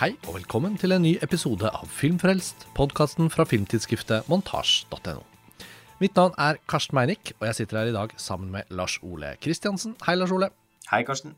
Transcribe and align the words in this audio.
Hei 0.00 0.14
og 0.30 0.38
velkommen 0.38 0.78
til 0.80 0.94
en 0.94 1.02
ny 1.04 1.10
episode 1.20 1.68
av 1.76 1.90
Filmfrelst, 1.92 2.62
podkasten 2.72 3.26
fra 3.28 3.44
filmtidsskriftet 3.44 4.30
montasj.no. 4.32 5.20
Mitt 6.00 6.16
navn 6.16 6.32
er 6.40 6.56
Karsten 6.72 6.96
Meinick, 6.96 7.34
og 7.36 7.44
jeg 7.50 7.58
sitter 7.58 7.82
her 7.82 7.90
i 7.90 7.92
dag 7.92 8.14
sammen 8.16 8.48
med 8.54 8.72
Lars 8.72 8.94
Ole 9.04 9.34
Kristiansen. 9.44 9.98
Hei, 10.06 10.14
Lars 10.16 10.32
Ole. 10.32 10.48
Hei, 10.88 11.02
Karsten. 11.04 11.34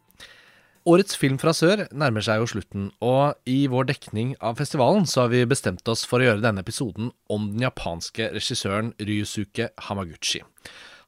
Årets 0.86 1.18
Film 1.18 1.40
fra 1.43 1.50
sør 1.58 1.88
nærmer 1.90 2.22
seg 2.22 2.38
jo 2.38 2.52
slutten, 2.52 2.86
og 3.02 3.34
i 3.50 3.64
vår 3.66 3.90
dekning 3.90 4.36
av 4.38 4.62
festivalen 4.62 5.10
så 5.10 5.24
har 5.24 5.34
vi 5.34 5.42
bestemt 5.50 5.90
oss 5.90 6.06
for 6.06 6.22
å 6.22 6.30
gjøre 6.30 6.46
denne 6.46 6.62
episoden 6.62 7.10
om 7.35 7.50
den 7.57 7.66
japanske 7.66 8.30
regissøren 8.30 8.94
Ryusuke 9.02 9.72
Hamaguchi. 9.88 10.44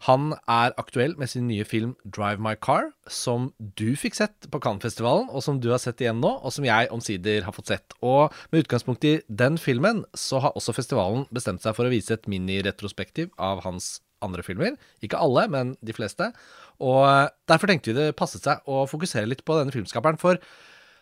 Han 0.04 0.34
er 0.50 0.74
aktuell 0.76 1.14
med 1.16 1.30
sin 1.32 1.46
nye 1.48 1.64
film 1.64 1.94
'Drive 2.04 2.42
My 2.42 2.54
Car', 2.60 2.90
som 3.08 3.52
du 3.80 3.96
fikk 3.96 4.18
sett 4.18 4.50
på 4.52 4.60
Cannes-festivalen, 4.60 5.30
og 5.32 5.42
som 5.42 5.60
du 5.60 5.70
har 5.70 5.80
sett 5.80 6.02
igjen 6.02 6.20
nå, 6.20 6.28
og 6.44 6.52
som 6.52 6.66
jeg 6.66 6.90
omsider 6.92 7.46
har 7.46 7.56
fått 7.56 7.72
sett. 7.72 7.96
Og 8.04 8.32
med 8.52 8.66
utgangspunkt 8.66 9.04
i 9.08 9.22
den 9.28 9.56
filmen, 9.56 10.04
så 10.12 10.42
har 10.44 10.52
også 10.52 10.77
festivalen 10.77 11.24
bestemt 11.32 11.64
seg 11.64 11.72
for 11.77 11.88
å 11.88 11.94
vise 11.94 12.12
et 12.12 12.28
mini-retrospektiv 12.28 13.32
av 13.38 13.64
hans 13.64 14.02
andre 14.20 14.44
filmer. 14.44 14.77
Ikke 15.00 15.20
alle, 15.20 15.48
men 15.48 15.77
de 15.80 15.96
fleste. 15.96 16.32
Og 16.84 17.30
derfor 17.48 17.66
tenkte 17.70 17.92
vi 17.92 17.98
det 17.98 18.16
passet 18.16 18.44
seg 18.44 18.60
å 18.68 18.84
fokusere 18.84 19.28
litt 19.30 19.44
på 19.44 19.56
denne 19.56 19.72
filmskaperen. 19.72 20.20
For 20.20 20.36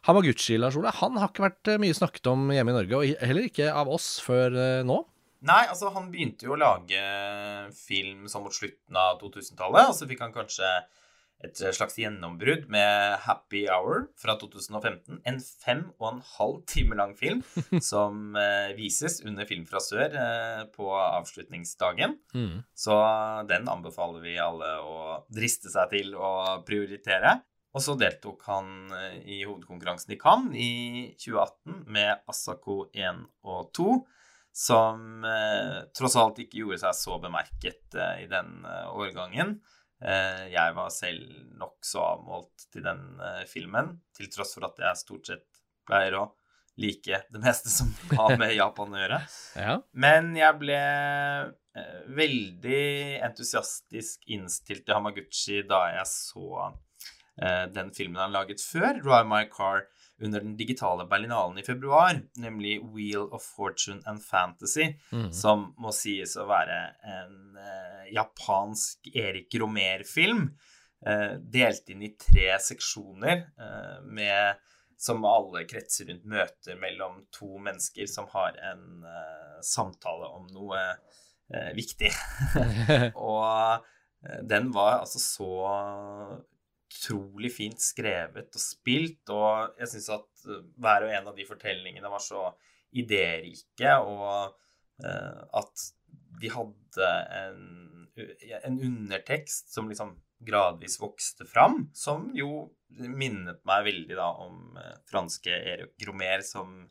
Hamaguchi 0.07 0.59
Lars 0.59 0.79
Ole, 0.79 0.95
han 0.95 1.19
har 1.19 1.31
ikke 1.31 1.49
vært 1.49 1.75
mye 1.83 1.95
snakket 1.95 2.27
om 2.31 2.51
hjemme 2.55 2.71
i 2.71 2.79
Norge, 2.79 2.99
og 2.99 3.27
heller 3.27 3.51
ikke 3.51 3.71
av 3.75 3.91
oss 3.91 4.21
før 4.23 4.55
eh, 4.55 4.87
nå. 4.87 5.03
Nei, 5.43 5.63
altså 5.67 5.91
han 5.95 6.11
begynte 6.13 6.47
jo 6.47 6.55
å 6.55 6.61
lage 6.61 7.03
film 7.75 8.29
sånn 8.31 8.45
mot 8.47 8.55
slutten 8.55 8.99
av 8.99 9.19
2000-tallet. 9.23 9.91
Og 9.91 9.97
så 9.99 10.07
fikk 10.11 10.23
han 10.23 10.35
kanskje 10.35 10.69
et 11.43 11.59
slags 11.75 11.97
gjennombrudd 11.99 12.69
med 12.71 13.17
Happy 13.25 13.65
Hour 13.67 14.07
fra 14.21 14.37
2015. 14.39 15.19
En 15.27 15.41
fem 15.43 15.83
og 15.99 16.09
en 16.13 16.21
halv 16.37 16.61
time 16.71 16.99
lang 16.99 17.17
film 17.19 17.43
som 17.91 18.37
eh, 18.39 18.71
vises 18.79 19.19
under 19.27 19.49
Film 19.49 19.67
fra 19.67 19.83
sør 19.83 20.15
eh, 20.15 20.63
på 20.75 20.87
avslutningsdagen. 20.95 22.15
Mm. 22.37 22.63
Så 22.71 22.99
den 23.51 23.67
anbefaler 23.73 24.23
vi 24.23 24.39
alle 24.39 24.77
å 24.87 25.23
driste 25.33 25.73
seg 25.73 25.91
til 25.97 26.15
å 26.15 26.63
prioritere. 26.67 27.41
Og 27.73 27.83
så 27.83 27.97
deltok 27.99 28.47
han 28.47 28.93
eh, 28.95 29.19
i 29.27 29.43
hovedkonkurransen 29.43 30.15
i 30.15 30.23
Cannes 30.23 30.55
i 30.55 30.73
2018 31.19 31.87
med 31.91 32.23
Asako 32.31 32.85
1 32.95 33.25
og 33.49 33.73
2 33.75 34.03
som 34.53 35.25
eh, 35.25 35.79
tross 35.97 36.17
alt 36.21 36.43
ikke 36.43 36.61
gjorde 36.61 36.83
seg 36.85 36.97
så 36.97 37.17
bemerket 37.23 37.97
eh, 37.97 38.25
i 38.27 38.29
den 38.31 38.61
eh, 38.69 38.89
årgangen. 38.93 39.57
Eh, 40.03 40.45
jeg 40.53 40.75
var 40.77 40.93
selv 40.93 41.25
nokså 41.61 42.03
avmålt 42.03 42.67
til 42.73 42.85
den 42.85 43.03
eh, 43.23 43.43
filmen, 43.49 43.95
til 44.17 44.31
tross 44.33 44.57
for 44.57 44.67
at 44.69 44.81
jeg 44.83 45.01
stort 45.01 45.31
sett 45.31 45.47
pleier 45.89 46.19
å 46.19 46.29
like 46.81 47.21
det 47.33 47.43
meste 47.43 47.71
som 47.71 47.91
har 48.19 48.37
med 48.41 48.55
Japan 48.57 48.95
å 48.97 49.03
gjøre. 49.03 49.21
ja. 49.61 49.79
Men 49.93 50.33
jeg 50.37 50.59
ble 50.61 50.79
eh, 50.83 51.99
veldig 52.21 52.85
entusiastisk 53.29 54.27
innstilt 54.35 54.85
til 54.87 54.99
Hamaguchi 54.99 55.63
da 55.69 55.87
jeg 55.99 56.09
så 56.13 56.73
den 57.73 57.89
filmen 57.97 58.21
han 58.21 58.35
laget 58.35 58.61
før, 58.61 58.99
'Drive 59.01 59.25
My 59.25 59.47
Car', 59.49 59.87
under 60.23 60.41
den 60.41 60.57
digitale 60.57 61.07
Berlinalen 61.07 61.59
i 61.59 61.63
februar, 61.63 62.21
nemlig 62.37 62.81
Wheel 62.95 63.29
of 63.33 63.43
Fortune 63.43 64.03
and 64.07 64.23
Fantasy, 64.23 64.95
mm. 65.13 65.33
som 65.33 65.73
må 65.79 65.93
sies 65.95 66.37
å 66.37 66.47
være 66.49 66.79
en 67.15 67.59
eh, 67.59 68.13
japansk 68.15 69.11
Erik 69.15 69.55
Romer-film, 69.61 70.45
eh, 71.07 71.33
delt 71.39 71.91
inn 71.93 72.05
i 72.07 72.13
tre 72.19 72.55
seksjoner, 72.63 73.47
eh, 73.59 73.99
med, 74.07 74.63
som 74.99 75.25
alle 75.29 75.65
kretser 75.71 76.11
rundt 76.11 76.29
møter 76.29 76.79
mellom 76.81 77.25
to 77.35 77.59
mennesker 77.63 78.11
som 78.11 78.31
har 78.35 78.59
en 78.73 79.03
eh, 79.09 79.59
samtale 79.67 80.31
om 80.39 80.47
noe 80.55 80.85
eh, 80.87 81.73
viktig. 81.79 82.13
og 83.17 83.45
eh, 83.49 84.41
den 84.47 84.71
var 84.75 85.03
altså 85.03 85.23
så 85.23 85.53
utrolig 86.93 87.53
fint 87.55 87.81
skrevet 87.83 88.53
og 88.53 88.63
spilt, 88.63 89.23
og 89.33 89.79
jeg 89.81 89.93
syns 89.95 90.11
at 90.19 90.45
eh, 90.49 90.65
hver 90.83 91.07
og 91.07 91.15
en 91.17 91.31
av 91.33 91.39
de 91.39 91.47
fortellingene 91.49 92.13
var 92.13 92.23
så 92.23 92.51
idérike, 92.93 93.95
og 94.05 94.53
uh, 95.01 95.41
at 95.57 95.85
de 96.43 96.51
hadde 96.53 97.09
en, 97.39 97.63
en, 98.59 98.77
undertekst 98.77 99.73
som 99.73 99.89
liksom 99.89 100.11
gradvis 100.45 100.99
vokste 101.01 101.47
fram, 101.49 101.87
som 101.97 102.29
jo 102.37 102.67
minnet 102.91 103.63
meg 103.69 103.87
veldig 103.87 104.19
da 104.19 104.29
om 104.45 104.77
uh, 104.77 104.93
franske 105.09 105.57
Erik 105.57 105.97
Gromer, 106.05 106.45
som 106.45 106.83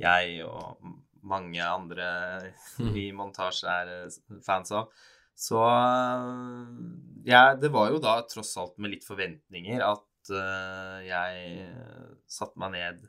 jeg 0.00 0.44
og 0.46 0.78
mange 1.26 1.64
andre 1.66 2.06
mm. 2.78 2.94
i 2.96 3.08
montasje 3.16 3.74
er 3.82 3.90
fans 4.46 4.70
av. 4.72 4.94
Så 5.40 5.60
ja, 7.24 7.42
det 7.56 7.70
var 7.72 7.88
jo 7.92 8.00
da 8.02 8.18
tross 8.28 8.52
alt 8.60 8.76
med 8.76 8.92
litt 8.92 9.06
forventninger 9.06 9.80
at 9.84 10.32
uh, 10.34 10.98
jeg 11.00 11.68
satte 12.28 12.60
meg 12.60 12.74
ned 12.76 13.06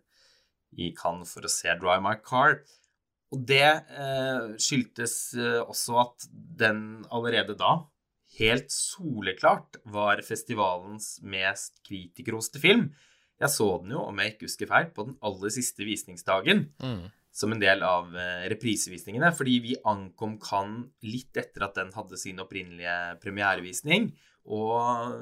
i 0.80 0.94
Cannes 0.96 1.34
for 1.36 1.44
å 1.44 1.52
se 1.52 1.76
Dry 1.82 1.98
My 2.04 2.16
Car. 2.24 2.62
Og 3.36 3.44
det 3.48 3.68
uh, 3.92 4.56
skyldtes 4.60 5.16
uh, 5.36 5.60
også 5.66 6.00
at 6.06 6.28
den 6.32 7.02
allerede 7.12 7.58
da, 7.60 7.82
helt 8.40 8.72
soleklart, 8.72 9.82
var 9.92 10.24
festivalens 10.24 11.18
mest 11.24 11.82
kritikerroste 11.88 12.64
film. 12.64 12.94
Jeg 13.42 13.52
så 13.52 13.74
den 13.82 13.92
jo, 13.98 14.06
om 14.08 14.20
jeg 14.22 14.36
ikke 14.36 14.48
husker 14.48 14.72
feil, 14.72 14.92
på 14.96 15.10
den 15.10 15.20
aller 15.26 15.52
siste 15.52 15.84
visningsdagen. 15.88 16.70
Mm 16.80 17.10
som 17.32 17.54
en 17.54 17.62
del 17.62 17.84
av 17.88 18.12
eh, 18.18 18.46
reprisevisningene, 18.52 19.32
fordi 19.36 19.58
vi 19.64 19.76
ankom 19.88 20.38
Cannes 20.44 20.92
litt 21.08 21.38
etter 21.40 21.68
at 21.68 21.78
den 21.80 21.94
hadde 21.96 22.20
sin 22.20 22.42
opprinnelige 22.44 22.98
premierevisning. 23.24 24.10
Og 24.52 25.16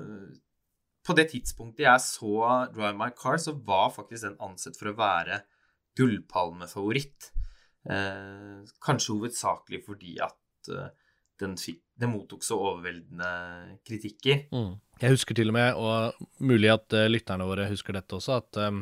på 1.05 1.15
det 1.17 1.29
tidspunktet 1.31 1.85
jeg 1.85 2.05
så 2.05 2.33
Drive 2.73 2.95
My 2.97 3.11
Car, 3.17 3.39
så 3.41 3.55
var 3.65 3.93
faktisk 3.95 4.27
den 4.27 4.39
ansett 4.45 4.77
for 4.79 4.91
å 4.91 4.97
være 4.97 5.43
gullpalmefavoritt. 5.99 7.31
Eh, 7.89 8.65
kanskje 8.83 9.15
hovedsakelig 9.15 9.83
fordi 9.85 10.17
at 10.21 10.69
eh, 10.73 10.91
den, 11.39 11.55
fikk, 11.57 11.81
den, 11.99 12.11
mottok 12.13 12.43
så 12.43 12.59
overveldende 12.59 13.79
kritikker. 13.87 14.47
Mm. 14.51 14.73
Jeg 14.99 15.15
husker 15.15 15.37
til 15.37 15.53
og 15.53 15.55
med, 15.55 15.79
og 15.79 16.43
mulig 16.43 16.67
at 16.73 16.91
uh, 16.91 17.05
lytterne 17.07 17.45
våre 17.47 17.69
husker 17.71 17.95
dette 17.95 18.17
også, 18.17 18.41
at 18.41 18.59
um 18.67 18.81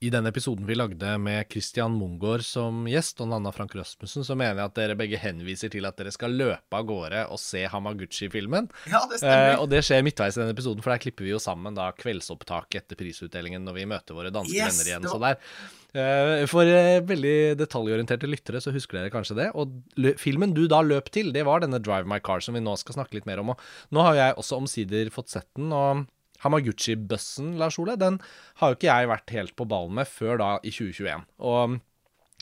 i 0.00 0.08
den 0.10 0.24
episoden 0.26 0.64
vi 0.66 0.74
lagde 0.74 1.18
med 1.20 1.44
Christian 1.52 1.92
Mungård 1.92 2.40
som 2.46 2.86
gjest, 2.88 3.18
og 3.20 3.28
Nanna 3.28 3.50
Frank 3.52 3.74
Rasmussen, 3.76 4.24
så 4.24 4.32
mener 4.32 4.56
jeg 4.56 4.70
at 4.70 4.76
dere 4.78 4.94
begge 4.96 5.18
henviser 5.20 5.68
til 5.72 5.84
at 5.84 5.98
dere 6.00 6.12
skal 6.14 6.32
løpe 6.40 6.78
av 6.78 6.86
gårde 6.88 7.26
og 7.28 7.36
se 7.40 7.66
Hamaguchi-filmen. 7.68 8.70
Ja, 8.88 9.02
det 9.10 9.18
stemmer. 9.20 9.50
Eh, 9.50 9.58
og 9.60 9.68
det 9.68 9.82
skjer 9.84 10.00
midtveis 10.06 10.38
i 10.38 10.40
den 10.40 10.54
episoden, 10.54 10.80
for 10.80 10.94
der 10.94 11.02
klipper 11.04 11.26
vi 11.26 11.34
jo 11.34 11.40
sammen 11.42 11.76
da 11.76 11.90
kveldsopptak 11.92 12.78
etter 12.80 12.96
prisutdelingen 12.96 13.66
når 13.68 13.76
vi 13.76 13.84
møter 13.90 14.16
våre 14.16 14.32
danske 14.32 14.56
yes, 14.56 14.70
venner 14.70 14.88
igjen. 14.88 15.04
Var... 15.04 15.12
Så 15.12 15.20
der. 15.26 15.68
Eh, 16.00 16.46
for 16.48 16.70
eh, 16.70 17.02
veldig 17.04 17.34
detaljorienterte 17.60 18.30
lyttere 18.30 18.62
så 18.64 18.72
husker 18.72 19.02
dere 19.02 19.12
kanskje 19.12 19.36
det. 19.36 19.50
Og 19.52 20.16
filmen 20.22 20.56
du 20.56 20.62
da 20.70 20.80
løp 20.80 21.12
til, 21.12 21.28
det 21.36 21.44
var 21.44 21.60
denne 21.60 21.82
Drive 21.82 22.08
My 22.08 22.22
Car, 22.24 22.40
som 22.40 22.56
vi 22.56 22.64
nå 22.64 22.72
skal 22.80 23.02
snakke 23.02 23.18
litt 23.18 23.28
mer 23.28 23.44
om. 23.44 23.52
Og 23.52 23.92
nå 23.92 24.08
har 24.08 24.16
jeg 24.16 24.40
også 24.40 24.62
omsider 24.62 25.12
fått 25.12 25.36
sett 25.36 25.50
den. 25.60 25.76
og 25.76 26.06
Hamaguchi-bøssen, 26.44 27.54
Lars 27.60 27.78
Ole, 27.80 27.98
den 28.00 28.18
har 28.60 28.72
jo 28.72 28.78
ikke 28.78 28.90
jeg 28.90 29.12
vært 29.12 29.36
helt 29.36 29.56
på 29.58 29.68
ballen 29.68 29.96
med 30.00 30.10
før 30.10 30.40
da 30.40 30.50
i 30.64 30.72
2021. 30.74 31.26
Og 31.44 31.80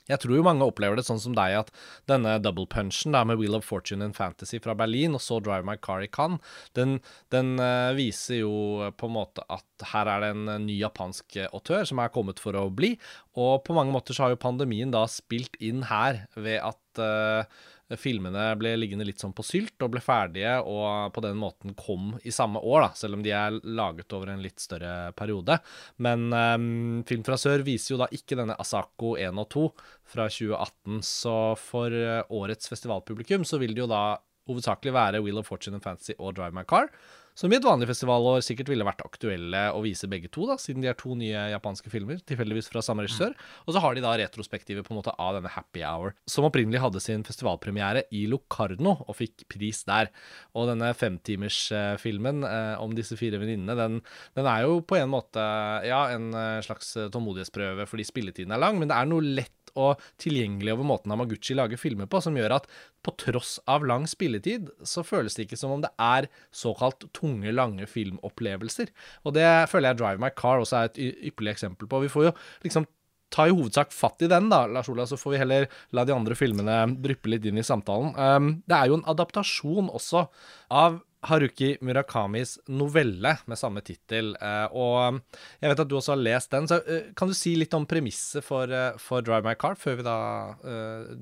jeg 0.08 0.22
tror 0.22 0.38
jo 0.38 0.44
mange 0.44 0.64
opplever 0.64 0.96
det 0.96 1.04
sånn 1.04 1.20
som 1.20 1.34
deg, 1.36 1.54
at 1.58 1.72
denne 2.08 2.38
double 2.40 2.64
punchen 2.70 3.12
da, 3.12 3.24
med 3.28 3.36
Wheel 3.40 3.58
of 3.58 3.66
Fortune 3.68 4.06
and 4.06 4.16
Fantasy 4.16 4.60
fra 4.64 4.74
Berlin, 4.78 5.16
og 5.16 5.20
så 5.20 5.36
Drive 5.44 5.68
My 5.68 5.76
Car 5.84 6.04
i 6.04 6.08
Cannes, 6.08 6.40
den, 6.78 6.96
den 7.34 7.56
uh, 7.60 7.92
viser 7.96 8.40
jo 8.40 8.88
på 8.96 9.10
en 9.10 9.16
måte 9.18 9.44
at 9.52 9.88
her 9.92 10.08
er 10.08 10.24
det 10.24 10.30
en 10.34 10.64
ny 10.64 10.78
japansk 10.80 11.40
autør 11.50 11.84
som 11.88 12.00
er 12.00 12.12
kommet 12.14 12.40
for 12.42 12.56
å 12.56 12.68
bli. 12.72 12.94
Og 13.38 13.60
på 13.66 13.76
mange 13.76 13.92
måter 13.94 14.16
så 14.16 14.24
har 14.24 14.34
jo 14.34 14.40
pandemien 14.40 14.94
da 14.94 15.04
spilt 15.12 15.60
inn 15.60 15.84
her 15.90 16.24
ved 16.40 16.62
at 16.64 17.02
uh, 17.04 17.60
filmene 17.96 18.50
ble 18.60 18.74
liggende 18.76 19.06
litt 19.08 19.22
sånn 19.22 19.32
på 19.36 19.44
sylt 19.46 19.80
og 19.84 19.94
ble 19.94 20.02
ferdige, 20.04 20.58
og 20.60 21.12
på 21.14 21.22
den 21.24 21.38
måten 21.40 21.76
kom 21.78 22.12
i 22.26 22.34
samme 22.34 22.60
år, 22.60 22.84
da, 22.84 22.90
selv 22.98 23.16
om 23.16 23.24
de 23.24 23.32
er 23.32 23.56
laget 23.64 24.12
over 24.16 24.34
en 24.34 24.42
litt 24.44 24.60
større 24.60 25.12
periode. 25.16 25.56
Men 26.04 26.28
um, 26.32 27.02
Film 27.08 27.24
fra 27.24 27.38
sør 27.40 27.64
viser 27.66 27.94
jo 27.94 28.00
da 28.02 28.10
ikke 28.12 28.36
denne 28.38 28.58
Asako 28.60 29.14
1 29.16 29.40
og 29.40 29.48
2 29.54 29.66
fra 30.12 30.28
2018, 30.28 31.00
så 31.06 31.36
for 31.60 31.94
uh, 31.94 32.24
årets 32.34 32.68
festivalpublikum 32.68 33.46
så 33.48 33.60
vil 33.62 33.72
det 33.76 33.86
jo 33.86 33.90
da 33.90 34.18
hovedsakelig 34.48 34.94
være 34.96 35.22
Wheel 35.24 35.40
of 35.40 35.48
Fortune 35.48 35.78
and 35.78 35.84
Fantasy 35.84 36.16
og 36.18 36.36
Drive 36.36 36.56
My 36.56 36.64
Car. 36.68 36.90
Som 37.38 37.52
i 37.52 37.58
et 37.58 37.66
vanlig 37.66 37.86
festivalår 37.86 38.42
sikkert 38.42 38.72
ville 38.72 38.86
vært 38.86 39.04
aktuelle 39.04 39.60
å 39.70 39.82
vise 39.84 40.08
begge 40.10 40.30
to, 40.34 40.42
da, 40.48 40.56
siden 40.58 40.82
de 40.82 40.90
er 40.90 40.96
to 40.98 41.14
nye 41.18 41.44
japanske 41.52 41.90
filmer, 41.92 42.18
tilfeldigvis 42.26 42.70
fra 42.72 42.82
samme 42.82 43.04
regissør. 43.04 43.36
Og 43.66 43.76
så 43.76 43.82
har 43.84 43.94
de 43.94 44.02
da 44.02 44.16
retrospektivet 44.18 44.86
på 44.86 44.90
en 44.90 44.98
måte 44.98 45.14
av 45.22 45.36
denne 45.36 45.52
Happy 45.54 45.84
Hour, 45.86 46.16
som 46.26 46.48
opprinnelig 46.48 46.82
hadde 46.82 47.02
sin 47.04 47.22
festivalpremiere 47.26 48.02
i 48.10 48.24
Locarno 48.30 48.96
og 49.04 49.18
fikk 49.20 49.46
pris 49.54 49.84
der. 49.86 50.10
Og 50.58 50.66
denne 50.72 50.90
femtimersfilmen 50.98 52.42
eh, 52.48 52.74
om 52.82 52.96
disse 52.98 53.18
fire 53.20 53.38
venninnene, 53.38 53.78
den, 53.78 54.00
den, 54.34 54.50
er 54.50 54.66
jo 54.66 54.80
på 54.82 54.98
en 54.98 55.12
måte 55.14 55.44
ja, 55.86 56.08
en 56.16 56.32
eh, 56.34 56.58
slags 56.66 56.96
tålmodighetsprøve 56.98 57.86
fordi 57.86 58.08
spilletiden 58.08 58.56
er 58.56 58.64
lang, 58.66 58.82
men 58.82 58.90
det 58.90 58.98
er 58.98 59.12
noe 59.12 59.22
lett 59.38 59.54
og 59.74 60.02
tilgjengelig 60.22 60.74
over 60.74 60.88
måten 60.90 61.14
Hamaguchi 61.14 61.56
lager 61.58 61.80
filmer 61.80 62.08
på, 62.10 62.20
som 62.24 62.36
gjør 62.38 62.58
at 62.58 62.68
på 63.04 63.14
tross 63.20 63.56
av 63.70 63.86
lang 63.88 64.06
spilletid, 64.10 64.70
så 64.86 65.04
føles 65.06 65.36
det 65.36 65.46
ikke 65.46 65.60
som 65.60 65.76
om 65.76 65.82
det 65.84 65.92
er 66.02 66.28
såkalt 66.54 67.08
tunge, 67.16 67.52
lange 67.54 67.88
filmopplevelser. 67.88 68.92
Og 69.24 69.36
det 69.38 69.48
føler 69.72 69.92
jeg 69.92 70.00
Drive 70.02 70.22
My 70.22 70.32
Car 70.36 70.62
også 70.62 70.82
er 70.82 70.92
et 70.92 71.02
ypperlig 71.30 71.56
eksempel 71.56 71.90
på. 71.90 72.02
Vi 72.04 72.12
får 72.12 72.30
jo 72.30 72.36
liksom 72.66 72.88
ta 73.34 73.44
i 73.48 73.52
hovedsak 73.52 73.92
fatt 73.92 74.22
i 74.24 74.30
den, 74.30 74.48
da, 74.52 74.62
Lars 74.70 74.88
Ola, 74.88 75.04
så 75.08 75.18
får 75.20 75.34
vi 75.34 75.40
heller 75.42 75.66
la 75.96 76.04
de 76.08 76.14
andre 76.14 76.36
filmene 76.38 76.78
dryppe 77.04 77.28
litt 77.28 77.44
inn 77.48 77.60
i 77.60 77.66
samtalen. 77.66 78.14
Um, 78.16 78.50
det 78.68 78.76
er 78.78 78.88
jo 78.88 78.98
en 78.98 79.08
adaptasjon 79.12 79.90
også 79.92 80.24
av 80.72 81.02
Haruki 81.26 81.72
Murakamis 81.82 82.56
novelle 82.70 83.34
med 83.50 83.58
samme 83.58 83.82
tittel. 83.86 84.34
Uh, 84.38 84.66
og 84.70 85.20
jeg 85.58 85.72
vet 85.72 85.82
at 85.84 85.90
du 85.90 85.96
også 85.98 86.14
har 86.14 86.22
lest 86.22 86.52
den, 86.54 86.68
så 86.70 86.80
uh, 86.84 87.08
kan 87.18 87.30
du 87.30 87.36
si 87.36 87.54
litt 87.58 87.74
om 87.74 87.86
premisset 87.90 88.46
for, 88.46 88.70
uh, 88.70 88.98
for, 89.02 89.24
Drive 89.26 89.46
My 89.46 89.56
Car, 89.58 89.78
før 89.78 89.98
vi 89.98 90.06
da 90.06 90.18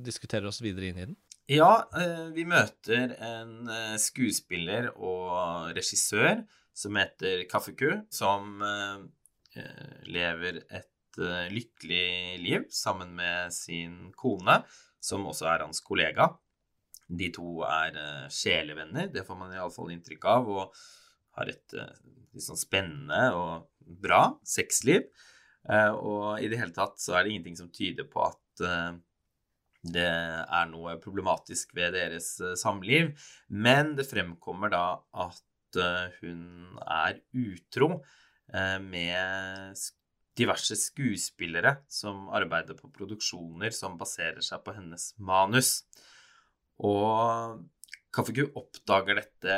diskuterer 0.07 0.49
oss 0.51 0.61
videre 0.65 0.91
inn 0.91 1.01
i 1.01 1.07
den? 1.09 1.17
Ja, 1.47 1.87
vi 2.35 2.43
møter 2.49 3.13
en 3.23 3.69
skuespiller 4.03 4.89
og 4.97 5.71
regissør 5.77 6.43
som 6.75 6.99
heter 6.99 7.45
Kafuku, 7.47 7.93
som 8.11 8.59
lever 10.11 10.59
et 10.67 10.91
Eh, 11.19 11.53
lykkelig 11.53 12.39
liv 12.39 12.65
sammen 12.69 13.15
med 13.17 13.53
sin 13.53 14.13
kone, 14.13 14.61
som 15.01 15.25
også 15.27 15.49
er 15.49 15.65
hans 15.65 15.81
kollega. 15.81 16.29
De 17.07 17.31
to 17.35 17.63
er 17.67 17.97
uh, 17.97 18.27
sjelevenner, 18.33 19.11
det 19.13 19.25
får 19.27 19.39
man 19.39 19.55
iallfall 19.55 19.93
inntrykk 19.95 20.27
av, 20.33 20.51
og 20.51 20.79
har 21.39 21.53
et 21.53 21.77
uh, 21.79 21.93
litt 22.35 22.47
sånn 22.47 22.61
spennende 22.61 23.23
og 23.37 23.69
bra 24.03 24.29
sexliv. 24.47 25.07
Og 25.67 26.39
i 26.39 26.47
det 26.47 26.61
hele 26.61 26.75
tatt 26.75 27.01
så 27.03 27.17
er 27.17 27.25
det 27.25 27.33
ingenting 27.33 27.57
som 27.59 27.71
tyder 27.75 28.07
på 28.07 28.21
at 28.23 28.61
det 29.83 30.05
er 30.07 30.69
noe 30.71 30.93
problematisk 31.03 31.73
ved 31.75 31.97
deres 31.97 32.29
samliv. 32.61 33.09
Men 33.51 33.97
det 33.99 34.07
fremkommer 34.07 34.71
da 34.71 34.85
at 35.27 35.81
hun 36.21 36.79
er 36.87 37.19
utro 37.35 37.89
med 38.85 39.83
diverse 40.37 40.77
skuespillere 40.79 41.79
som 41.89 42.29
arbeider 42.35 42.77
på 42.77 42.91
produksjoner 42.93 43.73
som 43.75 43.97
baserer 44.01 44.45
seg 44.45 44.63
på 44.65 44.75
hennes 44.77 45.11
manus. 45.19 45.81
Og 46.85 47.63
Kaffeku 48.13 48.47
oppdager 48.57 49.21
dette 49.21 49.57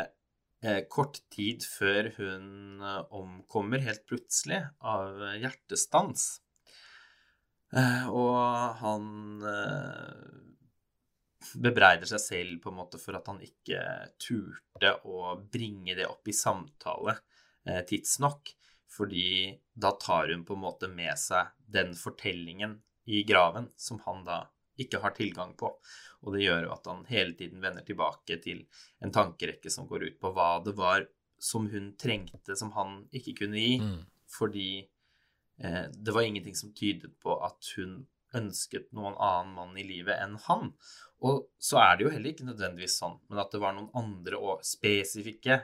eh, 0.62 0.82
kort 0.90 1.20
tid 1.34 1.64
før 1.66 2.10
hun 2.18 2.82
eh, 2.82 3.00
omkommer 3.14 3.82
helt 3.82 4.04
plutselig 4.08 4.60
av 4.78 5.22
hjertestans. 5.38 6.28
Eh, 7.74 8.06
og 8.08 8.38
han 8.82 9.08
bebreider 11.58 12.08
seg 12.10 12.22
selv 12.22 12.62
på 12.62 12.70
en 12.72 12.78
måte 12.78 13.00
for 13.00 13.18
at 13.18 13.28
han 13.30 13.40
ikke 13.44 13.82
turte 14.20 14.94
å 15.08 15.34
bringe 15.38 15.94
det 15.98 16.06
opp 16.08 16.28
i 16.28 16.36
samtale 16.36 17.18
tidsnok. 17.88 18.54
Fordi 18.88 19.52
da 19.76 19.92
tar 20.00 20.30
hun 20.32 20.46
på 20.48 20.56
en 20.56 20.62
måte 20.64 20.88
med 20.90 21.12
seg 21.20 21.50
den 21.68 21.92
fortellingen 21.96 22.78
i 23.08 23.22
graven 23.28 23.68
som 23.76 24.00
han 24.06 24.24
da 24.24 24.42
ikke 24.82 25.00
har 25.02 25.14
tilgang 25.16 25.54
på. 25.58 25.70
Og 26.24 26.34
det 26.34 26.44
gjør 26.44 26.66
jo 26.66 26.74
at 26.74 26.90
han 26.90 27.04
hele 27.10 27.36
tiden 27.38 27.62
vender 27.62 27.86
tilbake 27.86 28.40
til 28.42 28.64
en 29.04 29.14
tankerekke 29.14 29.70
som 29.72 29.88
går 29.90 30.08
ut 30.08 30.20
på 30.22 30.32
hva 30.34 30.50
det 30.64 30.74
var 30.78 31.06
som 31.38 31.68
hun 31.70 31.92
trengte, 32.00 32.56
som 32.58 32.72
han 32.74 33.02
ikke 33.14 33.36
kunne 33.44 33.62
gi. 33.62 33.76
Mm. 33.82 33.98
Fordi 34.28 34.70
eh, 35.62 35.84
det 35.94 36.14
var 36.14 36.26
ingenting 36.26 36.56
som 36.58 36.74
tydet 36.74 37.14
på 37.22 37.38
at 37.46 37.74
hun 37.76 38.00
ønsket 38.36 38.90
noen 38.92 39.16
annen 39.16 39.54
mann 39.56 39.78
i 39.80 39.86
livet 39.86 40.18
enn 40.20 40.36
han. 40.48 40.72
Og 41.24 41.46
så 41.58 41.80
er 41.82 41.96
det 41.96 42.06
jo 42.06 42.12
heller 42.14 42.34
ikke 42.34 42.46
nødvendigvis 42.46 42.98
sånn, 43.00 43.16
men 43.30 43.40
at 43.42 43.54
det 43.54 43.62
var 43.62 43.74
noen 43.74 43.90
andre 43.96 44.38
og 44.38 44.66
spesifikke 44.66 45.62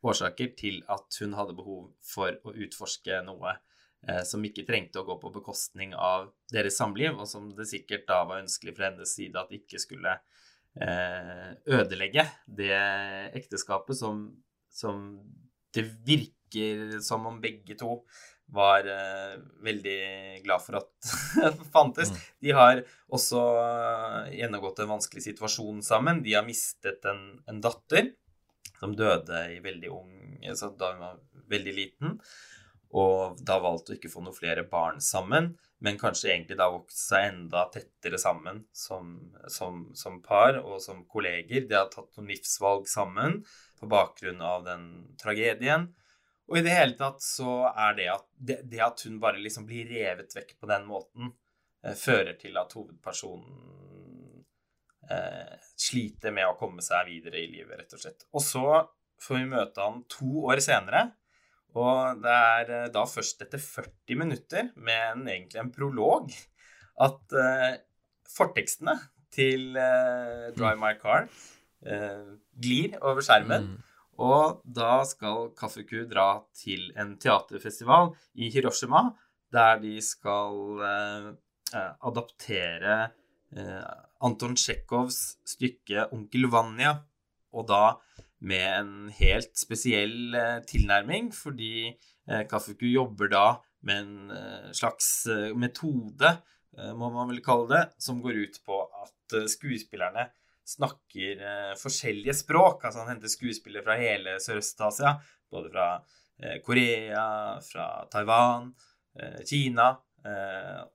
årsaker 0.00 0.54
til 0.56 0.80
at 0.90 1.18
hun 1.20 1.36
hadde 1.36 1.56
behov 1.58 1.90
for 2.04 2.38
å 2.46 2.54
utforske 2.56 3.20
noe 3.26 3.58
som 4.24 4.44
ikke 4.46 4.64
trengte 4.64 5.02
å 5.02 5.04
gå 5.04 5.18
på 5.20 5.32
bekostning 5.34 5.90
av 5.92 6.30
deres 6.52 6.78
samliv, 6.80 7.18
og 7.20 7.28
som 7.28 7.50
det 7.56 7.66
sikkert 7.68 8.06
da 8.08 8.22
var 8.24 8.40
ønskelig 8.40 8.72
fra 8.78 8.88
hennes 8.88 9.12
side 9.12 9.36
at 9.36 9.52
ikke 9.52 9.80
skulle 9.82 10.14
eh, 10.80 11.50
ødelegge 11.66 12.24
det 12.46 12.74
ekteskapet 13.36 13.98
som, 13.98 14.26
som, 14.72 15.06
det 15.74 15.86
virker 16.06 16.98
som 17.04 17.28
om 17.28 17.40
begge 17.42 17.76
to 17.78 18.00
var 18.50 18.86
eh, 18.90 19.36
veldig 19.62 20.00
glad 20.44 20.64
for 20.64 20.80
at 20.80 21.12
fantes. 21.74 22.10
Mm. 22.10 22.22
De 22.46 22.54
har 22.56 22.80
også 23.14 23.42
gjennomgått 24.34 24.82
en 24.82 24.94
vanskelig 24.96 25.28
situasjon 25.28 25.84
sammen. 25.86 26.22
De 26.24 26.34
har 26.34 26.46
mistet 26.46 27.04
en, 27.06 27.22
en 27.46 27.60
datter 27.62 28.14
som 28.80 28.96
døde 28.96 29.44
i 29.54 29.60
veldig 29.62 29.92
ung, 29.92 30.14
altså 30.40 30.70
da 30.78 30.94
hun 30.94 31.04
var 31.04 31.20
veldig 31.52 31.74
liten. 31.76 32.16
Og 32.90 33.38
da 33.46 33.60
valgte 33.62 33.92
å 33.92 33.96
ikke 33.98 34.10
få 34.10 34.22
noen 34.24 34.34
flere 34.34 34.64
barn 34.66 34.98
sammen, 35.04 35.52
men 35.80 35.98
kanskje 36.00 36.32
egentlig 36.32 36.58
da 36.58 36.66
vokst 36.72 37.04
seg 37.06 37.28
enda 37.28 37.62
tettere 37.72 38.18
sammen 38.20 38.64
som, 38.76 39.14
som, 39.48 39.84
som, 39.96 40.18
par 40.24 40.58
og 40.60 40.80
som 40.82 41.04
kolleger. 41.08 41.68
De 41.70 41.78
har 41.78 41.88
tatt 41.92 42.10
noen 42.18 42.32
livsvalg 42.32 42.88
sammen 42.90 43.38
på 43.80 43.88
bakgrunn 43.90 44.42
av 44.44 44.66
den 44.66 44.84
tragedien. 45.22 45.86
Og 46.50 46.58
i 46.58 46.64
det 46.66 46.74
hele 46.74 46.98
tatt 46.98 47.22
så 47.22 47.70
er 47.70 47.94
det 47.96 48.08
at, 48.10 48.26
det, 48.34 48.58
det 48.68 48.82
at 48.82 49.06
hun 49.06 49.20
bare 49.22 49.38
liksom 49.40 49.68
blir 49.68 49.86
revet 49.88 50.34
vekk 50.34 50.56
på 50.58 50.68
den 50.68 50.88
måten, 50.90 51.30
eh, 51.86 51.94
fører 51.94 52.34
til 52.40 52.58
at 52.58 52.74
hovedpersonen 52.74 54.42
eh, 55.14 55.54
sliter 55.78 56.34
med 56.34 56.50
å 56.50 56.58
komme 56.58 56.82
seg 56.82 57.06
videre 57.06 57.38
i 57.38 57.46
livet, 57.54 57.78
rett 57.78 57.94
og 57.94 58.02
slett. 58.02 58.26
Og 58.34 58.42
så 58.44 58.66
får 59.22 59.38
vi 59.38 59.50
møte 59.52 59.86
han 59.86 60.02
to 60.10 60.44
år 60.50 60.60
senere. 60.64 61.06
Og 61.78 62.22
det 62.22 62.32
er 62.32 62.72
eh, 62.74 62.88
da 62.94 63.04
først 63.06 63.44
etter 63.44 63.62
40 63.62 64.18
minutter, 64.18 64.70
med 64.74 65.04
en, 65.12 65.28
egentlig 65.28 65.60
en 65.62 65.72
prolog, 65.74 66.32
at 67.00 67.32
uh, 67.32 67.78
fortekstene 68.28 68.96
til 69.32 69.70
uh, 69.78 70.50
Drive 70.52 70.76
My 70.76 70.90
Car 71.00 71.30
uh, 71.30 72.34
glir 72.60 72.98
over 73.00 73.24
skjermen. 73.24 73.70
Mm. 73.70 73.86
Og 74.20 74.60
da 74.66 74.98
skal 75.08 75.48
Kaffeku 75.56 76.02
dra 76.10 76.42
til 76.52 76.90
en 77.00 77.14
teaterfestival 77.22 78.10
i 78.36 78.50
Hiroshima, 78.52 79.06
der 79.50 79.80
de 79.80 79.94
skal 80.04 80.84
adaptere 81.72 82.98
Anton 84.20 84.58
Tsjekhovs 84.58 85.38
stykke 85.48 86.04
'Onkel 86.12 86.50
Vanja', 86.52 86.98
og 87.56 87.66
da 87.70 87.96
med 88.40 88.66
en 88.72 88.92
helt 89.18 89.52
spesiell 89.58 90.34
eh, 90.36 90.58
tilnærming, 90.68 91.30
fordi 91.34 91.90
eh, 91.90 92.44
Kafuku 92.48 92.86
jobber 92.88 93.30
da 93.32 93.46
med 93.86 94.04
en 94.04 94.32
eh, 94.36 94.70
slags 94.76 95.10
metode, 95.56 96.38
må 96.94 97.08
man 97.10 97.26
vel 97.32 97.40
kalle 97.42 97.66
det, 97.66 97.80
som 97.98 98.20
går 98.22 98.36
ut 98.44 98.56
på 98.64 98.76
at 99.02 99.34
skuespillerne 99.50 100.22
snakker 100.70 101.40
forskjellige 101.80 102.36
språk. 102.38 102.84
Altså 102.86 103.02
han 103.02 103.10
henter 103.10 103.32
skuespillere 103.32 103.82
fra 103.82 103.96
hele 103.98 104.36
Sørøst-Asia, 104.40 105.16
både 105.50 105.72
fra 105.74 105.88
Korea, 106.62 107.58
fra 107.66 107.88
Taiwan, 108.14 108.70
Kina, 109.50 109.88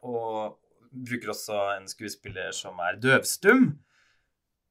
og 0.08 0.56
bruker 0.96 1.36
også 1.36 1.60
en 1.76 1.92
skuespiller 1.92 2.56
som 2.56 2.80
er 2.88 3.02
døvstum. 3.04 3.68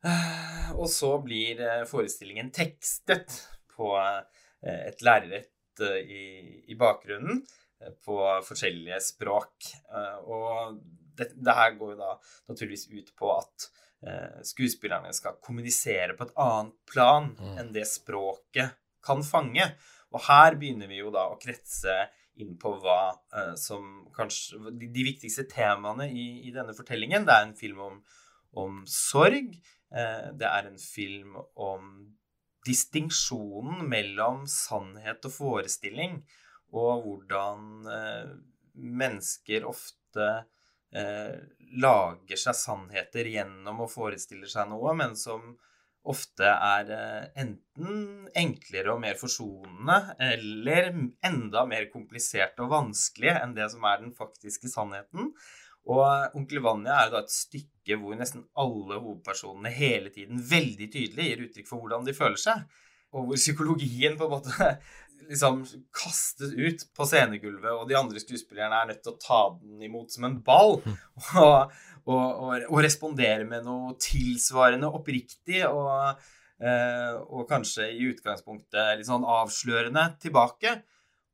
Eh, 0.04 0.70
og 0.76 0.88
så 0.92 1.16
blir 1.25 1.61
eh, 1.64 1.82
forestillingen 1.88 2.50
tekstet 2.54 3.38
på 3.73 3.94
eh, 3.99 4.88
et 4.90 5.04
lerret 5.04 5.50
i, 5.80 6.62
i, 6.70 6.75
bakgrunnen 6.78 7.40
på 8.06 8.16
forskjellige 8.46 9.00
språk. 9.02 9.73
Og 10.30 10.76
det, 11.18 11.32
det, 11.34 11.54
her 11.58 11.73
går 11.75 11.90
jo 11.90 11.96
da 11.99 12.12
naturligvis 12.46 12.84
ut 12.92 13.11
på 13.18 13.32
at 13.34 13.66
skuespillerne 14.46 15.11
skal 15.16 15.40
kommunisere 15.42 16.14
på 16.14 16.28
et 16.28 16.38
annet 16.44 16.76
plan 16.87 17.26
mm. 17.34 17.56
enn 17.58 17.73
det 17.75 17.88
språket 17.90 18.78
kan 19.02 19.26
fange. 19.26 19.66
Og 20.14 20.23
her 20.28 20.54
begynner 20.61 20.87
vi 20.92 21.00
jo 21.00 21.11
da 21.11 21.26
å 21.32 21.40
kretse 21.42 22.04
inn 22.38 22.54
på 22.54 22.76
hva 22.84 23.16
som 23.58 24.04
kanskje 24.14 24.62
de, 24.70 24.92
de, 24.94 25.08
viktigste 25.11 25.49
temaene 25.50 26.06
i, 26.06 26.28
i, 26.46 26.54
denne 26.54 26.76
fortellingen. 26.78 27.26
Det 27.26 27.34
er 27.34 27.49
en 27.49 27.58
film 27.58 27.82
om, 27.82 27.99
om 28.62 28.84
sorg. 28.87 29.58
Uh, 29.94 30.32
det 30.34 30.50
er 30.50 30.68
en 30.68 30.80
film 30.80 31.36
om 31.54 31.90
distinksjonen 32.64 33.84
mellom 33.88 34.44
sannhet 34.50 35.24
og 35.28 35.34
forestilling, 35.34 36.22
og 36.74 37.04
hvordan 37.04 37.90
eh, 37.92 38.30
mennesker 38.74 39.66
ofte 39.68 40.28
eh, 40.94 41.36
lager 41.84 42.40
seg 42.40 42.56
sannheter 42.58 43.28
gjennom 43.30 43.84
å 43.84 43.90
forestille 43.90 44.48
seg 44.50 44.72
noe, 44.72 44.94
men 44.98 45.14
som 45.18 45.54
ofte 46.04 46.48
er 46.48 46.90
eh, 46.96 47.28
enten 47.44 48.26
enklere 48.36 48.96
og 48.96 49.04
mer 49.04 49.20
forsonende, 49.20 50.16
eller 50.32 50.90
enda 51.24 51.64
mer 51.68 51.86
kompliserte 51.92 52.64
og 52.64 52.72
vanskelige 52.74 53.38
enn 53.44 53.54
det 53.56 53.70
som 53.72 53.86
er 53.88 54.02
den 54.02 54.16
faktiske 54.16 54.72
sannheten. 54.72 55.30
Og 55.90 56.36
Onkel 56.38 56.62
Vanja 56.64 56.96
er 57.02 57.12
da 57.12 57.20
et 57.20 57.32
stykke 57.32 57.98
hvor 58.00 58.16
nesten 58.16 58.46
alle 58.56 58.96
hovedpersonene 58.96 59.72
hele 59.74 60.12
tiden 60.14 60.40
veldig 60.40 60.88
tydelig 60.88 61.26
gir 61.28 61.42
uttrykk 61.44 61.68
for 61.68 61.82
hvordan 61.82 62.06
de 62.06 62.16
føler 62.16 62.40
seg, 62.40 62.62
og 63.14 63.28
hvor 63.28 63.40
psykologien 63.40 64.16
på 64.18 64.26
en 64.26 64.32
måte 64.32 64.70
liksom 65.28 65.60
kastes 65.94 66.54
ut 66.56 66.86
på 66.96 67.08
scenegulvet, 67.08 67.72
og 67.72 67.88
de 67.88 67.98
andre 67.98 68.22
skuespillerne 68.22 68.80
er 68.80 68.88
nødt 68.90 69.02
til 69.04 69.12
å 69.12 69.20
ta 69.20 69.40
den 69.58 69.84
imot 69.84 70.14
som 70.14 70.28
en 70.28 70.38
ball. 70.44 70.80
Og, 71.34 71.74
og, 72.04 72.40
og, 72.44 72.64
og 72.68 72.80
respondere 72.84 73.46
med 73.48 73.64
noe 73.64 73.94
tilsvarende 73.96 74.90
oppriktig 74.92 75.62
og, 75.64 76.18
eh, 76.60 77.14
og 77.16 77.46
kanskje 77.48 77.86
i 77.94 78.10
utgangspunktet 78.10 78.98
litt 78.98 79.08
sånn 79.08 79.24
avslørende 79.24 80.02
tilbake. 80.20 80.74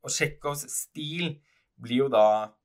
Og 0.06 0.14
Tsjekhovs 0.14 0.62
stil 0.70 1.32
blir 1.74 2.04
jo 2.04 2.06
da 2.14 2.26
eh, 2.44 2.59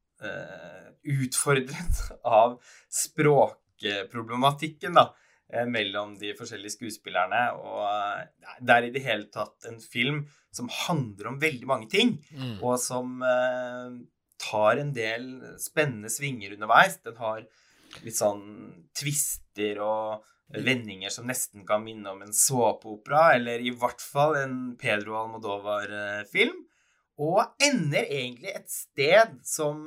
utfordret 1.05 2.11
av 2.23 2.61
språkproblematikken, 2.89 4.97
da 4.97 5.09
eh, 5.53 5.65
mellom 5.69 6.15
de 6.19 6.33
forskjellige 6.37 6.77
skuespillerne. 6.77 7.43
Og 7.59 7.81
eh, 7.85 8.51
det 8.61 8.75
er 8.75 8.87
i 8.87 8.93
det 8.95 9.05
hele 9.05 9.29
tatt 9.33 9.67
en 9.69 9.79
film 9.81 10.25
som 10.55 10.71
handler 10.87 11.33
om 11.33 11.41
veldig 11.41 11.69
mange 11.69 11.89
ting, 11.91 12.15
mm. 12.31 12.57
og 12.63 12.79
som 12.81 13.19
eh, 13.25 13.97
tar 14.41 14.81
en 14.81 14.93
del 14.95 15.27
spennende 15.61 16.11
svinger 16.13 16.55
underveis. 16.55 16.99
Den 17.03 17.19
har 17.19 17.43
litt 18.03 18.17
sånn 18.17 18.45
twister 18.97 19.79
og 19.83 20.25
vendinger 20.55 21.09
som 21.09 21.25
nesten 21.25 21.63
kan 21.65 21.81
minne 21.83 22.11
om 22.11 22.21
en 22.21 22.35
såpeopera, 22.35 23.33
eller 23.39 23.63
i 23.65 23.71
hvert 23.73 24.01
fall 24.01 24.35
en 24.37 24.57
Pedro 24.79 25.17
Almodovar-film 25.17 26.59
og 27.15 27.61
ender 27.63 28.03
egentlig 28.11 28.51
et 28.51 28.71
sted 28.71 29.37
som 29.47 29.77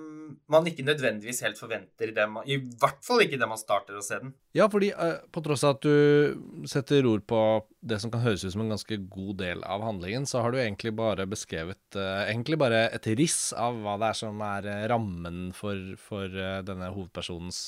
man 0.49 0.69
ikke 0.69 0.85
nødvendigvis 0.87 1.43
helt 1.45 1.59
forventer 1.61 2.09
i 2.09 2.15
det 2.17 2.25
man, 2.31 2.47
I 2.49 2.57
hvert 2.81 3.03
fall 3.05 3.21
ikke 3.25 3.37
det 3.41 3.49
man 3.51 3.61
starter 3.61 3.99
å 3.99 4.05
se 4.05 4.17
den. 4.23 4.33
Ja, 4.57 4.71
fordi 4.73 4.89
uh, 4.97 5.21
på 5.33 5.43
tross 5.45 5.65
av 5.69 5.77
at 5.77 5.85
du 5.85 6.65
setter 6.69 7.09
ord 7.11 7.27
på 7.29 7.43
det 7.85 8.01
som 8.01 8.13
kan 8.13 8.25
høres 8.25 8.47
ut 8.47 8.55
som 8.55 8.65
en 8.65 8.73
ganske 8.73 9.01
god 9.13 9.35
del 9.43 9.61
av 9.69 9.85
handlingen, 9.85 10.25
så 10.29 10.41
har 10.41 10.55
du 10.55 10.61
egentlig 10.63 10.95
bare 10.97 11.29
beskrevet 11.29 12.01
uh, 12.01 12.25
egentlig 12.25 12.61
bare 12.65 12.87
et 12.97 13.11
riss 13.21 13.53
av 13.53 13.77
hva 13.85 13.99
det 14.01 14.09
er 14.09 14.21
som 14.25 14.43
er 14.49 14.73
uh, 14.73 14.89
rammen 14.95 15.51
for, 15.57 15.95
for 16.01 16.33
denne 16.65 16.93
hovedpersonens 16.95 17.67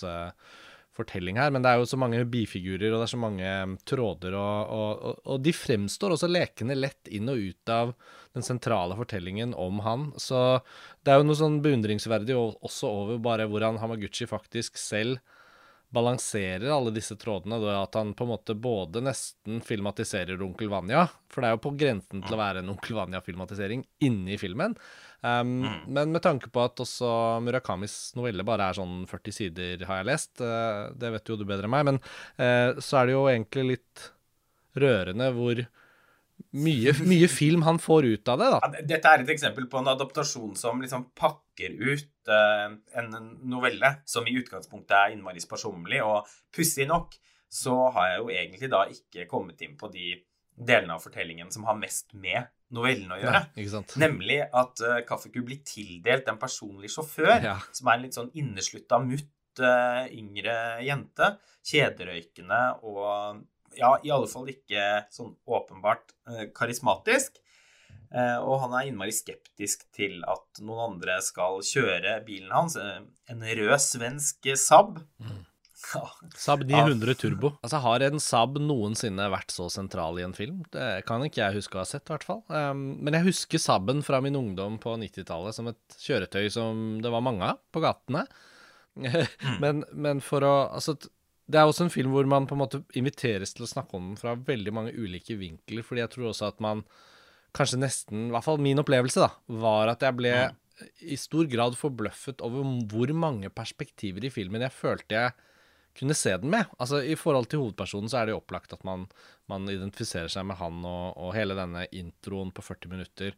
fortelling 1.00 1.40
her, 1.40 1.50
men 1.52 1.64
det 1.64 1.72
er 1.72 1.80
jo 1.80 1.88
så 1.90 1.98
mange 2.00 2.22
bifigurer, 2.30 2.92
og 2.92 3.00
det 3.00 3.08
er 3.08 3.12
så 3.14 3.20
mange 3.20 3.50
tråder, 3.88 4.36
og, 4.38 4.76
og, 4.76 5.18
og 5.24 5.42
de 5.44 5.54
fremstår 5.56 6.14
også 6.14 6.30
lekende 6.30 6.78
lett 6.78 7.10
inn 7.10 7.32
og 7.32 7.42
ut 7.50 7.74
av 7.74 7.94
den 8.36 8.46
sentrale 8.46 8.96
fortellingen 8.98 9.56
om 9.58 9.82
han. 9.86 10.08
Så 10.20 10.60
det 11.02 11.12
er 11.12 11.20
jo 11.20 11.26
noe 11.28 11.40
sånn 11.40 11.60
beundringsverdig 11.64 12.36
også 12.38 12.94
over 13.02 13.20
bare 13.22 13.48
hvordan 13.50 13.80
Hamaguchi 13.82 14.28
faktisk 14.30 14.78
selv 14.78 15.18
balanserer 15.90 16.70
alle 16.70 16.92
disse 16.94 17.16
trådene. 17.18 17.58
Da, 17.62 17.80
at 17.82 17.96
han 17.98 18.12
på 18.14 18.26
en 18.26 18.32
måte 18.32 18.54
både 18.54 19.02
nesten 19.02 19.60
filmatiserer 19.66 20.42
Onkel 20.42 20.70
Vanja, 20.70 21.08
for 21.30 21.42
det 21.42 21.50
er 21.50 21.56
jo 21.56 21.64
på 21.66 21.74
grensen 21.80 22.22
til 22.22 22.36
å 22.36 22.40
være 22.40 22.62
en 22.62 22.70
Onkel 22.74 22.98
Vanja-filmatisering 22.98 23.84
inni 24.06 24.38
filmen. 24.40 24.76
Um, 25.20 25.60
mm. 25.66 25.80
Men 25.92 26.14
med 26.14 26.22
tanke 26.24 26.48
på 26.52 26.62
at 26.64 26.80
også 26.80 27.10
Murakamis 27.44 28.14
novelle 28.16 28.44
bare 28.46 28.70
er 28.70 28.78
sånn 28.78 29.02
40 29.10 29.36
sider, 29.36 29.84
har 29.88 30.00
jeg 30.00 30.08
lest, 30.08 30.32
uh, 30.40 30.88
det 30.96 31.12
vet 31.16 31.28
jo 31.28 31.36
du 31.36 31.44
bedre 31.48 31.68
enn 31.68 31.74
meg, 31.74 31.84
men 31.90 32.00
uh, 32.40 32.80
så 32.80 33.02
er 33.02 33.10
det 33.10 33.16
jo 33.18 33.26
egentlig 33.28 33.66
litt 33.74 34.06
rørende 34.80 35.28
hvor 35.36 35.60
mye, 36.56 36.94
mye, 37.04 37.28
film 37.28 37.66
han 37.66 37.78
får 37.82 38.08
ut 38.08 38.30
av 38.32 38.40
det, 38.40 38.48
da. 38.54 38.60
Ja, 38.64 38.84
dette 38.94 39.12
er 39.12 39.24
et 39.24 39.32
eksempel 39.34 39.66
på 39.70 39.82
en 39.82 39.90
adaptasjon 39.92 40.54
som 40.56 40.80
liksom 40.80 41.10
pakker 41.18 41.74
ut 41.76 42.32
uh, 42.32 42.72
en 42.96 43.12
novelle 43.44 43.98
som 44.08 44.24
i 44.24 44.38
utgangspunktet 44.40 44.96
er 44.96 45.18
innmari 45.18 45.42
sparsommelig, 45.44 46.00
og 46.06 46.30
pussig 46.56 46.88
nok 46.88 47.12
så 47.50 47.76
har 47.92 48.12
jeg 48.12 48.22
jo 48.22 48.32
egentlig 48.32 48.72
da 48.72 48.86
ikke 48.88 49.28
kommet 49.28 49.60
inn 49.66 49.76
på 49.76 49.90
de 49.92 50.14
delene 50.56 50.96
av 50.96 51.04
fortellingen 51.04 51.50
som 51.52 51.66
har 51.68 51.76
mest 51.76 52.14
med 52.14 52.48
novellen 52.74 53.12
å 53.14 53.18
gjøre. 53.20 53.42
Ja, 53.58 53.82
Nemlig 54.02 54.40
at 54.46 54.82
uh, 54.84 54.96
Kaffeku 55.06 55.42
blir 55.46 55.60
tildelt 55.66 56.28
en 56.30 56.40
personlig 56.40 56.92
sjåfør, 56.94 57.36
ja. 57.42 57.56
som 57.76 57.90
er 57.90 57.98
en 57.98 58.06
litt 58.06 58.18
sånn 58.18 58.32
inneslutta 58.38 59.00
mutt 59.02 59.62
uh, 59.62 60.06
yngre 60.14 60.56
jente. 60.86 61.34
Kjederøykende 61.66 62.60
og 62.88 63.42
ja, 63.78 63.94
i 64.02 64.10
alle 64.10 64.26
fall 64.30 64.48
ikke 64.50 65.04
sånn 65.14 65.34
åpenbart 65.50 66.14
uh, 66.30 66.46
karismatisk. 66.56 67.42
Eh, 68.10 68.38
og 68.42 68.56
han 68.64 68.72
er 68.74 68.88
innmari 68.88 69.12
skeptisk 69.14 69.84
til 69.94 70.16
at 70.26 70.58
noen 70.64 70.96
andre 70.96 71.20
skal 71.22 71.60
kjøre 71.62 72.16
bilen 72.26 72.50
hans. 72.54 72.74
Eh, 72.80 73.04
en 73.30 73.44
rød 73.60 73.76
svensk 73.84 74.50
Saab. 74.58 74.98
Mm. 75.22 75.44
Ja. 75.94 76.02
Saab 76.36 76.62
900 76.68 77.14
Turbo. 77.18 77.52
Altså, 77.64 77.80
Har 77.82 78.04
en 78.04 78.20
Saab 78.22 78.58
noensinne 78.62 79.26
vært 79.32 79.52
så 79.54 79.68
sentral 79.72 80.20
i 80.20 80.24
en 80.26 80.34
film? 80.36 80.62
Det 80.74 81.04
kan 81.08 81.24
ikke 81.24 81.42
jeg 81.42 81.60
huske 81.60 81.78
å 81.78 81.82
ha 81.82 81.88
sett, 81.88 82.06
i 82.06 82.14
hvert 82.14 82.26
fall. 82.26 82.42
Um, 82.52 83.00
men 83.00 83.16
jeg 83.16 83.30
husker 83.30 83.62
Saaben 83.62 84.04
fra 84.06 84.20
min 84.24 84.38
ungdom 84.38 84.78
på 84.82 84.94
90-tallet 85.00 85.56
som 85.56 85.70
et 85.72 86.00
kjøretøy 86.04 86.50
som 86.52 87.00
det 87.02 87.12
var 87.12 87.24
mange 87.24 87.52
av 87.52 87.62
på 87.72 87.82
gatene. 87.84 88.26
mm. 89.00 89.58
men, 89.62 89.84
men, 89.94 90.22
for 90.24 90.44
å 90.46 90.54
Altså, 90.68 90.96
det 91.50 91.58
er 91.58 91.66
også 91.66 91.86
en 91.86 91.94
film 91.94 92.12
hvor 92.14 92.28
man 92.28 92.46
på 92.46 92.56
en 92.56 92.62
måte 92.62 92.82
inviteres 92.98 93.54
til 93.56 93.66
å 93.66 93.70
snakke 93.70 93.96
om 93.98 94.12
den 94.12 94.20
fra 94.20 94.36
veldig 94.36 94.74
mange 94.74 94.94
ulike 94.94 95.38
vinkler, 95.40 95.86
fordi 95.86 96.04
jeg 96.04 96.14
tror 96.14 96.30
også 96.30 96.50
at 96.52 96.60
man 96.62 96.84
kanskje 97.56 97.80
nesten 97.80 98.28
I 98.28 98.34
hvert 98.34 98.46
fall 98.46 98.60
min 98.62 98.78
opplevelse, 98.78 99.24
da, 99.24 99.58
var 99.58 99.90
at 99.90 100.04
jeg 100.06 100.18
ble 100.18 100.34
i 101.12 101.16
stor 101.20 101.48
grad 101.50 101.74
forbløffet 101.76 102.40
over 102.46 102.68
hvor 102.88 103.10
mange 103.16 103.50
perspektiver 103.52 104.24
i 104.24 104.30
filmen 104.32 104.62
jeg 104.64 104.72
følte 104.72 105.16
jeg 105.16 105.34
kunne 106.00 106.16
se 106.16 106.32
den 106.40 106.52
med. 106.52 106.70
Altså 106.80 107.02
I 107.04 107.16
forhold 107.18 107.50
til 107.50 107.62
hovedpersonen 107.62 108.10
så 108.10 108.20
er 108.20 108.28
det 108.28 108.34
jo 108.34 108.40
opplagt 108.40 108.72
at 108.76 108.84
man, 108.88 109.06
man 109.50 109.68
identifiserer 109.70 110.30
seg 110.32 110.46
med 110.48 110.58
han 110.60 110.80
og, 110.84 111.16
og, 111.16 111.34
hele 111.36 111.56
denne 111.58 111.86
introen 111.96 112.52
på 112.56 112.64
40 112.64 112.92
minutter 112.94 113.36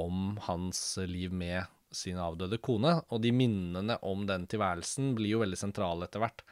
om 0.00 0.36
hans 0.46 0.82
liv 1.08 1.32
med 1.32 1.64
sin 1.94 2.18
avdøde 2.18 2.58
kone. 2.62 2.96
Og 3.14 3.22
de 3.22 3.32
minnene 3.34 3.98
om 4.06 4.26
den 4.28 4.46
tilværelsen 4.50 5.14
blir 5.18 5.36
jo 5.36 5.42
veldig 5.44 5.60
sentrale 5.60 6.08
etter 6.08 6.22
hvert. 6.22 6.44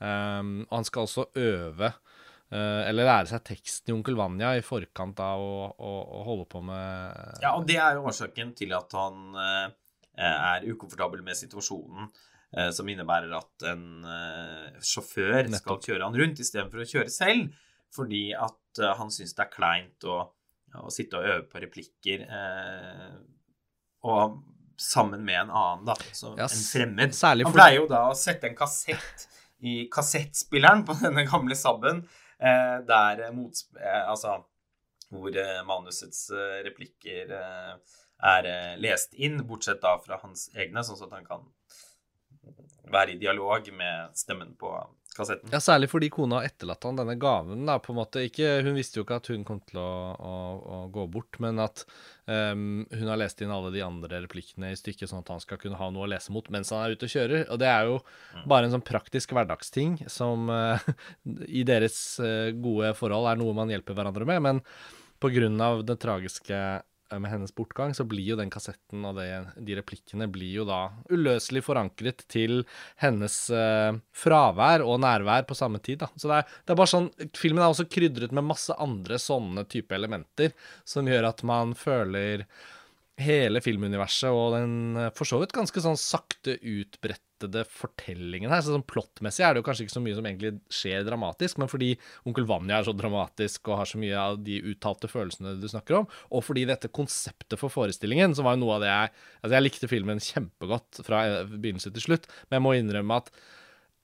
Um, 0.00 0.62
og 0.70 0.78
han 0.78 0.86
skal 0.88 1.04
også 1.04 1.26
øve 1.36 1.90
uh, 1.90 2.82
eller 2.88 3.04
lære 3.04 3.28
seg 3.34 3.44
teksten 3.50 3.92
i 3.92 3.96
Onkel 3.96 4.16
Vanja 4.16 4.54
i 4.56 4.64
forkant 4.64 5.20
av 5.20 5.42
å, 5.44 5.66
å, 5.76 5.90
å, 6.00 6.22
holde 6.24 6.46
på 6.48 6.62
med 6.64 7.42
Ja, 7.42 7.52
og 7.52 7.66
det 7.68 7.76
er 7.76 7.98
jo 7.98 8.06
årsaken 8.08 8.54
til 8.56 8.72
at 8.78 8.96
han 8.96 9.36
uh, 9.36 9.66
er 10.16 10.64
ukomfortabel 10.72 11.20
med 11.26 11.36
situasjonen. 11.36 12.08
Uh, 12.50 12.70
som 12.74 12.88
innebærer 12.90 13.30
at 13.38 13.64
en 13.70 13.82
sjåfør 14.82 15.46
Nettopp. 15.46 15.60
skal 15.60 15.82
kjøre 15.86 16.08
han 16.08 16.16
rundt 16.18 16.40
istedenfor 16.42 16.82
å 16.82 16.88
kjøre 16.92 17.12
selv. 17.14 17.58
Fordi 17.94 18.24
at 18.34 18.80
han 18.98 19.10
syns 19.10 19.34
det 19.34 19.42
er 19.44 19.50
kleint 19.50 20.06
å, 20.06 20.16
å, 20.78 20.90
sitte 20.94 21.18
og 21.18 21.26
øve 21.26 21.44
på 21.50 21.62
replikker. 21.62 22.22
og 24.06 24.36
sammen 24.80 25.24
med 25.24 25.40
en 25.40 25.50
annen, 25.50 25.84
da. 25.84 25.96
Så 26.12 26.32
ja, 26.38 26.46
en 26.46 26.62
fremmed. 26.64 27.16
Han 27.20 27.52
pleier 27.52 27.82
jo 27.82 27.88
da 27.90 28.04
å 28.08 28.14
sette 28.16 28.48
en 28.48 28.56
kassett 28.56 29.26
i 29.60 29.84
kassettspilleren 29.92 30.84
på 30.88 30.96
denne 31.04 31.26
gamle 31.28 31.56
Sabben, 31.58 32.04
eh, 32.38 32.78
der 32.88 33.26
mots... 33.36 33.68
Eh, 33.76 34.04
altså 34.08 34.40
hvor 35.10 35.34
eh, 35.34 35.56
manusets 35.66 36.28
replikker 36.62 37.32
er 37.34 38.48
lest 38.78 39.16
inn, 39.18 39.40
bortsett 39.48 39.80
da 39.82 39.96
fra 39.98 40.20
hans 40.22 40.44
egne, 40.54 40.84
sånn 40.86 41.00
at 41.08 41.16
han 41.16 41.26
kan 41.26 41.48
være 42.92 43.14
i 43.14 43.20
dialog 43.20 43.70
med 43.76 44.16
stemmen 44.18 44.54
på 44.58 44.72
kassetten. 45.16 45.50
Ja, 45.52 45.60
Særlig 45.60 45.90
fordi 45.90 46.10
kona 46.12 46.40
har 46.40 46.48
etterlatt 46.48 46.84
han 46.86 46.98
denne 46.98 47.16
gaven. 47.20 47.64
da, 47.66 47.78
på 47.82 47.92
en 47.92 47.98
måte. 48.00 48.24
Ikke, 48.26 48.60
hun 48.64 48.76
visste 48.78 49.00
jo 49.00 49.04
ikke 49.04 49.18
at 49.20 49.30
hun 49.32 49.44
kom 49.46 49.60
til 49.66 49.80
å, 49.82 49.90
å, 50.14 50.34
å 50.60 50.78
gå 50.92 51.06
bort, 51.12 51.40
men 51.42 51.60
at 51.62 51.84
um, 52.26 52.84
hun 52.90 53.10
har 53.10 53.20
lest 53.20 53.42
inn 53.42 53.52
alle 53.54 53.72
de 53.74 53.82
andre 53.84 54.22
replikkene 54.24 54.72
i 54.72 54.78
stykket, 54.78 55.10
sånn 55.10 55.24
at 55.24 55.32
han 55.34 55.42
skal 55.42 55.60
kunne 55.62 55.80
ha 55.80 55.90
noe 55.92 56.06
å 56.06 56.10
lese 56.10 56.34
mot 56.34 56.46
mens 56.52 56.72
han 56.74 56.84
er 56.84 56.96
ute 56.96 57.08
og 57.08 57.14
kjører. 57.14 57.46
Og 57.48 57.60
det 57.62 57.70
er 57.70 57.90
jo 57.90 57.98
mm. 58.00 58.46
bare 58.52 58.68
en 58.68 58.76
sånn 58.76 58.86
praktisk 58.86 59.34
hverdagsting 59.36 59.98
som 60.10 60.50
uh, 60.52 60.90
i 61.60 61.66
deres 61.68 61.98
uh, 62.22 62.50
gode 62.56 62.94
forhold 62.98 63.30
er 63.30 63.40
noe 63.40 63.56
man 63.56 63.72
hjelper 63.72 63.98
hverandre 63.98 64.28
med. 64.28 64.44
Men 64.46 64.64
på 65.20 65.32
grunn 65.34 65.60
av 65.60 65.82
det 65.84 65.98
tragiske 66.00 66.58
med 67.18 67.32
hennes 67.32 67.54
bortgang, 67.54 67.94
så 67.96 68.04
blir 68.08 68.32
jo 68.32 68.38
den 68.38 68.52
kassetten 68.52 69.04
og 69.08 69.18
det, 69.18 69.28
de 69.58 69.76
replikkene 69.78 70.28
blir 70.30 70.60
jo 70.60 70.66
da 70.68 70.80
uløselig 71.10 71.64
forankret 71.66 72.24
til 72.30 72.62
hennes 73.02 73.36
eh, 73.54 73.98
fravær 74.14 74.84
og 74.86 75.00
nærvær 75.02 75.48
på 75.48 75.56
samme 75.58 75.82
tid. 75.82 76.02
da. 76.04 76.10
Så 76.14 76.30
det 76.30 76.40
er, 76.40 76.58
det 76.64 76.74
er 76.74 76.80
bare 76.82 76.92
sånn, 76.94 77.08
Filmen 77.38 77.64
er 77.64 77.72
også 77.72 77.88
krydret 77.90 78.34
med 78.36 78.46
masse 78.46 78.76
andre 78.78 79.18
sånne 79.20 79.66
type 79.70 79.96
elementer 79.96 80.54
som 80.88 81.08
gjør 81.08 81.30
at 81.32 81.42
man 81.46 81.74
føler 81.78 82.46
hele 83.20 83.60
filmuniverset 83.64 84.30
og 84.30 84.54
den 84.56 84.76
eh, 84.96 85.12
for 85.16 85.28
så 85.28 85.40
vidt 85.42 85.56
ganske 85.56 85.82
sånn 85.84 85.98
sakte 86.00 86.56
utbrettede 87.40 87.64
fortellingen 87.68 88.50
her. 88.50 88.62
Så 88.62 88.74
sånn 88.74 88.86
Plottmessig 88.86 89.44
er 89.44 89.54
det 89.54 89.60
jo 89.60 89.66
kanskje 89.66 89.86
ikke 89.86 89.94
så 89.96 90.02
mye 90.02 90.16
som 90.16 90.26
egentlig 90.26 90.60
skjer 90.70 91.04
dramatisk, 91.06 91.58
men 91.58 91.68
fordi 91.68 91.96
Onkel 92.26 92.46
Vanja 92.46 92.78
er 92.78 92.84
så 92.84 92.92
dramatisk 92.92 93.68
og 93.68 93.78
har 93.80 93.86
så 93.86 93.98
mye 93.98 94.16
av 94.16 94.38
de 94.44 94.60
uttalte 94.60 95.08
følelsene 95.08 95.56
du 95.60 95.68
snakker 95.68 96.00
om, 96.00 96.08
og 96.30 96.44
fordi 96.44 96.66
dette 96.68 96.90
konseptet 96.92 97.58
for 97.58 97.72
forestillingen, 97.72 98.34
som 98.34 98.44
var 98.44 98.56
jo 98.56 98.64
noe 98.64 98.76
av 98.78 98.84
det 98.84 98.90
jeg 98.90 99.10
Altså, 99.40 99.54
jeg 99.54 99.64
likte 99.64 99.88
filmen 99.88 100.20
kjempegodt 100.20 101.00
fra 101.06 101.20
begynnelse 101.48 101.90
til 101.94 102.02
slutt, 102.04 102.26
men 102.48 102.58
jeg 102.58 102.64
må 102.64 102.74
innrømme 102.76 103.16
at 103.22 103.30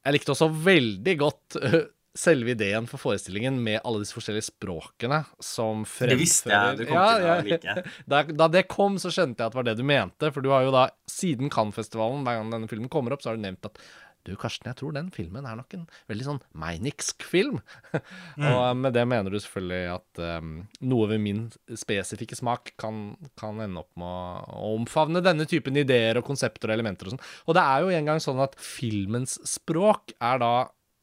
jeg 0.07 0.14
likte 0.14 0.33
også 0.33 0.49
veldig 0.64 1.14
godt 1.19 1.59
selve 2.19 2.55
ideen 2.55 2.89
for 2.91 3.03
forestillingen 3.03 3.59
med 3.63 3.81
alle 3.83 4.03
disse 4.03 4.17
forskjellige 4.17 4.49
språkene 4.49 5.23
som 5.43 5.85
fremfører 5.85 6.15
Det 6.15 6.21
visste 6.21 6.53
jeg 6.53 6.81
du 6.81 6.85
kom 6.89 6.99
ja, 6.99 7.07
til 7.13 7.29
å 7.29 7.37
like. 7.51 7.77
Da, 8.13 8.23
da, 8.31 8.49
det 8.53 8.67
kom, 8.73 8.99
så 9.03 9.13
skjønte 9.13 9.43
jeg 9.43 9.51
at 9.51 9.55
det 9.55 9.61
var 9.61 9.69
det 9.69 9.77
du 9.79 9.85
mente. 9.87 10.33
For 10.33 10.45
du 10.45 10.51
har 10.55 10.67
jo 10.67 10.75
da, 10.75 10.89
siden 11.11 11.53
Cannes-festivalen, 11.53 12.25
hver 12.27 12.41
gang 12.41 12.53
denne 12.55 12.71
filmen 12.71 12.93
kommer 12.93 13.15
opp, 13.15 13.25
så 13.25 13.33
har 13.33 13.41
du 13.41 13.45
nevnt 13.45 13.69
at 13.69 13.81
du, 14.27 14.33
Karsten, 14.35 14.67
jeg 14.67 14.81
tror 14.81 14.95
den 14.97 15.11
filmen 15.15 15.47
er 15.47 15.55
nok 15.59 15.75
en 15.77 15.85
veldig 16.11 16.25
sånn 16.27 16.41
meiniksk 16.59 17.23
film. 17.27 17.61
mm. 17.95 18.47
Og 18.49 18.81
med 18.81 18.97
det 18.97 19.05
mener 19.09 19.31
du 19.31 19.39
selvfølgelig 19.39 19.93
at 19.93 20.23
um, 20.43 20.57
noe 20.91 21.11
ved 21.13 21.23
min 21.23 21.45
spesifikke 21.79 22.39
smak 22.39 22.75
kan, 22.81 23.15
kan 23.39 23.63
ende 23.63 23.85
opp 23.85 23.93
med 24.01 24.09
å, 24.09 24.65
å 24.67 24.73
omfavne 24.81 25.23
denne 25.23 25.47
typen 25.47 25.79
ideer 25.79 26.19
og 26.19 26.27
konsepter 26.27 26.73
og 26.73 26.79
elementer 26.79 27.07
og 27.07 27.15
sånn. 27.15 27.27
Og 27.47 27.59
det 27.59 27.67
er 27.67 27.85
jo 27.85 27.95
engang 28.01 28.23
sånn 28.23 28.43
at 28.43 28.59
filmens 28.59 29.39
språk 29.47 30.17
er 30.19 30.43
da 30.43 30.55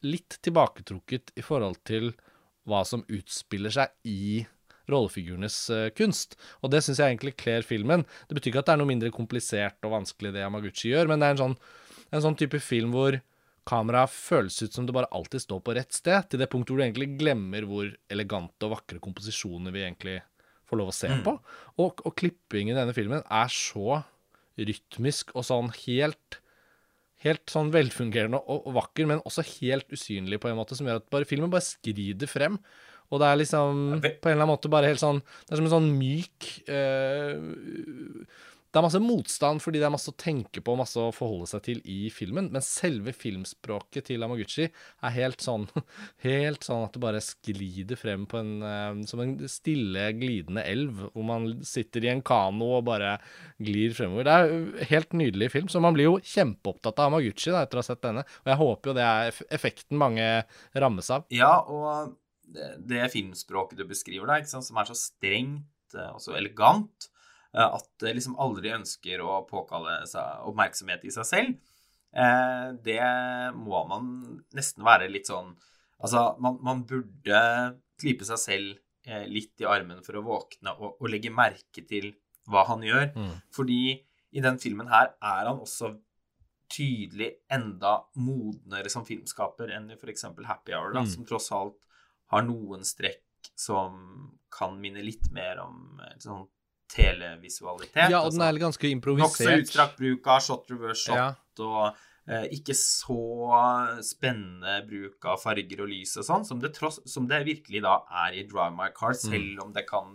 litt 0.06 0.38
tilbaketrukket 0.44 1.34
i 1.40 1.44
forhold 1.44 1.80
til 1.88 2.12
hva 2.68 2.82
som 2.88 3.04
utspiller 3.12 3.72
seg 3.74 3.92
i 4.08 4.44
rollefigurenes 4.90 5.58
uh, 5.72 5.88
kunst. 5.96 6.36
Og 6.62 6.72
det 6.72 6.82
syns 6.84 7.00
jeg 7.00 7.14
egentlig 7.14 7.36
kler 7.40 7.64
filmen. 7.64 8.04
Det 8.28 8.36
betyr 8.36 8.52
ikke 8.52 8.64
at 8.64 8.70
det 8.70 8.74
er 8.76 8.82
noe 8.82 8.90
mindre 8.90 9.12
komplisert 9.14 9.86
og 9.86 9.94
vanskelig 9.96 10.34
det 10.34 10.44
Yamaguchi 10.44 10.92
gjør, 10.92 11.10
men 11.10 11.20
det 11.20 11.28
er 11.28 11.36
en 11.36 11.42
sånn, 11.42 11.56
en 12.10 12.24
sånn 12.24 12.38
type 12.40 12.60
film 12.62 12.92
hvor 12.96 13.18
kameraet 13.68 14.12
føles 14.12 14.60
ut 14.60 14.76
som 14.76 14.84
det 14.84 14.92
bare 14.92 15.08
alltid 15.16 15.40
står 15.44 15.60
på 15.64 15.74
rett 15.76 15.96
sted, 15.96 16.28
til 16.28 16.40
det 16.40 16.50
punktet 16.52 16.74
hvor 16.74 16.82
du 16.82 16.86
egentlig 16.86 17.14
glemmer 17.20 17.64
hvor 17.68 17.88
elegante 18.12 18.68
og 18.68 18.74
vakre 18.76 19.00
komposisjoner 19.02 19.72
vi 19.72 19.86
egentlig 19.86 20.18
får 20.68 20.80
lov 20.80 20.90
å 20.92 20.96
se 20.96 21.10
mm. 21.12 21.22
på. 21.24 21.36
Og, 21.80 22.04
og 22.04 22.16
klippingen 22.20 22.74
i 22.74 22.78
denne 22.78 22.96
filmen 22.96 23.24
er 23.24 23.52
så 23.52 24.02
rytmisk 24.60 25.32
og 25.34 25.46
sånn 25.48 25.72
helt 25.84 26.40
helt 27.24 27.44
sånn 27.50 27.72
velfungerende 27.74 28.40
og, 28.42 28.66
og, 28.68 28.72
vakker, 28.78 29.08
men 29.10 29.22
også 29.24 29.44
helt 29.58 29.88
usynlig 29.94 30.40
på 30.42 30.50
en 30.50 30.58
måte, 30.58 30.76
som 30.78 30.88
gjør 30.88 31.00
at 31.02 31.10
bare 31.12 31.28
filmen 31.28 31.52
bare 31.52 31.66
skrider 31.66 32.30
frem. 32.30 32.58
Og 33.12 33.20
det 33.20 33.28
er 33.28 33.40
liksom 33.40 33.82
på 34.00 34.08
en 34.08 34.32
eller 34.32 34.42
annen 34.42 34.52
måte 34.54 34.70
bare 34.72 34.88
helt 34.88 35.02
sånn 35.02 35.18
Det 35.20 35.52
er 35.52 35.58
som 35.60 35.66
en 35.66 35.74
sånn 35.74 35.90
myk 35.98 36.46
uh, 36.72 37.36
det 38.74 38.80
er 38.80 38.86
masse 38.88 38.98
motstand 38.98 39.62
fordi 39.62 39.78
det 39.78 39.86
er 39.86 39.92
masse 39.94 40.10
å 40.10 40.16
tenke 40.18 40.58
på 40.64 40.74
masse 40.74 40.98
å 40.98 41.12
forholde 41.14 41.46
seg 41.46 41.60
til 41.62 41.82
i 41.86 42.08
filmen, 42.10 42.48
men 42.50 42.64
selve 42.66 43.12
filmspråket 43.14 44.08
til 44.08 44.26
Amaguchi 44.26 44.66
er 44.66 45.14
helt 45.14 45.44
sånn 45.44 45.68
Helt 46.24 46.66
sånn 46.66 46.82
at 46.88 46.96
det 46.96 47.02
bare 47.04 47.20
sklider 47.22 47.98
frem 48.00 48.24
en 48.34 48.50
uh, 48.64 48.98
som 49.06 49.22
en 49.22 49.36
stille, 49.50 50.08
glidende 50.18 50.64
elv, 50.66 51.04
hvor 51.14 51.26
man 51.28 51.46
sitter 51.66 52.08
i 52.08 52.10
en 52.10 52.24
kano 52.26 52.72
og 52.80 52.88
bare 52.88 53.14
glir 53.62 53.94
fremover. 53.94 54.26
Det 54.26 54.34
er 54.34 54.90
helt 54.90 55.14
nydelig 55.14 55.52
film, 55.54 55.70
så 55.70 55.82
man 55.84 55.94
blir 55.94 56.08
jo 56.08 56.18
kjempeopptatt 56.18 56.98
av 56.98 57.12
Amaguchi 57.12 57.54
da, 57.54 57.62
etter 57.62 57.78
å 57.78 57.84
ha 57.84 57.86
sett 57.86 58.02
denne, 58.02 58.26
og 58.42 58.50
jeg 58.50 58.62
håper 58.64 58.90
jo 58.90 58.98
det 58.98 59.06
er 59.06 59.40
effekten 59.54 60.00
mange 60.00 60.28
rammes 60.74 61.14
av. 61.14 61.28
Ja, 61.34 61.56
og 61.62 62.16
det, 62.50 63.06
filmspråket 63.14 63.78
du 63.78 63.86
beskriver, 63.86 64.30
da, 64.34 64.42
som 64.50 64.82
er 64.82 64.90
så 64.90 64.98
strengt 64.98 65.98
eh, 65.98 66.10
og 66.10 66.22
så 66.24 66.34
elegant, 66.40 67.12
Eh, 67.13 67.13
at 67.62 67.86
det 68.02 68.16
liksom 68.16 68.38
aldri 68.42 68.72
ønsker 68.74 69.22
å 69.22 69.44
påkalle 69.48 70.00
seg 70.10 70.48
oppmerksomhet 70.50 71.04
i 71.06 71.12
seg 71.14 71.28
selv, 71.28 71.54
eh, 72.16 72.68
det 72.86 73.04
må 73.58 73.84
man 73.90 74.10
nesten 74.56 74.86
være 74.86 75.12
litt 75.12 75.30
sånn 75.30 75.54
Altså, 76.04 76.34
man, 76.42 76.58
man 76.60 76.80
burde 76.84 77.38
klype 78.02 78.26
seg 78.28 78.40
selv 78.42 78.72
eh, 79.06 79.22
litt 79.30 79.62
i 79.62 79.64
armen 79.70 80.02
for 80.04 80.18
å 80.18 80.24
våkne 80.26 80.74
og, 80.74 80.98
og 80.98 81.08
legge 81.08 81.30
merke 81.32 81.84
til 81.86 82.10
hva 82.50 82.64
han 82.68 82.82
gjør. 82.84 83.06
Mm. 83.14 83.30
Fordi 83.54 83.78
i 84.34 84.42
den 84.44 84.58
filmen 84.60 84.90
her 84.90 85.14
er 85.14 85.48
han 85.48 85.62
også 85.62 85.94
tydelig 86.74 87.30
enda 87.52 87.94
modnere 88.20 88.90
som 88.92 89.06
filmskaper 89.06 89.70
enn 89.76 89.86
i 89.94 89.96
f.eks. 89.96 90.26
Happy 90.44 90.74
Hour, 90.74 90.92
da, 90.96 91.06
mm. 91.06 91.10
som 91.14 91.28
tross 91.28 91.50
alt 91.54 91.78
har 92.34 92.44
noen 92.44 92.84
strekk 92.84 93.52
som 93.54 93.96
kan 94.52 94.76
minne 94.80 95.04
litt 95.04 95.30
mer 95.32 95.62
om 95.62 96.02
sånn 96.20 96.44
televisualitet. 96.90 98.10
Ja, 98.10 98.22
og 98.24 98.32
den 98.34 98.42
er 98.42 98.52
altså. 98.52 98.64
ganske 98.68 98.90
improvisert. 98.90 99.46
Nokså 99.48 99.60
utstrakt 99.62 100.00
bruk 100.00 100.26
av 100.34 100.42
shot 100.44 100.74
reverse 100.74 101.06
shot 101.06 101.16
ja. 101.16 101.30
og 101.64 101.96
eh, 102.28 102.46
ikke 102.56 102.76
så 102.78 103.20
spennende 104.04 104.76
bruk 104.88 105.28
av 105.28 105.40
farger 105.42 105.84
og 105.84 105.90
lys 105.90 106.14
og 106.20 106.26
sånn, 106.28 106.44
som, 106.48 106.60
som, 107.08 107.30
det 107.30 107.40
virkelig 107.48 107.82
da 107.84 107.96
er 108.24 108.38
i 108.38 108.44
Drive 108.48 108.74
My 108.76 108.90
Car, 108.96 109.16
mm. 109.16 109.22
selv 109.22 109.48
mm. 109.56 109.64
om 109.64 109.72
det 109.74 109.86
kan 109.88 110.12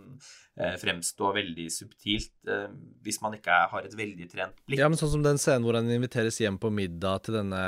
eh, 0.60 0.78
fremstå 0.80 1.32
veldig 1.36 1.66
subtilt 1.74 2.50
eh, 2.50 2.66
hvis 3.04 3.20
man 3.24 3.36
ikke 3.38 3.60
har 3.74 3.86
et 3.86 3.98
veldig 3.98 4.30
trent 4.32 4.64
blikk. 4.64 4.80
Ja, 4.82 4.90
men 4.90 5.00
sånn 5.00 5.14
som 5.16 5.26
den 5.26 5.42
scenen 5.42 5.66
hvor 5.66 5.78
han 5.78 5.90
inviteres 5.90 6.40
hjem 6.42 6.60
på 6.62 6.72
middag 6.74 7.26
til 7.26 7.40
denne 7.40 7.62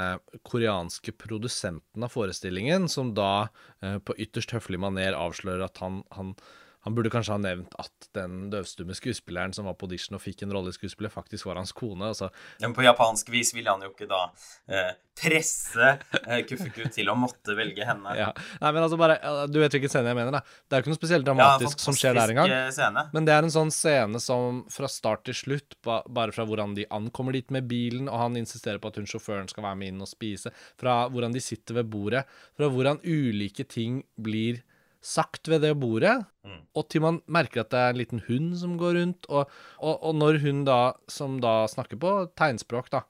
koreanske 0.49 1.15
produsenten 1.19 2.07
av 2.07 2.15
forestillingen, 2.15 2.89
som 2.93 3.15
da 3.19 3.49
eh, 3.83 3.99
på 4.03 4.19
ytterst 4.19 4.57
høflig 4.57 4.83
maner 4.83 5.19
avslører 5.19 5.69
at 5.69 5.83
han, 5.85 6.03
han 6.17 6.37
han 6.83 6.95
burde 6.97 7.11
kanskje 7.15 7.37
ha 7.37 7.39
nevnt 7.39 7.75
at 7.79 8.09
den 8.17 8.49
døvstumme 8.51 8.95
skuespilleren 8.99 9.55
som 9.55 9.69
var 9.69 9.77
på 9.79 9.87
audition 9.87 10.19
og 10.19 10.23
fikk 10.25 10.43
en 10.43 10.55
rolle 10.55 10.73
i 10.73 10.75
skuespillet, 10.75 11.13
faktisk 11.15 11.47
var 11.47 11.61
hans 11.61 11.71
kone. 11.79 12.09
Altså. 12.11 12.33
Men 12.63 12.75
på 12.75 12.83
japansk 12.83 13.31
vis 13.31 13.53
ville 13.55 13.71
han 13.71 13.85
jo 13.87 13.93
ikke 13.93 14.09
da 14.11 14.25
eh, 14.67 14.91
presse 15.19 15.93
eh, 16.25 16.41
Kufuku 16.49 16.89
til 16.91 17.13
å 17.13 17.15
måtte 17.19 17.55
velge 17.55 17.87
henne. 17.87 18.17
Ja. 18.19 18.33
Nei, 18.59 18.73
men 18.73 18.83
altså 18.83 18.99
bare, 18.99 19.21
Du 19.53 19.61
vet 19.63 19.77
hvilken 19.77 19.93
scene 19.93 20.11
jeg 20.11 20.19
mener, 20.19 20.35
da. 20.35 20.41
Det 20.43 20.75
er 20.75 20.83
jo 20.83 20.87
ikke 20.87 20.95
noe 20.95 21.01
spesielt 21.01 21.29
dramatisk 21.29 21.79
ja, 21.79 21.85
som 21.85 21.99
skjer 22.01 22.19
der 22.19 22.35
engang. 22.35 22.57
Scene. 22.75 23.07
Men 23.15 23.31
det 23.31 23.37
er 23.37 23.47
en 23.47 23.55
sånn 23.55 23.73
scene 23.75 24.23
som 24.25 24.65
fra 24.73 24.91
start 24.91 25.27
til 25.29 25.39
slutt, 25.39 25.79
bare 25.87 26.35
fra 26.35 26.49
hvordan 26.49 26.75
de 26.79 26.89
ankommer 26.91 27.39
dit 27.39 27.55
med 27.55 27.71
bilen, 27.71 28.11
og 28.11 28.25
han 28.25 28.43
insisterer 28.43 28.83
på 28.83 28.91
at 28.91 28.99
hun 28.99 29.07
sjåføren 29.07 29.51
skal 29.53 29.69
være 29.69 29.79
med 29.79 29.95
inn 29.95 30.03
og 30.03 30.11
spise, 30.11 30.51
fra 30.81 31.05
hvordan 31.13 31.39
de 31.39 31.47
sitter 31.47 31.79
ved 31.79 31.95
bordet, 31.95 32.27
fra 32.59 32.71
hvordan 32.73 32.99
ulike 33.07 33.71
ting 33.71 34.03
blir 34.19 34.65
sagt 35.03 35.51
ved 35.51 35.65
det 35.67 35.73
bordet, 35.83 36.15
mm. 36.47 36.61
og 36.79 36.87
til 36.91 37.03
man 37.05 37.19
merker 37.27 37.65
at 37.65 37.73
det 37.75 37.81
er 37.81 37.91
en 37.93 37.99
liten 37.99 38.23
hund 38.29 38.53
som 38.61 38.77
går 38.81 38.95
rundt. 39.01 39.27
Og, 39.29 39.51
og, 39.81 39.97
og, 39.99 40.15
når 40.15 40.39
hun 40.45 40.63
da, 40.69 40.95
som 41.11 41.41
da 41.43 41.65
snakker 41.71 41.99
på 42.01 42.15
tegnspråk, 42.39 42.93
da, 42.95 43.03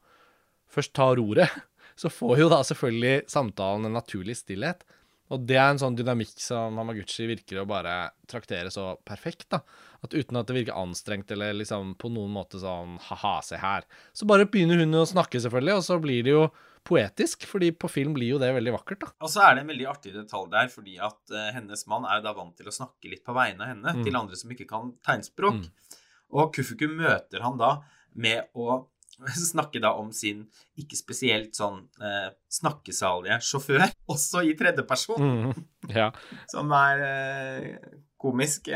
først 0.73 0.95
tar 0.97 1.21
ordet, 1.21 1.51
så 2.01 2.11
får 2.13 2.45
jo 2.45 2.51
da 2.53 2.63
selvfølgelig 2.65 3.29
samtalen 3.31 3.89
en 3.89 3.99
naturlig 4.01 4.41
stillhet. 4.41 4.87
Og 5.33 5.45
det 5.49 5.57
er 5.57 5.71
en 5.73 5.81
sånn 5.81 5.97
dynamikk 5.97 6.35
som 6.43 6.77
Hamaguchi 6.77 7.25
virker 7.31 7.63
å 7.63 7.69
bare 7.69 8.11
traktere 8.29 8.73
så 8.73 8.91
perfekt, 9.07 9.47
da. 9.55 9.63
At 10.05 10.13
uten 10.13 10.37
at 10.37 10.49
det 10.49 10.57
virker 10.59 10.77
anstrengt 10.77 11.31
eller 11.33 11.55
liksom 11.57 11.95
på 12.01 12.11
noen 12.13 12.35
måte 12.35 12.61
sånn 12.61 12.99
ha-ha, 13.07 13.39
se 13.45 13.61
her. 13.61 13.87
Så 14.13 14.29
bare 14.29 14.49
begynner 14.51 14.83
hun 14.83 14.99
å 14.99 15.07
snakke, 15.09 15.41
selvfølgelig, 15.41 15.79
og 15.79 15.87
så 15.87 15.97
blir 16.03 16.27
det 16.27 16.35
jo 16.35 16.45
poetisk, 16.87 17.47
fordi 17.47 17.71
på 17.75 17.89
film 17.91 18.15
blir 18.17 18.35
jo 18.35 18.39
det 18.43 18.51
veldig 18.57 18.75
vakkert. 18.75 19.05
da. 19.05 19.11
Og 19.23 19.31
så 19.31 19.45
er 19.47 19.57
det 19.57 19.65
en 19.65 19.73
veldig 19.73 19.89
artig 19.91 20.15
detalj 20.17 20.49
der, 20.53 20.71
fordi 20.73 20.97
at 21.03 21.35
uh, 21.35 21.51
hennes 21.55 21.85
mann 21.91 22.07
er 22.09 22.19
jo 22.19 22.27
da 22.27 22.37
vant 22.37 22.57
til 22.59 22.71
å 22.71 22.75
snakke 22.75 23.11
litt 23.11 23.25
på 23.27 23.35
vegne 23.37 23.63
av 23.63 23.73
henne 23.73 23.97
mm. 23.99 24.07
til 24.07 24.19
andre 24.19 24.39
som 24.39 24.55
ikke 24.55 24.69
kan 24.71 24.95
tegnspråk. 25.07 25.61
Mm. 25.61 25.99
Og 26.39 26.55
Kufuku 26.57 26.89
møter 26.91 27.45
han 27.45 27.61
da 27.61 27.77
med 28.19 28.51
å 28.59 28.83
snakke 29.53 29.83
da 29.83 29.95
om 30.01 30.11
sin 30.17 30.45
ikke 30.81 30.99
spesielt 30.99 31.55
sånn 31.57 31.85
uh, 32.03 32.29
snakkesalige 32.51 33.39
sjåfør, 33.47 33.87
også 34.15 34.43
i 34.49 34.57
tredjeperson, 34.59 35.23
mm. 35.23 35.65
ja. 35.95 36.11
som 36.53 36.73
er 36.77 37.07
uh, 37.07 37.99
komisk. 38.23 38.69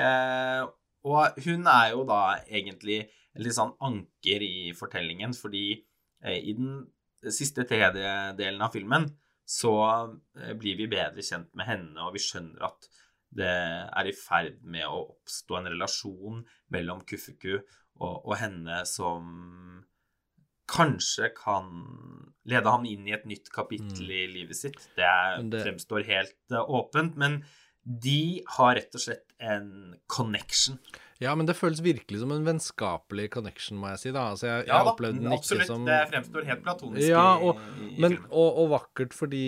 og 1.07 1.37
hun 1.45 1.69
er 1.71 1.93
jo 1.93 2.01
da 2.07 2.23
egentlig 2.47 3.05
litt 3.39 3.55
sånn 3.55 3.77
anker 3.85 4.43
i 4.43 4.73
fortellingen, 4.75 5.35
fordi 5.37 5.69
i 6.27 6.55
den 6.57 6.81
siste 7.35 7.65
tredjedelen 7.69 8.63
av 8.63 8.75
filmen 8.75 9.09
så 9.47 9.75
eh, 10.41 10.55
blir 10.59 10.79
vi 10.79 10.89
bedre 10.91 11.25
kjent 11.25 11.53
med 11.59 11.69
henne, 11.69 11.99
og 12.03 12.17
vi 12.17 12.23
skjønner 12.23 12.67
at 12.67 12.89
det 13.37 13.51
er 13.51 14.09
i 14.09 14.15
ferd 14.17 14.63
med 14.65 14.87
å 14.87 15.03
oppstå 15.11 15.59
en 15.59 15.69
relasjon 15.75 16.41
mellom 16.73 17.03
Kufuku 17.09 17.57
og, 17.57 18.25
og 18.25 18.35
henne 18.41 18.81
som 18.89 19.85
kanskje 20.71 21.31
kan 21.37 21.69
lede 22.49 22.71
ham 22.73 22.87
inn 22.89 23.07
i 23.07 23.15
et 23.15 23.27
nytt 23.29 23.51
kapittel 23.55 24.09
mm. 24.09 24.17
i 24.17 24.25
livet 24.33 24.59
sitt. 24.59 24.81
Det, 24.99 25.11
det, 25.53 25.63
fremstår 25.63 26.07
helt 26.09 26.39
uh, 26.55 26.63
åpent, 26.63 27.19
men 27.19 27.41
De 27.87 28.43
har 28.57 28.75
rett 28.75 28.97
og 28.99 29.03
slett 29.03 29.37
en 29.39 29.95
connection. 30.11 30.81
Ja, 31.23 31.33
men 31.39 31.49
det 31.49 31.55
føles 31.57 31.81
virkelig 31.85 32.21
som 32.21 32.33
en 32.35 32.45
vennskapelig 32.45 33.31
connection, 33.33 33.79
må 33.81 33.89
jeg 33.95 34.03
si. 34.03 34.11
da. 34.13 34.27
Altså, 34.35 34.49
jeg, 34.51 34.67
Ja 34.69 34.81
jeg 34.83 34.91
opplevde 34.93 35.23
den 35.23 35.33
absolutt. 35.33 35.63
ikke 35.65 35.71
som 35.71 35.87
Det 35.89 36.01
fremstår 36.13 36.49
helt 36.51 36.65
platonisk 36.67 37.09
Ja, 37.09 37.29
og, 37.41 37.63
i, 37.81 37.89
i 37.95 38.03
men, 38.05 38.19
og, 38.29 38.61
og 38.65 38.69
vakkert 38.75 39.17
fordi 39.17 39.47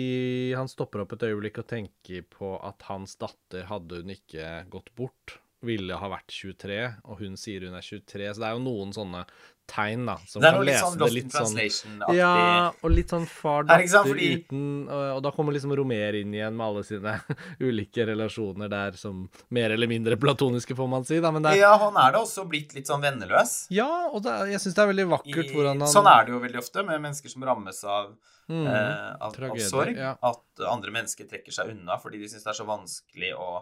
han 0.57 0.71
stopper 0.71 1.03
opp 1.05 1.13
et 1.17 1.27
øyeblikk 1.29 1.61
og 1.61 1.69
tenker 1.69 2.25
på 2.33 2.55
at 2.65 2.87
hans 2.89 3.13
datter, 3.21 3.67
hadde 3.69 4.01
hun 4.01 4.15
ikke 4.15 4.49
gått 4.73 4.89
bort, 4.97 5.37
ville 5.61 5.95
ha 5.99 6.07
vært 6.09 6.31
23, 6.31 6.81
og 7.05 7.19
hun 7.19 7.35
sier 7.37 7.65
hun 7.67 7.75
er 7.75 7.81
23. 7.83 8.29
Så 8.33 8.39
det 8.39 8.47
er 8.47 8.53
jo 8.55 8.61
noen 8.63 8.93
sånne 8.95 9.25
tegn, 9.69 10.05
da, 10.07 10.15
som 10.25 10.41
kan 10.41 10.63
lese 10.65 10.79
sånn 10.81 10.95
det 10.97 11.09
litt 11.13 11.33
sånn 11.35 12.15
Ja, 12.17 12.71
og 12.81 12.89
litt 12.89 13.11
sånn 13.13 13.27
far 13.29 13.67
datter 13.67 14.01
fordi- 14.07 14.29
uten 14.47 14.89
og, 14.89 15.19
da 15.21 15.29
kommer 15.35 15.53
liksom 15.53 15.75
Romer 15.77 16.15
inn 16.17 16.33
igjen 16.33 16.55
med 16.57 16.65
alle 16.65 16.83
sine 16.87 17.13
ulike 17.67 18.07
relasjoner 18.07 18.67
der 18.71 18.97
som 18.97 19.29
mer 19.53 19.69
eller 19.75 19.85
mindre 19.91 20.17
platoniske, 20.17 20.73
får 20.73 20.89
man 20.89 21.05
si, 21.05 21.19
da, 21.21 21.29
men 21.31 21.43
det 21.45 21.51
er 21.53 21.61
Ja, 21.67 21.75
han 21.77 21.93
er 22.01 22.13
da 22.17 22.23
også 22.23 22.47
blitt 22.49 22.73
litt 22.73 22.87
sånn 22.89 23.03
venneløs. 23.05 23.67
Ja, 23.69 24.07
og 24.09 24.23
det 24.25 24.33
jeg 24.55 24.63
syns 24.65 24.73
det 24.73 24.83
er 24.87 24.91
veldig 24.93 25.05
I, 25.05 25.11
vakkert 25.13 25.53
hvordan 25.53 25.85
han 25.85 25.93
Sånn 25.93 26.09
er 26.09 26.25
det 26.25 26.33
jo 26.33 26.39
veldig 26.39 26.63
ofte 26.65 26.85
med 26.89 27.01
mennesker 27.05 27.29
som 27.29 27.43
rammes 27.43 27.83
av, 27.85 28.15
Mm, 28.49 28.65
eh, 28.65 29.15
av, 29.21 29.35
av 29.45 29.57
sorg. 29.61 29.93
ja. 29.95 30.15
At 30.25 30.41
andre 30.65 30.89
mennesker 30.89 31.27
trekker 31.29 31.53
seg 31.53 31.69
unna 31.75 31.99
fordi 32.01 32.17
de 32.17 32.25
syns 32.31 32.41
det 32.47 32.49
er 32.49 32.57
så 32.57 32.65
vanskelig 32.65 33.35
å 33.37 33.59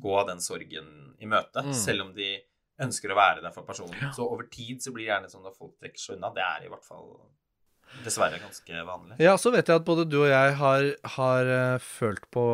gå 0.00 0.26
den 0.28 0.40
sorgen 0.40 1.14
i 1.20 1.26
møte, 1.26 1.62
Mm. 1.64 1.72
selv 1.74 2.02
om 2.06 2.14
de 2.14 2.38
ønsker 2.80 3.10
å 3.10 3.16
være 3.18 3.42
der 3.42 3.50
for 3.50 3.62
personen. 3.66 4.12
Så 4.14 4.22
over 4.22 4.44
tid 4.50 4.78
så 4.80 4.92
blir 4.94 5.06
det 5.06 5.12
gjerne 5.12 5.30
sånn 5.32 5.46
at 5.46 5.56
folk 5.58 5.74
trekker 5.80 5.98
seg 5.98 6.16
unna. 6.16 6.30
Det 6.34 6.42
er 6.44 6.66
i 6.66 6.68
hvert 6.70 6.84
fall 6.84 7.08
dessverre 8.04 8.38
ganske 8.38 8.84
vanlig. 8.86 9.16
Ja, 9.18 9.34
så 9.40 9.50
vet 9.50 9.66
jeg 9.66 9.80
at 9.80 9.84
både 9.88 10.04
du 10.08 10.20
og 10.22 10.28
jeg 10.28 10.54
har, 10.60 10.88
har 11.16 11.44
eh, 11.46 11.78
følt 11.82 12.30
på 12.30 12.44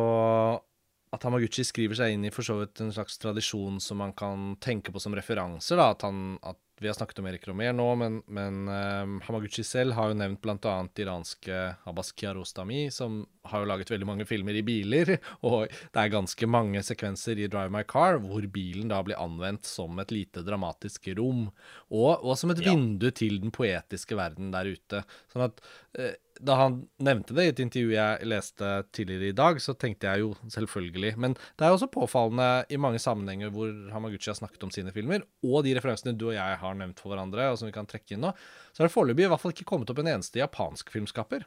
at 1.13 1.23
Hamaguchi 1.23 1.63
skriver 1.63 1.95
seg 1.95 2.13
inn 2.15 2.25
i 2.27 2.31
for 2.33 2.43
så 2.43 2.57
vidt 2.59 2.81
en 2.83 2.91
slags 2.91 3.17
tradisjon 3.21 3.77
som 3.83 3.97
man 4.01 4.11
kan 4.17 4.55
tenke 4.63 4.91
på 4.91 4.99
som 4.99 5.13
referanser. 5.15 5.77
da, 5.79 5.91
At, 5.93 6.01
han, 6.07 6.39
at 6.43 6.57
Vi 6.81 6.87
har 6.87 6.95
snakket 6.97 7.19
om 7.19 7.27
Erik 7.29 7.45
Romer 7.47 7.71
nå, 7.73 7.85
men, 7.95 8.17
men 8.27 8.67
um, 8.67 9.13
Hamaguchi 9.23 9.63
selv 9.63 9.95
har 9.95 10.09
jo 10.11 10.17
nevnt 10.19 10.41
bl.a. 10.43 10.73
iranske 10.99 11.59
Abbas 11.87 12.11
Kiarostami, 12.11 12.89
som 12.91 13.21
har 13.47 13.63
jo 13.63 13.69
laget 13.69 13.93
veldig 13.93 14.09
mange 14.09 14.27
filmer 14.27 14.57
i 14.59 14.63
biler. 14.65 15.13
Og 15.47 15.69
det 15.71 16.01
er 16.01 16.11
ganske 16.11 16.49
mange 16.51 16.83
sekvenser 16.83 17.39
i 17.39 17.47
Drive 17.47 17.71
My 17.71 17.85
Car 17.87 18.19
hvor 18.23 18.43
bilen 18.51 18.91
da 18.91 18.99
blir 19.07 19.19
anvendt 19.21 19.69
som 19.69 19.95
et 20.03 20.11
lite 20.11 20.43
dramatisk 20.43 21.07
rom, 21.15 21.47
og, 21.89 22.11
og 22.25 22.35
som 22.39 22.51
et 22.51 22.59
Ja. 22.65 22.73
vindu 22.73 23.07
til 23.15 23.39
den 23.43 23.55
poetiske 23.55 24.17
verden 24.17 24.51
der 24.51 24.67
ute. 24.75 25.03
Sånn 25.31 25.47
at 25.47 25.63
uh, 25.99 26.13
da 26.43 26.55
han 26.59 26.81
nevnte 26.99 27.35
det 27.35 27.45
i 27.45 27.51
et 27.53 27.59
intervju 27.63 27.93
jeg 27.93 28.27
leste 28.27 28.69
tidligere 28.95 29.31
i 29.31 29.35
dag, 29.37 29.59
så 29.63 29.75
tenkte 29.79 30.09
jeg 30.09 30.23
jo 30.25 30.33
selvfølgelig 30.51 31.13
Men 31.21 31.35
det 31.55 31.63
er 31.63 31.71
også 31.71 31.87
påfallende 31.91 32.65
i 32.69 32.79
mange 32.81 32.99
sammenhenger 32.99 33.53
hvor 33.55 33.71
Hamaguchi 33.93 34.31
har 34.31 34.35
snakket 34.39 34.65
om 34.67 34.71
sine 34.73 34.91
filmer, 34.91 35.23
og 35.45 35.63
de 35.63 35.75
referansene 35.77 36.15
du 36.17 36.27
og 36.27 36.35
jeg 36.35 36.59
har 36.59 36.64
nevnt 36.73 37.01
for 37.01 37.13
hverandre, 37.13 37.51
og 37.51 37.59
som 37.59 37.69
vi 37.69 37.75
kan 37.75 37.87
trekke 37.89 38.15
inn 38.15 38.23
nå, 38.25 38.31
så 38.71 38.81
har 38.81 38.89
det 38.89 38.95
foreløpig 38.95 39.27
i 39.27 39.29
hvert 39.31 39.43
fall 39.43 39.53
ikke 39.53 39.67
kommet 39.69 39.91
opp 39.93 40.01
en 40.01 40.11
eneste 40.15 40.41
japansk 40.41 40.89
filmskaper. 40.93 41.45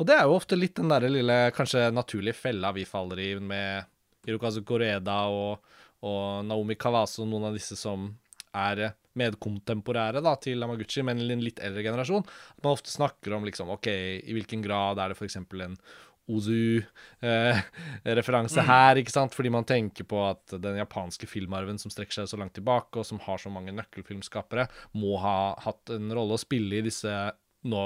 Og 0.00 0.08
det 0.08 0.16
er 0.16 0.26
jo 0.26 0.36
ofte 0.36 0.58
litt 0.58 0.76
den 0.80 0.90
derre 0.90 1.12
lille, 1.12 1.38
kanskje 1.56 1.88
naturlige 1.94 2.36
fella 2.40 2.74
vi 2.76 2.86
faller 2.88 3.22
i 3.22 3.30
med 3.38 3.86
Hirokazu 4.26 4.64
Koreda 4.66 5.22
og, 5.30 5.74
og 6.02 6.44
Naomi 6.48 6.74
Kawaso, 6.80 7.24
noen 7.28 7.48
av 7.50 7.56
disse 7.56 7.78
som 7.78 8.10
er 8.56 8.88
medkontemporære 9.16 10.20
da, 10.24 10.34
til 10.40 10.64
Amaguchi, 10.64 11.04
men 11.06 11.22
en 11.22 11.44
litt 11.44 11.60
eldre 11.64 11.84
generasjon. 11.86 12.26
Man 12.62 12.74
ofte 12.74 12.92
snakker 12.92 13.36
om 13.36 13.46
liksom, 13.48 13.70
ok, 13.76 13.88
i 14.20 14.36
hvilken 14.36 14.64
grad 14.64 15.00
er 15.00 15.12
det 15.12 15.18
f.eks. 15.18 15.38
en 15.40 15.78
Ozu-referanse 16.32 18.60
her, 18.70 18.94
ikke 19.00 19.14
sant? 19.14 19.32
Fordi 19.36 19.50
man 19.54 19.68
tenker 19.68 20.04
på 20.08 20.18
at 20.26 20.44
den 20.62 20.76
japanske 20.80 21.26
filmarven 21.30 21.78
som 21.82 21.90
strekker 21.92 22.14
seg 22.20 22.26
så 22.32 22.40
langt 22.40 22.54
tilbake, 22.58 22.94
og 22.98 23.04
som 23.08 23.22
har 23.26 23.38
så 23.42 23.50
mange 23.52 23.76
nøkkelfilmskapere, 23.76 24.64
må 24.98 25.12
ha 25.22 25.38
hatt 25.66 25.84
en 25.94 26.06
rolle 26.14 26.34
å 26.36 26.42
spille 26.42 26.74
i 26.80 26.86
disse 26.86 27.12
nå 27.66 27.82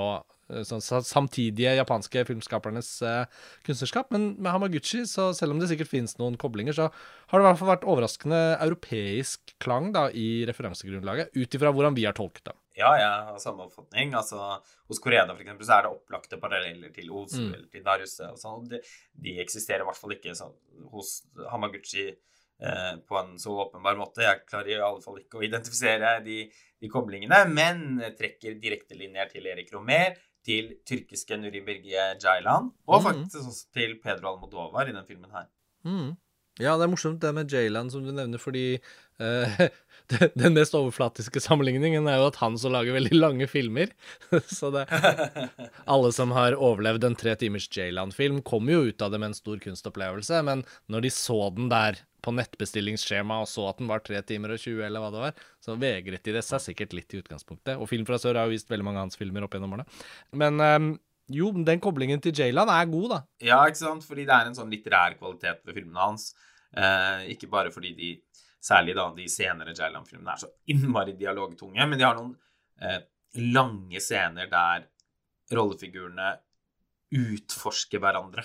eh, 0.50 0.62
sånn, 0.66 0.82
samtidige 0.82 1.74
japanske 1.78 2.24
filmskapernes 2.28 2.90
eh, 3.06 3.42
kunstnerskap. 3.66 4.10
Men 4.14 4.32
med 4.38 4.52
Hamaguchi, 4.54 5.04
så 5.08 5.30
selv 5.36 5.54
om 5.54 5.62
det 5.62 5.70
sikkert 5.72 5.92
finnes 5.92 6.16
noen 6.20 6.38
koblinger, 6.40 6.76
så 6.76 6.90
har 6.90 7.36
det 7.36 7.44
i 7.44 7.48
hvert 7.48 7.62
fall 7.62 7.74
vært 7.74 7.88
overraskende 7.88 8.40
europeisk 8.58 9.56
klang 9.62 9.92
da, 9.96 10.08
i 10.12 10.44
referansegrunnlaget, 10.50 11.32
ut 11.36 11.58
ifra 11.58 11.74
hvordan 11.74 11.98
vi 11.98 12.08
har 12.08 12.16
tolket 12.16 12.50
det. 12.50 12.56
Ja, 12.80 12.90
jeg 12.98 13.26
har 13.28 13.38
samme 13.42 13.66
oppfatning. 13.68 14.14
Altså, 14.18 14.40
hos 14.88 14.98
Koreda 15.04 15.34
for 15.34 15.44
eksempel, 15.44 15.66
så 15.68 15.76
er 15.78 15.86
det 15.86 15.92
opplagte 15.94 16.38
paralleller 16.40 16.92
til 16.96 17.10
Os 17.12 17.36
Mm. 17.38 17.52
eller 17.54 17.68
til 17.72 17.84
Naruse. 17.86 18.30
Og 18.32 18.38
sånn. 18.40 18.66
de, 18.72 18.80
de 19.20 19.36
eksisterer 19.44 19.84
i 19.84 19.88
hvert 19.88 20.00
fall 20.00 20.16
ikke 20.16 20.34
så, 20.38 20.48
hos 20.94 21.12
Hamaguchi 21.52 22.06
eh, 22.10 22.96
på 23.08 23.18
en 23.20 23.36
så 23.40 23.54
åpenbar 23.66 23.96
måte. 24.00 24.24
Jeg 24.24 24.42
klarer 24.48 24.72
i 24.74 24.80
alle 24.80 25.00
fall 25.04 25.20
ikke 25.22 25.38
å 25.40 25.44
identifisere 25.46 26.16
de, 26.24 26.40
de 26.80 26.88
koblingene, 26.92 27.42
men 27.52 27.84
trekker 28.18 28.58
direktelinjer 28.60 29.30
til 29.32 29.46
Erik 29.52 29.70
Romer, 29.76 30.16
til 30.44 30.74
tyrkiske 30.88 31.36
Nuri 31.36 31.60
Birge 31.64 32.04
Jailan, 32.20 32.70
og 32.88 33.02
Mm. 33.02 33.06
faktisk 33.10 33.44
også 33.44 33.66
til 33.76 33.98
Pedro 34.00 34.30
Almodovar 34.34 34.88
i 34.88 34.92
den 34.96 35.04
filmen 35.08 35.30
her. 35.36 35.46
Mm. 35.84 36.16
Ja, 36.60 36.74
det 36.76 36.84
er 36.84 36.92
morsomt 36.92 37.20
det 37.20 37.32
med 37.36 37.48
Jailan 37.52 37.88
som 37.92 38.04
du 38.04 38.10
nevner, 38.12 38.40
fordi 38.40 38.80
eh, 39.20 39.60
den 40.42 40.56
mest 40.56 40.74
overflatiske 40.76 41.42
sammenligningen 41.42 42.08
er 42.10 42.20
jo 42.20 42.28
at 42.30 42.38
han 42.42 42.58
så 42.60 42.70
lager 42.72 42.96
veldig 42.96 43.16
lange 43.16 43.48
filmer. 43.50 43.92
så 44.58 44.72
det 44.74 44.86
Alle 45.84 46.12
som 46.16 46.34
har 46.36 46.58
overlevd 46.58 47.06
en 47.06 47.18
tre 47.18 47.34
timers 47.40 47.68
Jayland-film, 47.70 48.42
kommer 48.46 48.76
jo 48.76 48.90
ut 48.90 49.02
av 49.02 49.12
det 49.14 49.20
med 49.22 49.32
en 49.32 49.38
stor 49.38 49.60
kunstopplevelse, 49.62 50.42
men 50.46 50.64
når 50.90 51.06
de 51.06 51.12
så 51.14 51.40
den 51.56 51.70
der 51.72 52.00
på 52.20 52.34
nettbestillingsskjema 52.36 53.38
og 53.40 53.48
så 53.48 53.70
at 53.70 53.78
den 53.80 53.88
var 53.88 54.02
3 54.04 54.20
timer 54.28 54.52
og 54.54 54.60
20, 54.60 54.82
eller 54.84 55.00
hva 55.00 55.12
det 55.14 55.22
var, 55.22 55.44
så 55.64 55.76
vegret 55.80 56.26
de 56.26 56.34
det 56.36 56.42
seg 56.44 56.60
sikkert 56.64 56.92
litt 56.96 57.14
i 57.14 57.22
utgangspunktet. 57.22 57.78
Og 57.80 57.88
Film 57.88 58.04
fra 58.08 58.18
sør 58.20 58.36
har 58.36 58.48
jo 58.48 58.56
vist 58.56 58.68
veldig 58.68 58.86
mange 58.86 59.00
av 59.00 59.08
hans 59.08 59.16
filmer 59.20 59.46
opp 59.46 59.56
gjennom 59.56 59.78
årene. 59.78 59.86
Men 60.36 60.60
um, 60.60 60.90
jo, 61.32 61.50
den 61.66 61.80
koblingen 61.82 62.20
til 62.22 62.34
Jayland 62.36 62.72
er 62.74 62.90
god, 62.90 63.08
da. 63.14 63.20
Ja, 63.46 63.62
ikke 63.70 63.80
sant? 63.80 64.06
Fordi 64.06 64.26
det 64.28 64.36
er 64.36 64.50
en 64.50 64.58
sånn 64.58 64.72
litterær 64.72 65.16
kvalitet 65.16 65.62
ved 65.64 65.78
filmene 65.78 66.08
hans. 66.10 66.32
Eh, 66.70 67.30
ikke 67.32 67.48
bare 67.50 67.72
fordi 67.74 67.90
de, 67.98 68.08
særlig 68.60 68.96
da 68.98 69.08
de 69.16 69.26
senere 69.32 69.74
Jailam-filmene, 69.76 70.34
er 70.34 70.42
så 70.42 70.50
innmari 70.72 71.16
dialogtunge, 71.18 71.86
men 71.86 71.98
de 71.98 72.06
har 72.06 72.18
noen 72.18 72.34
eh, 72.82 73.00
lange 73.54 74.02
scener 74.02 74.50
der 74.50 74.86
rollefigurene 75.56 76.34
utforsker 77.16 78.02
hverandre. 78.02 78.44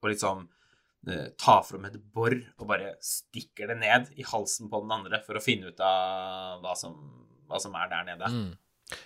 Og 0.00 0.10
liksom 0.10 0.46
eh, 1.08 1.28
tar 1.38 1.62
fram 1.66 1.86
et 1.88 1.98
bor 2.14 2.34
og 2.34 2.66
bare 2.70 2.94
stikker 3.04 3.70
det 3.72 3.78
ned 3.82 4.10
i 4.16 4.26
halsen 4.26 4.70
på 4.72 4.82
den 4.84 4.96
andre 4.96 5.20
for 5.26 5.38
å 5.38 5.44
finne 5.44 5.70
ut 5.70 5.84
av 5.84 6.64
hva 6.64 6.74
som, 6.78 6.96
hva 7.50 7.60
som 7.62 7.76
er 7.78 7.92
der 7.92 8.10
nede. 8.12 8.32
Mm. 8.34 8.50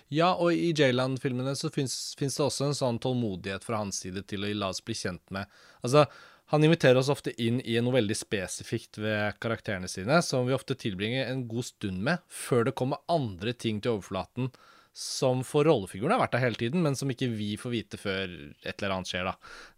Ja, 0.09 0.31
og 0.33 0.55
i 0.55 0.71
Jayland-filmene 0.73 1.53
så 1.57 1.69
fins 1.73 2.15
det 2.17 2.29
også 2.41 2.69
en 2.69 2.77
sånn 2.77 2.97
tålmodighet 3.01 3.65
fra 3.65 3.83
hans 3.83 3.99
side 4.01 4.23
til 4.29 4.45
å 4.45 4.53
la 4.57 4.71
oss 4.73 4.81
bli 4.85 4.95
kjent 4.97 5.21
med 5.35 5.45
Altså, 5.85 6.07
han 6.53 6.63
inviterer 6.63 6.99
oss 6.99 7.09
ofte 7.09 7.33
inn 7.41 7.57
i 7.65 7.79
noe 7.81 7.95
veldig 7.97 8.15
spesifikt 8.17 8.99
ved 9.01 9.39
karakterene 9.41 9.89
sine, 9.89 10.21
som 10.21 10.45
vi 10.45 10.53
ofte 10.53 10.77
tilbringer 10.77 11.31
en 11.31 11.47
god 11.49 11.65
stund 11.71 12.03
med, 12.05 12.21
før 12.29 12.67
det 12.67 12.75
kommer 12.77 13.01
andre 13.11 13.55
ting 13.57 13.81
til 13.81 13.97
overflaten 13.97 14.51
som 14.95 15.41
for 15.43 15.67
rollefiguren 15.67 16.13
har 16.15 16.21
vært 16.21 16.37
der 16.37 16.43
hele 16.45 16.59
tiden, 16.59 16.79
men 16.85 16.95
som 16.95 17.09
ikke 17.11 17.27
vi 17.33 17.55
får 17.59 17.73
vite 17.73 17.97
før 17.99 18.31
et 18.63 18.77
eller 18.77 18.93
annet 18.95 19.09
skjer, 19.09 19.27
da. 19.27 19.33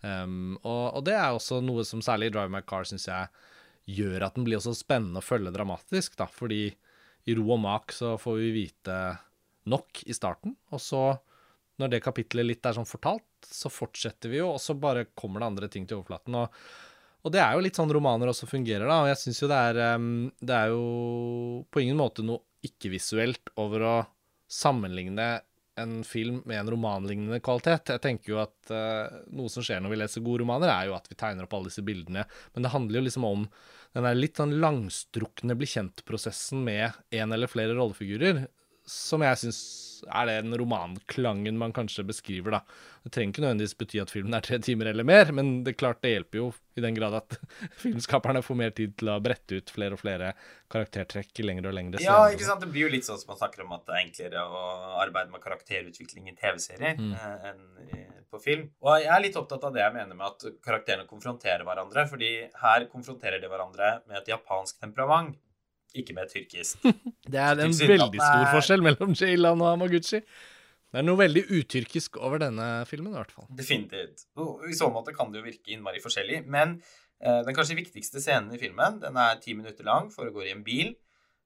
Um, 0.05 0.59
og, 0.61 0.83
og 0.99 1.07
det 1.07 1.15
er 1.17 1.33
også 1.33 1.57
noe 1.65 1.85
som 1.89 2.03
særlig 2.05 2.29
i 2.29 2.35
Drive 2.35 2.53
My 2.53 2.61
Car 2.67 2.85
syns 2.85 3.07
jeg 3.09 3.31
gjør 3.97 4.27
at 4.27 4.37
den 4.37 4.45
blir 4.45 4.59
også 4.59 4.75
spennende 4.77 5.23
å 5.23 5.25
følge 5.25 5.55
dramatisk, 5.55 6.19
da, 6.19 6.27
fordi 6.29 6.67
i 7.27 7.35
ro 7.39 7.47
og 7.55 7.63
mak 7.63 7.95
så 7.95 8.13
får 8.21 8.37
vi 8.43 8.51
vite 8.59 8.99
nok 9.67 10.03
i 10.05 10.15
starten, 10.15 10.53
og 10.69 10.83
så, 10.83 11.01
når 11.77 11.93
det 11.93 12.03
kapitlet 12.05 12.47
litt 12.47 12.65
er 12.65 12.75
sånn 12.77 12.89
fortalt, 12.89 13.27
så 13.45 13.69
fortsetter 13.71 14.31
vi 14.33 14.41
jo, 14.41 14.51
og 14.55 14.61
så 14.61 14.75
bare 14.77 15.09
kommer 15.17 15.43
det 15.43 15.49
andre 15.51 15.71
ting 15.71 15.85
til 15.87 15.99
overflaten. 15.99 16.37
Og, 16.39 16.61
og 17.21 17.33
det 17.33 17.41
er 17.43 17.53
jo 17.53 17.63
litt 17.65 17.77
sånn 17.77 17.93
romaner 17.93 18.31
også 18.31 18.49
fungerer, 18.49 18.87
da, 18.89 19.03
og 19.03 19.11
jeg 19.11 19.21
syns 19.21 19.41
jo 19.43 19.49
det 19.51 19.59
er 19.69 19.79
Det 20.41 20.55
er 20.57 20.73
jo 20.73 20.85
på 21.69 21.83
ingen 21.83 21.99
måte 21.99 22.25
noe 22.25 22.41
ikke-visuelt 22.65 23.53
over 23.61 23.85
å 23.85 23.95
sammenligne 24.49 25.27
en 25.77 26.03
film 26.03 26.41
med 26.45 26.59
en 26.59 26.71
romanlignende 26.73 27.39
kvalitet. 27.43 27.91
Jeg 27.93 28.01
tenker 28.01 28.33
jo 28.33 28.39
at 28.41 28.71
uh, 28.73 29.19
noe 29.37 29.51
som 29.51 29.65
skjer 29.65 29.83
når 29.83 29.93
vi 29.93 29.99
leser 30.01 30.23
gode 30.25 30.41
romaner, 30.41 30.71
er 30.73 30.89
jo 30.89 30.95
at 30.97 31.05
vi 31.09 31.17
tegner 31.19 31.45
opp 31.45 31.53
alle 31.53 31.69
disse 31.69 31.85
bildene, 31.85 32.25
men 32.55 32.65
det 32.65 32.73
handler 32.73 32.99
jo 32.99 33.07
liksom 33.07 33.27
om 33.27 33.45
den 33.93 34.07
der 34.07 34.17
litt 34.17 34.41
sånn 34.41 34.57
langstrukne 34.61 35.57
bli 35.57 35.69
kjent-prosessen 35.69 36.63
med 36.65 36.97
en 37.13 37.35
eller 37.35 37.51
flere 37.51 37.77
rollefigurer, 37.77 38.47
som 38.87 39.23
jeg 39.25 39.43
syns 39.43 39.59
er 40.05 40.29
den 40.29 40.53
romanklangen 40.59 41.57
man 41.57 41.73
kanskje 41.73 42.05
beskriver, 42.07 42.57
da. 42.57 42.59
Det 43.03 43.13
trenger 43.15 43.33
ikke 43.33 43.43
nødvendigvis 43.45 43.77
bety 43.79 44.01
at 44.03 44.11
filmen 44.11 44.35
er 44.37 44.43
tre 44.45 44.59
timer 44.63 44.91
eller 44.91 45.05
mer, 45.07 45.31
men 45.35 45.63
det 45.65 45.73
er 45.73 45.79
klart 45.79 46.01
det 46.03 46.11
hjelper 46.11 46.41
jo 46.41 46.47
i 46.77 46.83
den 46.83 46.97
grad 46.97 47.15
at 47.17 47.37
filmskaperne 47.81 48.43
får 48.45 48.59
mer 48.59 48.75
tid 48.77 48.93
til 48.99 49.11
å 49.13 49.17
brette 49.23 49.61
ut 49.61 49.73
flere 49.73 49.97
og 49.97 50.01
flere 50.03 50.33
karaktertrekk 50.73 51.41
i 51.41 51.47
lengre 51.47 51.71
og 51.71 51.77
lengre 51.77 52.01
scener. 52.01 52.27
Ja, 52.27 52.35
ikke 52.35 52.49
sant. 52.49 52.61
Det 52.63 52.69
blir 52.73 52.87
jo 52.87 52.93
litt 52.93 53.07
sånn 53.07 53.19
som 53.21 53.31
man 53.33 53.41
snakker 53.41 53.65
om 53.65 53.73
at 53.77 53.87
det 53.87 53.95
er 53.95 54.03
enklere 54.03 54.45
å 54.45 54.67
arbeide 55.01 55.33
med 55.33 55.43
karakterutvikling 55.43 56.29
i 56.29 56.37
TV-serier 56.37 56.99
mm. 56.99 57.15
Eh, 57.17 57.49
enn 57.51 58.13
på 58.27 58.39
film. 58.43 58.67
Og 58.83 58.99
jeg 58.99 59.11
er 59.13 59.21
litt 59.23 59.37
opptatt 59.39 59.63
av 59.63 59.75
det 59.75 59.83
jeg 59.83 59.95
mener 59.95 60.17
med 60.17 60.27
at 60.27 60.59
karakterene 60.63 61.07
konfronterer 61.09 61.63
hverandre, 61.67 62.03
fordi 62.11 62.31
her 62.61 62.87
konfronterer 62.91 63.39
de 63.39 63.49
hverandre 63.51 63.91
med 64.07 64.19
et 64.19 64.31
japansk 64.33 64.81
temperament 64.83 65.37
ikke 65.95 66.15
med 66.17 66.29
tyrkisk. 66.31 66.83
det 67.31 67.41
er 67.41 67.63
en 67.63 67.73
veldig 67.73 68.21
stor 68.21 68.45
forskjell 68.55 68.85
mellom 68.85 69.15
Jaylan 69.17 69.63
og 69.63 69.71
Hamaguchi. 69.71 70.21
Det 70.87 71.01
er 71.01 71.03
noe 71.03 71.19
veldig 71.19 71.43
utyrkisk 71.51 72.15
over 72.23 72.39
denne 72.41 72.67
filmen, 72.87 73.11
i 73.11 73.19
hvert 73.19 73.33
fall. 73.35 73.47
Definitivt. 73.59 74.23
I 74.69 74.77
så 74.77 74.87
måte 74.93 75.13
kan 75.15 75.33
det 75.33 75.41
jo 75.41 75.47
virke 75.49 75.73
innmari 75.75 75.99
forskjellig. 76.03 76.45
Men 76.47 76.77
eh, 77.19 77.41
den 77.43 77.57
kanskje 77.57 77.79
viktigste 77.81 78.23
scenen 78.23 78.55
i 78.55 78.61
filmen, 78.61 79.01
den 79.03 79.19
er 79.19 79.41
ti 79.43 79.55
minutter 79.57 79.87
lang, 79.87 80.07
foregår 80.13 80.47
i 80.47 80.55
en 80.55 80.63
bil. 80.67 80.93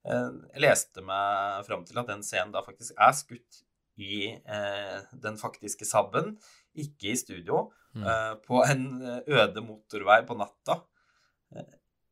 Eh, 0.06 0.30
jeg 0.54 0.66
leste 0.68 1.04
meg 1.06 1.66
fram 1.66 1.84
til 1.90 1.98
at 2.02 2.14
den 2.14 2.22
scenen 2.26 2.54
da 2.54 2.62
faktisk 2.66 2.94
er 3.02 3.18
skutt 3.18 3.64
i 4.02 4.30
eh, 4.30 4.98
den 5.26 5.42
faktiske 5.42 5.90
Sabben, 5.90 6.36
ikke 6.78 7.12
i 7.12 7.18
studio, 7.20 7.66
mm. 7.98 8.06
Eh, 8.08 8.34
på 8.46 8.62
en 8.64 8.86
eh, 9.02 9.20
øde 9.42 9.66
motorvei 9.66 10.22
på 10.28 10.38
natta. 10.40 10.80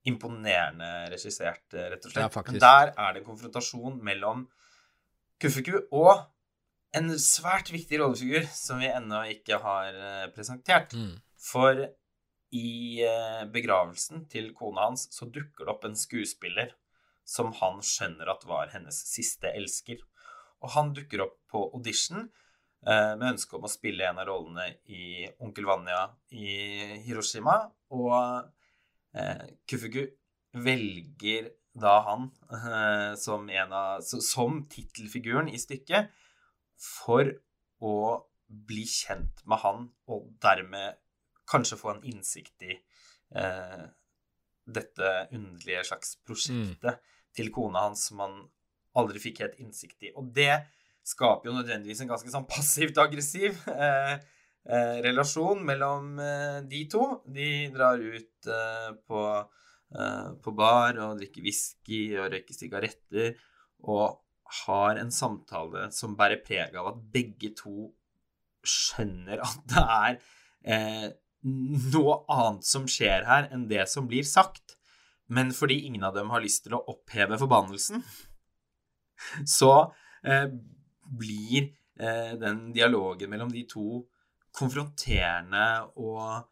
Eh, 0.10 0.14
imponerende 0.14 0.90
regissert, 1.14 1.68
rett 1.74 2.06
og 2.06 2.12
slett. 2.12 2.36
Ja, 2.36 2.44
Men 2.48 2.60
der 2.64 2.94
er 2.98 3.16
det 3.16 3.26
konfrontasjon 3.28 4.02
mellom 4.04 4.48
Kufuku 5.40 5.76
og 5.96 6.26
en 6.98 7.12
svært 7.22 7.70
viktig 7.72 8.00
rollefigur 8.02 8.48
som 8.52 8.82
vi 8.82 8.90
ennå 8.90 9.24
ikke 9.36 9.60
har 9.62 9.94
eh, 9.94 10.28
presentert. 10.34 10.96
Mm. 10.98 11.16
For 11.40 11.86
i 12.56 13.02
eh, 13.06 13.46
begravelsen 13.54 14.26
til 14.32 14.52
kona 14.58 14.90
hans 14.90 15.08
så 15.14 15.30
dukker 15.30 15.66
det 15.66 15.74
opp 15.76 15.86
en 15.86 15.98
skuespiller 15.98 16.74
som 17.30 17.54
han 17.60 17.78
skjønner 17.86 18.32
at 18.34 18.46
var 18.50 18.74
hennes 18.74 19.04
siste 19.12 19.52
elsker. 19.54 20.02
Og 20.66 20.74
han 20.74 20.94
dukker 20.98 21.28
opp 21.28 21.38
på 21.52 21.62
audition 21.78 22.26
eh, 22.26 23.14
med 23.20 23.36
ønske 23.36 23.56
om 23.56 23.68
å 23.68 23.72
spille 23.72 24.08
en 24.10 24.20
av 24.20 24.28
rollene 24.32 24.72
i 24.90 25.28
Onkel 25.46 25.70
Vanya 25.70 26.08
i 26.34 26.50
Hiroshima. 27.06 27.62
Og 27.94 28.50
eh, 29.16 29.46
Kufugu 29.70 30.04
velger 30.54 31.52
da 31.80 32.00
han 32.08 32.30
eh, 32.52 33.14
som, 33.20 33.50
en 33.50 33.76
av, 33.76 34.02
som 34.04 34.64
tittelfiguren 34.72 35.52
i 35.52 35.60
stykket 35.62 36.10
for 36.80 37.30
å 37.86 37.96
bli 38.50 38.84
kjent 38.90 39.44
med 39.46 39.62
han, 39.62 39.86
og 40.10 40.32
dermed 40.42 40.98
kanskje 41.50 41.78
få 41.80 41.94
en 41.94 42.06
innsikt 42.10 42.66
i 42.66 42.74
eh, 42.74 43.86
dette 44.70 45.12
underlige 45.36 45.86
slags 45.90 46.16
prosjektet 46.26 46.98
mm. 46.98 47.06
til 47.38 47.52
kona 47.54 47.88
hans 47.88 48.08
som 48.10 48.22
han 48.24 48.42
aldri 49.00 49.22
fikk 49.22 49.44
helt 49.44 49.60
innsikt 49.62 50.10
i. 50.10 50.14
Og 50.18 50.32
det 50.34 50.54
skaper 51.06 51.50
jo 51.50 51.56
nødvendigvis 51.58 52.04
en 52.04 52.12
ganske 52.12 52.32
sånn 52.34 52.48
passivt 52.50 53.00
aggressiv 53.02 53.58
eh, 53.72 54.18
eh, 54.66 54.98
relasjon 55.06 55.64
mellom 55.66 56.20
eh, 56.20 56.60
de 56.68 56.84
to. 56.92 57.06
De 57.28 57.70
drar 57.76 58.02
ut 58.02 58.52
eh, 58.52 58.92
på 59.08 59.24
Eh, 59.90 60.34
på 60.46 60.52
bar 60.54 61.00
og 61.02 61.16
drikker 61.18 61.42
whisky 61.42 62.02
og 62.14 62.28
røyker 62.30 62.54
sigaretter 62.54 63.32
og 63.90 64.20
har 64.68 65.00
en 65.02 65.10
samtale 65.10 65.88
som 65.96 66.14
bærer 66.18 66.44
preg 66.46 66.76
av 66.78 66.92
at 66.92 67.00
begge 67.16 67.50
to 67.58 67.88
skjønner 68.62 69.42
at 69.42 69.64
det 69.72 69.86
er 69.96 70.20
eh, 70.62 71.08
noe 71.96 72.20
annet 72.30 72.70
som 72.70 72.86
skjer 72.92 73.26
her 73.26 73.50
enn 73.50 73.66
det 73.72 73.88
som 73.90 74.06
blir 74.10 74.28
sagt. 74.30 74.76
Men 75.26 75.50
fordi 75.58 75.80
ingen 75.88 76.06
av 76.06 76.14
dem 76.14 76.30
har 76.34 76.44
lyst 76.44 76.68
til 76.68 76.76
å 76.78 76.84
oppheve 76.92 77.38
forbannelsen, 77.42 78.02
så 79.46 79.74
blir 81.06 81.70
den 82.42 82.58
dialogen 82.74 83.30
mellom 83.32 83.52
de 83.54 83.62
to 83.70 84.02
konfronterende 84.60 85.66
og, 86.00 86.46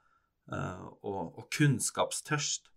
eh, 0.54 0.88
og, 1.04 1.22
og 1.38 1.48
kunnskapstørst 1.54 2.72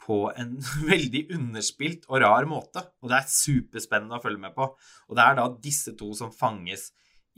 på 0.00 0.22
en 0.40 0.56
veldig 0.90 1.26
underspilt 1.36 2.08
og 2.08 2.22
rar 2.24 2.48
måte. 2.48 2.84
Og 3.02 3.12
det 3.12 3.20
er 3.20 3.34
superspennende 3.34 4.18
å 4.18 4.24
følge 4.24 4.42
med 4.42 4.56
på. 4.56 4.70
Og 5.08 5.18
det 5.18 5.26
er 5.26 5.38
da 5.38 5.46
disse 5.60 5.94
to 5.98 6.10
som 6.16 6.32
fanges 6.34 6.90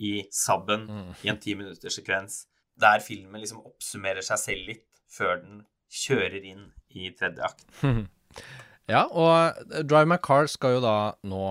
i 0.02 0.22
sabben 0.32 0.86
mm. 0.88 1.10
i 1.26 1.30
en 1.30 1.40
ti 1.42 1.54
minutters 1.58 1.98
sekvens, 1.98 2.46
der 2.80 3.02
filmen 3.04 3.42
liksom 3.42 3.60
oppsummerer 3.60 4.24
seg 4.24 4.40
selv 4.40 4.70
litt 4.70 4.86
før 5.12 5.42
den 5.42 5.60
kjører 5.92 6.40
inn 6.48 6.70
i 6.96 7.10
tredje 7.16 7.44
akt. 7.44 7.66
ja, 8.92 9.04
og 9.04 9.84
Drive 9.84 10.08
My 10.08 10.18
Car 10.22 10.48
skal 10.50 10.78
jo 10.78 10.84
da 10.84 10.96
nå 11.28 11.44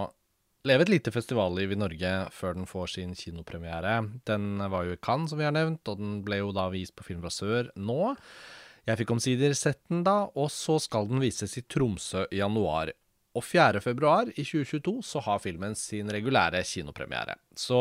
leve 0.67 0.86
et 0.86 0.91
lite 0.93 1.13
festivalliv 1.13 1.74
i 1.74 1.80
Norge 1.80 2.12
før 2.36 2.58
den 2.58 2.69
får 2.69 2.93
sin 2.95 3.13
kinopremiere. 3.17 3.97
Den 4.30 4.62
var 4.71 4.88
jo 4.88 4.95
i 4.95 5.02
Cannes, 5.02 5.32
som 5.32 5.41
vi 5.41 5.47
har 5.47 5.56
nevnt, 5.56 5.84
og 5.89 6.02
den 6.02 6.19
ble 6.26 6.41
jo 6.41 6.52
da 6.56 6.67
vist 6.74 6.95
på 6.97 7.06
Film 7.08 7.24
fra 7.24 7.34
Sør 7.34 7.71
nå. 7.80 8.15
Jeg 8.89 8.97
fikk 9.02 9.13
omsider 9.13 9.54
sett 9.58 9.82
den 9.91 10.04
da, 10.06 10.26
og 10.34 10.50
så 10.54 10.80
skal 10.82 11.10
den 11.10 11.21
vises 11.21 11.58
i 11.60 11.65
Tromsø 11.69 12.26
i 12.32 12.41
januar. 12.41 12.93
Og 13.38 13.45
4. 13.45 13.80
februar 13.84 14.28
i 14.34 14.43
2022 14.43 14.97
så 15.08 15.21
har 15.24 15.41
filmen 15.43 15.78
sin 15.80 16.10
regulære 16.12 16.63
kinopremiere. 16.67 17.38
Så 17.56 17.80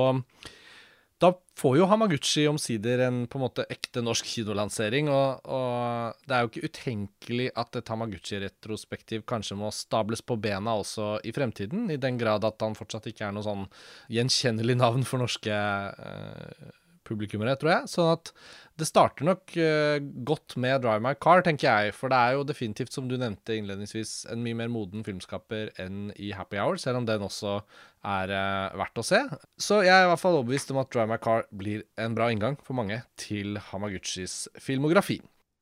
da 1.20 1.30
får 1.60 1.76
jo 1.76 1.86
Hamaguchi 1.90 2.46
omsider 2.48 3.02
en 3.04 3.24
på 3.28 3.36
en 3.36 3.44
måte 3.44 3.66
ekte 3.68 4.00
norsk 4.00 4.24
kinolansering, 4.24 5.10
og, 5.12 5.44
og 5.44 6.24
det 6.24 6.36
er 6.36 6.44
jo 6.44 6.50
ikke 6.50 6.70
utenkelig 6.70 7.48
at 7.60 7.76
et 7.76 7.92
Hamaguchi-retrospektiv 7.92 9.26
kanskje 9.28 9.58
må 9.60 9.68
stables 9.74 10.24
på 10.24 10.38
bena 10.40 10.78
også 10.80 11.18
i 11.28 11.34
fremtiden, 11.36 11.90
i 11.92 12.00
den 12.00 12.16
grad 12.20 12.46
at 12.48 12.64
han 12.64 12.78
fortsatt 12.78 13.10
ikke 13.12 13.28
er 13.28 13.36
noe 13.36 13.44
sånn 13.44 13.68
gjenkjennelig 14.16 14.78
navn 14.80 15.04
for 15.04 15.20
norske 15.20 15.52
eh, 15.52 16.70
publikummere, 17.10 17.56
tror 17.60 17.74
jeg. 17.74 17.90
Sånn 17.92 18.10
at 18.14 18.32
det 18.80 18.88
starter 18.88 19.26
nok 19.28 19.54
eh, 19.60 19.98
godt 20.26 20.56
med 20.60 20.80
Drive 20.84 21.02
My 21.04 21.12
Car, 21.20 21.44
tenker 21.44 21.68
jeg. 21.68 21.94
For 21.96 22.12
det 22.12 22.20
er 22.20 22.36
jo 22.36 22.46
definitivt, 22.48 22.94
som 22.96 23.08
du 23.10 23.16
nevnte 23.20 23.56
innledningsvis, 23.56 24.14
en 24.32 24.44
mye 24.44 24.56
mer 24.62 24.72
moden 24.72 25.04
filmskaper 25.06 25.74
enn 25.82 26.14
i 26.16 26.32
Happy 26.36 26.60
Hour, 26.60 26.80
selv 26.80 27.02
om 27.02 27.08
den 27.08 27.26
også 27.26 27.58
er 28.06 28.32
uh, 28.32 28.78
verdt 28.80 29.00
å 29.00 29.04
se. 29.04 29.20
Så 29.60 29.80
jeg 29.84 29.92
er 29.92 30.06
i 30.06 30.10
hvert 30.10 30.22
fall 30.22 30.38
overbevist 30.38 30.72
om 30.72 30.80
at 30.82 30.90
Drive 30.92 31.10
My 31.10 31.18
Car 31.22 31.46
blir 31.52 31.84
en 32.00 32.16
bra 32.16 32.30
inngang 32.32 32.56
for 32.64 32.78
mange 32.78 33.02
til 33.20 33.58
Hamaguchis 33.70 34.46
filmografi. 34.60 35.18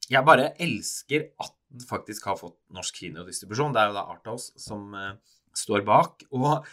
Jeg 0.09 0.25
bare 0.25 0.53
elsker 0.63 1.29
at 1.43 1.55
den 1.69 1.85
faktisk 1.85 2.31
har 2.31 2.39
fått 2.41 2.57
norsk 2.73 3.03
kinodistribusjon. 3.03 3.75
Det 3.75 3.83
er 3.83 3.91
jo 3.91 3.99
da 3.99 4.07
Arthouse 4.15 4.63
som 4.63 4.95
uh, 4.97 5.15
står 5.57 5.87
bak. 5.89 6.29
Og 6.35 6.65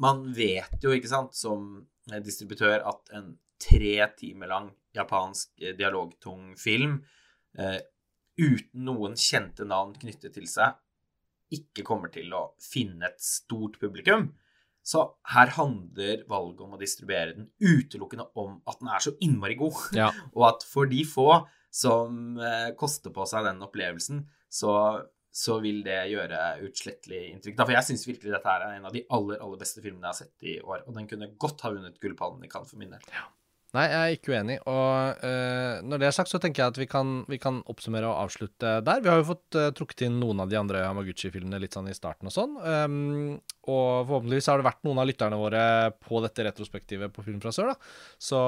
man 0.00 0.20
vet 0.32 0.84
jo, 0.84 0.92
ikke 0.94 1.10
sant, 1.10 1.34
som 1.34 1.82
distributør 2.22 2.84
at 2.88 3.10
en 3.18 3.32
tre 3.60 3.96
timer 4.16 4.48
lang 4.48 4.68
japansk 4.94 5.64
dialogtung 5.74 6.52
film 6.56 7.00
uten 8.38 8.86
noen 8.86 9.18
kjente 9.18 9.66
navn 9.68 9.96
knyttet 9.98 10.36
til 10.38 10.46
seg, 10.48 10.78
ikke 11.52 11.84
kommer 11.84 12.12
til 12.14 12.32
å 12.32 12.44
finne 12.62 13.10
et 13.10 13.20
stort 13.22 13.78
publikum. 13.82 14.30
Så 14.82 15.04
her 15.30 15.52
handler 15.56 16.24
valget 16.30 16.62
om 16.64 16.74
å 16.74 16.80
distribuere 16.80 17.36
den 17.36 17.48
utelukkende 17.62 18.26
om 18.38 18.56
at 18.68 18.80
den 18.80 18.90
er 18.90 19.04
så 19.04 19.14
innmari 19.22 19.58
god. 19.60 19.78
Ja. 20.02 20.10
og 20.34 20.46
at 20.48 20.64
for 20.66 20.90
de 20.90 21.02
få 21.06 21.28
som 21.72 22.38
eh, 22.42 22.72
koster 22.78 23.14
på 23.14 23.24
seg 23.28 23.46
den 23.46 23.62
opplevelsen, 23.64 24.24
så, 24.52 24.72
så 25.32 25.58
vil 25.64 25.80
det 25.86 26.00
gjøre 26.12 26.40
utslettelig 26.66 27.22
inntrykk. 27.30 27.60
For 27.62 27.76
jeg 27.76 27.88
syns 27.88 28.08
virkelig 28.08 28.34
dette 28.34 28.56
er 28.56 28.66
en 28.74 28.90
av 28.90 28.96
de 28.96 29.04
aller, 29.16 29.38
aller 29.40 29.60
beste 29.62 29.84
filmene 29.84 30.10
jeg 30.10 30.10
har 30.10 30.18
sett 30.18 30.50
i 30.50 30.58
år. 30.60 30.82
Og 30.86 30.98
den 30.98 31.08
kunne 31.08 31.30
godt 31.40 31.64
ha 31.64 31.72
vunnet 31.72 32.00
Gullpallen 32.02 32.44
i 32.44 32.50
Cannes 32.52 32.74
for 32.74 32.82
min 32.82 32.92
del. 32.92 33.06
Ja. 33.14 33.28
Nei, 33.72 33.86
jeg 33.88 34.00
er 34.02 34.14
ikke 34.18 34.32
uenig. 34.34 34.58
Og 34.68 35.22
uh, 35.24 35.78
når 35.88 36.00
det 36.02 36.06
er 36.10 36.14
sagt, 36.14 36.28
så 36.28 36.36
tenker 36.42 36.60
jeg 36.60 36.72
at 36.74 36.78
vi 36.80 36.86
kan, 36.90 37.12
vi 37.30 37.38
kan 37.40 37.62
oppsummere 37.72 38.10
og 38.10 38.26
avslutte 38.26 38.74
der. 38.84 39.00
Vi 39.00 39.08
har 39.08 39.20
jo 39.22 39.30
fått 39.30 39.56
uh, 39.56 39.70
trukket 39.72 40.04
inn 40.04 40.18
noen 40.20 40.42
av 40.44 40.50
de 40.50 40.58
andre 40.60 40.82
Hamaguchi-filmene 40.84 41.60
litt 41.62 41.72
sånn 41.78 41.88
i 41.88 41.96
starten 41.96 42.28
og 42.28 42.34
sånn. 42.34 42.58
Um, 42.60 43.38
og 43.64 44.04
forhåpentligvis 44.10 44.50
har 44.52 44.60
det 44.60 44.66
vært 44.66 44.82
noen 44.84 45.00
av 45.00 45.08
lytterne 45.08 45.38
våre 45.40 45.62
på 46.04 46.20
dette 46.24 46.44
retrospektivet 46.50 47.14
på 47.16 47.24
Film 47.24 47.38
fra 47.40 47.54
sør, 47.56 47.72
da. 47.72 47.94
Så 48.20 48.40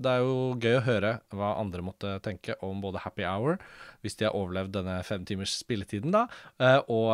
det 0.00 0.14
er 0.14 0.24
jo 0.24 0.38
gøy 0.56 0.78
å 0.78 0.86
høre 0.86 1.12
hva 1.36 1.50
andre 1.60 1.84
måtte 1.84 2.14
tenke 2.24 2.56
om 2.64 2.80
både 2.80 3.02
Happy 3.04 3.26
Hour, 3.28 3.60
hvis 4.00 4.16
de 4.16 4.30
har 4.30 4.38
overlevd 4.38 4.78
denne 4.78 4.96
fem 5.04 5.28
timers 5.28 5.58
spilletiden, 5.60 6.16
da, 6.16 6.24
uh, 6.62 6.80
og, 6.88 7.12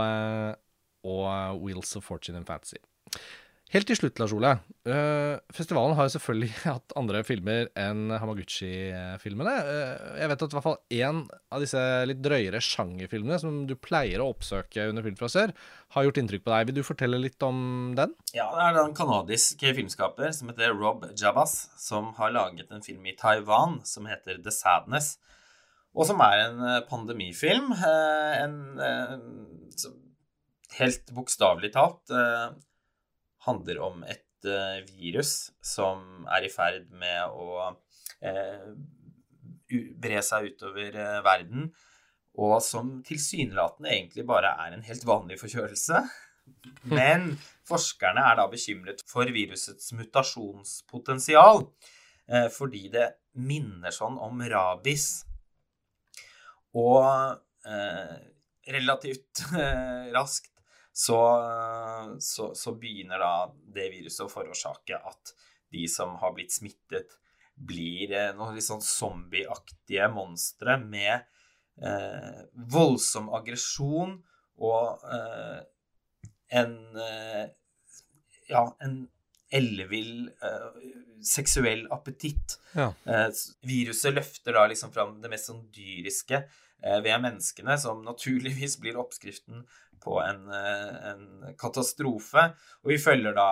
og 1.02 1.64
Wheels 1.64 1.98
of 1.98 2.07
Fortune 2.07 2.38
and 2.38 2.46
Fantasy. 2.46 2.79
Helt 3.74 3.88
til 3.90 3.96
slutt, 3.98 4.20
Lars 4.22 4.31
Ole. 4.31 4.52
Uh, 4.87 5.42
festivalen 5.50 5.96
har 5.98 6.07
jo 6.07 6.12
selvfølgelig 6.14 6.50
hatt 6.68 6.92
andre 6.98 7.22
filmer 7.26 7.66
enn 7.74 8.12
Hamaguchi-filmene. 8.14 9.55
Uh, 9.66 10.20
jeg 10.20 10.31
vet 10.31 10.44
at 10.44 10.52
i 10.52 10.57
hvert 10.57 10.66
fall 10.68 10.76
én 10.94 11.24
av 11.50 11.64
disse 11.64 11.83
litt 12.07 12.20
drøyere 12.22 12.61
sjangerfilmene 12.62 13.40
som 13.42 13.64
du 13.66 13.74
pleier 13.74 14.22
å 14.22 14.29
oppsøke 14.31 14.87
under 14.87 15.02
Film 15.02 15.18
fra 15.18 15.31
sør, 15.33 15.55
har 15.96 16.07
gjort 16.07 16.20
inntrykk 16.22 16.44
på 16.46 16.52
deg. 16.52 16.68
Vil 16.70 16.79
du 16.79 16.87
fortelle 16.87 17.18
litt 17.18 17.42
om 17.46 17.59
den? 17.98 18.14
Ja, 18.37 18.46
det 18.55 18.68
er 18.68 18.81
en 18.85 18.94
kanadisk 18.94 19.66
filmskaper 19.66 20.31
som 20.37 20.52
heter 20.52 20.76
Rob 20.76 21.02
Jabas, 21.18 21.59
som 21.83 22.12
har 22.20 22.37
laget 22.37 22.70
en 22.70 22.87
film 22.87 23.02
i 23.11 23.16
Taiwan 23.18 23.81
som 23.88 24.07
heter 24.07 24.38
The 24.46 24.55
Sadness, 24.55 25.16
og 25.96 26.07
som 26.07 26.22
er 26.22 26.44
en 26.44 26.64
pandemifilm. 26.87 27.74
Uh, 27.74 28.46
en 28.46 28.57
helt 30.79 31.14
bokstavelig 31.18 31.74
talt 31.74 32.14
handler 33.47 33.81
om 33.87 34.05
et 34.09 34.27
uh, 34.49 34.83
virus 34.97 35.51
som 35.65 36.27
er 36.35 36.47
i 36.47 36.53
ferd 36.53 36.89
med 36.99 37.33
å 37.33 37.71
uh, 37.73 38.71
bre 39.67 40.23
seg 40.25 40.53
utover 40.53 40.97
uh, 40.99 41.21
verden, 41.27 41.71
og 42.37 42.59
som 42.65 42.99
tilsynelatende 43.07 43.93
egentlig 43.95 44.27
bare 44.29 44.53
er 44.67 44.77
en 44.77 44.85
helt 44.87 45.07
vanlig 45.09 45.39
forkjølelse. 45.41 46.03
Men 46.93 47.31
forskerne 47.67 48.23
er 48.29 48.37
da 48.39 48.45
bekymret 48.51 49.01
for 49.09 49.27
virusets 49.35 49.89
mutasjonspotensial, 49.97 51.65
fordi 52.53 52.91
det 52.93 53.07
minner 53.41 53.95
sånn 53.95 54.19
om 54.23 54.45
rabies. 54.53 55.25
Og 56.77 57.09
relativt 58.69 59.43
raskt 60.19 60.53
så, 60.97 61.21
så, 62.21 62.55
så, 62.57 62.73
begynner 62.81 63.21
da 63.21 63.33
det 63.75 63.91
viruset 63.93 64.25
å 64.25 64.33
forårsake 64.33 64.97
at 64.97 65.33
de 65.75 65.85
som 65.93 66.15
har 66.23 66.33
blitt 66.33 66.55
smittet, 66.57 67.19
blir 67.57 68.13
eh, 68.13 68.33
noen 68.37 68.57
litt 68.57 68.67
sånn 68.67 68.85
zombieaktige 68.85 70.09
monstre 70.13 70.77
med 70.81 71.25
eh, 71.81 72.43
voldsom 72.73 73.31
aggresjon 73.37 74.19
og 74.65 75.05
eh, 75.13 75.61
en 76.63 76.75
eh, 77.03 77.47
Ja, 78.47 78.63
en 78.79 79.01
ellevill 79.57 80.29
uh, 80.43 80.75
seksuell 81.23 81.85
appetitt. 81.95 82.57
Ja. 82.75 82.93
Uh, 83.07 83.33
viruset 83.67 84.15
løfter 84.15 84.55
da 84.55 84.65
liksom 84.71 84.93
fram 84.95 85.17
det 85.23 85.31
mest 85.33 85.51
sånn 85.51 85.65
dyriske 85.75 86.45
ved 87.03 87.23
menneskene, 87.25 87.75
som 87.81 88.03
naturligvis 88.05 88.77
blir 88.83 88.99
oppskriften 89.01 89.65
på 90.03 90.19
en, 90.23 90.47
eh, 90.53 90.97
en 91.13 91.55
katastrofe. 91.59 92.51
Og 92.85 92.93
vi 92.93 92.99
følger 93.03 93.37
da 93.37 93.51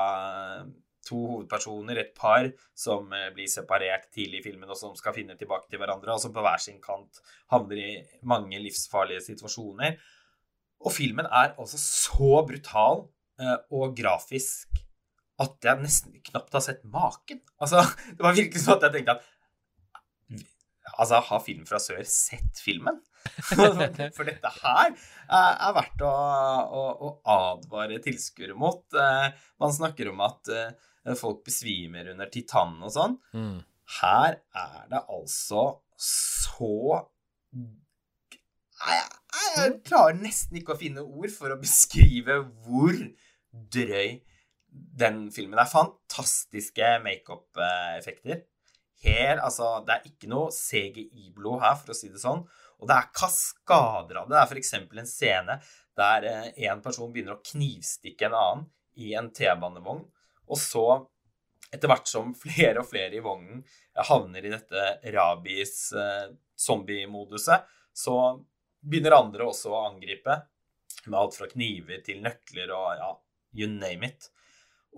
to 1.05 1.19
hovedpersoner, 1.29 2.01
et 2.01 2.15
par, 2.17 2.49
som 2.77 3.13
eh, 3.13 3.31
blir 3.35 3.51
separert 3.51 4.09
tidlig 4.15 4.41
i 4.41 4.45
filmen, 4.49 4.71
og 4.71 4.79
som 4.79 4.95
skal 4.99 5.17
finne 5.17 5.37
tilbake 5.41 5.69
til 5.71 5.81
hverandre, 5.83 6.15
og 6.15 6.23
som 6.23 6.35
på 6.35 6.45
hver 6.45 6.63
sin 6.63 6.81
kant 6.85 7.21
havner 7.53 7.81
i 7.81 7.91
mange 8.29 8.61
livsfarlige 8.63 9.25
situasjoner. 9.29 9.99
Og 10.85 10.93
filmen 10.93 11.29
er 11.29 11.55
altså 11.61 11.81
så 11.81 12.41
brutal 12.49 13.07
eh, 13.41 13.59
og 13.75 13.95
grafisk 13.99 14.83
at 15.43 15.67
jeg 15.67 15.83
nesten 15.83 16.19
knapt 16.31 16.53
har 16.55 16.63
sett 16.63 16.85
maken. 16.87 17.41
Altså, 17.59 17.83
det 18.17 18.25
var 18.25 18.37
virkelig 18.37 18.65
sånn 18.65 18.79
at 18.79 18.89
jeg 18.89 19.01
tenkte 19.01 19.19
at 19.19 19.31
Altså, 20.95 21.19
har 21.27 21.41
Film 21.43 21.65
fra 21.67 21.81
sør 21.83 22.05
sett 22.07 22.61
filmen? 22.63 23.01
For 24.17 24.27
dette 24.29 24.51
her 24.61 24.93
er 24.95 25.77
verdt 25.77 26.05
å, 26.07 26.11
å, 26.11 26.83
å 27.09 27.13
advare 27.35 28.01
tilskuere 28.05 28.57
mot. 28.59 28.85
Eh, 28.95 29.31
man 29.63 29.75
snakker 29.75 30.11
om 30.13 30.23
at 30.27 30.51
eh, 30.53 31.15
folk 31.19 31.43
besvimer 31.47 32.13
under 32.13 32.31
Titan 32.33 32.77
og 32.85 32.93
sånn. 32.95 33.17
Mm. 33.37 33.59
Her 34.01 34.39
er 34.57 34.87
det 34.91 35.03
altså 35.13 35.67
så 36.01 37.05
jeg, 38.85 39.03
jeg 39.57 39.75
klarer 39.87 40.17
nesten 40.19 40.59
ikke 40.59 40.75
å 40.75 40.81
finne 40.81 41.05
ord 41.05 41.33
for 41.33 41.53
å 41.55 41.61
beskrive 41.61 42.41
hvor 42.67 42.97
drøy 43.53 44.19
den 44.75 45.29
filmen 45.35 45.61
er. 45.61 45.71
Fantastiske 45.71 46.97
makeup-effekter. 47.05 48.45
Her, 49.05 49.41
altså, 49.45 49.85
Det 49.87 49.95
er 49.95 50.07
ikke 50.09 50.31
noe 50.33 50.53
CGI-blod 50.55 51.61
her, 51.63 51.77
for 51.81 51.93
å 51.93 51.99
si 51.99 52.09
det 52.09 52.23
sånn. 52.23 52.45
Og 52.85 52.89
det 52.91 52.99
er 53.01 53.15
kaskader 53.17 54.19
av 54.21 54.27
det. 54.29 54.37
Det 54.37 54.43
er 54.43 54.51
f.eks. 54.53 54.75
en 54.77 55.09
scene 55.09 55.55
der 55.97 56.21
eh, 56.29 56.53
en 56.69 56.85
person 56.85 57.09
begynner 57.13 57.35
å 57.39 57.45
knivstikke 57.49 58.25
en 58.29 58.37
annen 58.37 58.69
i 59.01 59.17
en 59.17 59.33
T-banevogn. 59.33 60.05
Og 60.53 60.59
så, 60.61 61.09
etter 61.73 61.89
hvert 61.89 62.09
som 62.11 62.35
flere 62.45 62.81
og 62.83 62.89
flere 62.91 63.15
i 63.17 63.25
vognen 63.25 63.65
havner 64.11 64.43
i 64.45 64.53
dette 64.53 65.01
rabies-zombie-moduset, 65.15 67.57
eh, 67.57 67.65
så 67.95 68.45
begynner 68.85 69.17
andre 69.17 69.45
også 69.49 69.73
å 69.73 69.87
angripe. 69.89 70.35
Med 71.07 71.21
alt 71.21 71.37
fra 71.39 71.47
kniver 71.49 72.01
til 72.05 72.21
nøkler 72.25 72.71
og 72.73 72.97
ja, 73.01 73.21
you 73.57 73.67
name 73.71 74.07
it. 74.09 74.31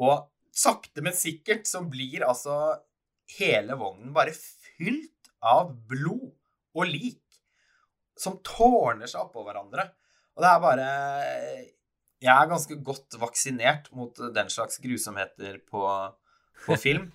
Og 0.03 0.29
sakte, 0.57 1.03
men 1.07 1.15
sikkert 1.15 1.67
så 1.71 1.81
blir 1.87 2.23
altså 2.27 2.83
hele 3.39 3.75
vognen 3.79 4.13
bare 4.15 4.33
fylt 4.35 5.31
av 5.47 5.71
blod 5.87 6.35
og 6.77 6.85
lik 6.91 7.26
som 8.19 8.39
tårner 8.45 9.11
seg 9.11 9.27
oppå 9.27 9.45
hverandre. 9.47 9.89
Og 10.37 10.45
det 10.45 10.51
er 10.51 10.63
bare 10.63 10.87
Jeg 12.23 12.33
er 12.33 12.49
ganske 12.51 12.79
godt 12.85 13.19
vaksinert 13.21 13.91
mot 13.97 14.17
den 14.35 14.53
slags 14.53 14.81
grusomheter 14.83 15.61
på, 15.69 15.83
på 16.65 16.79
film, 16.85 17.11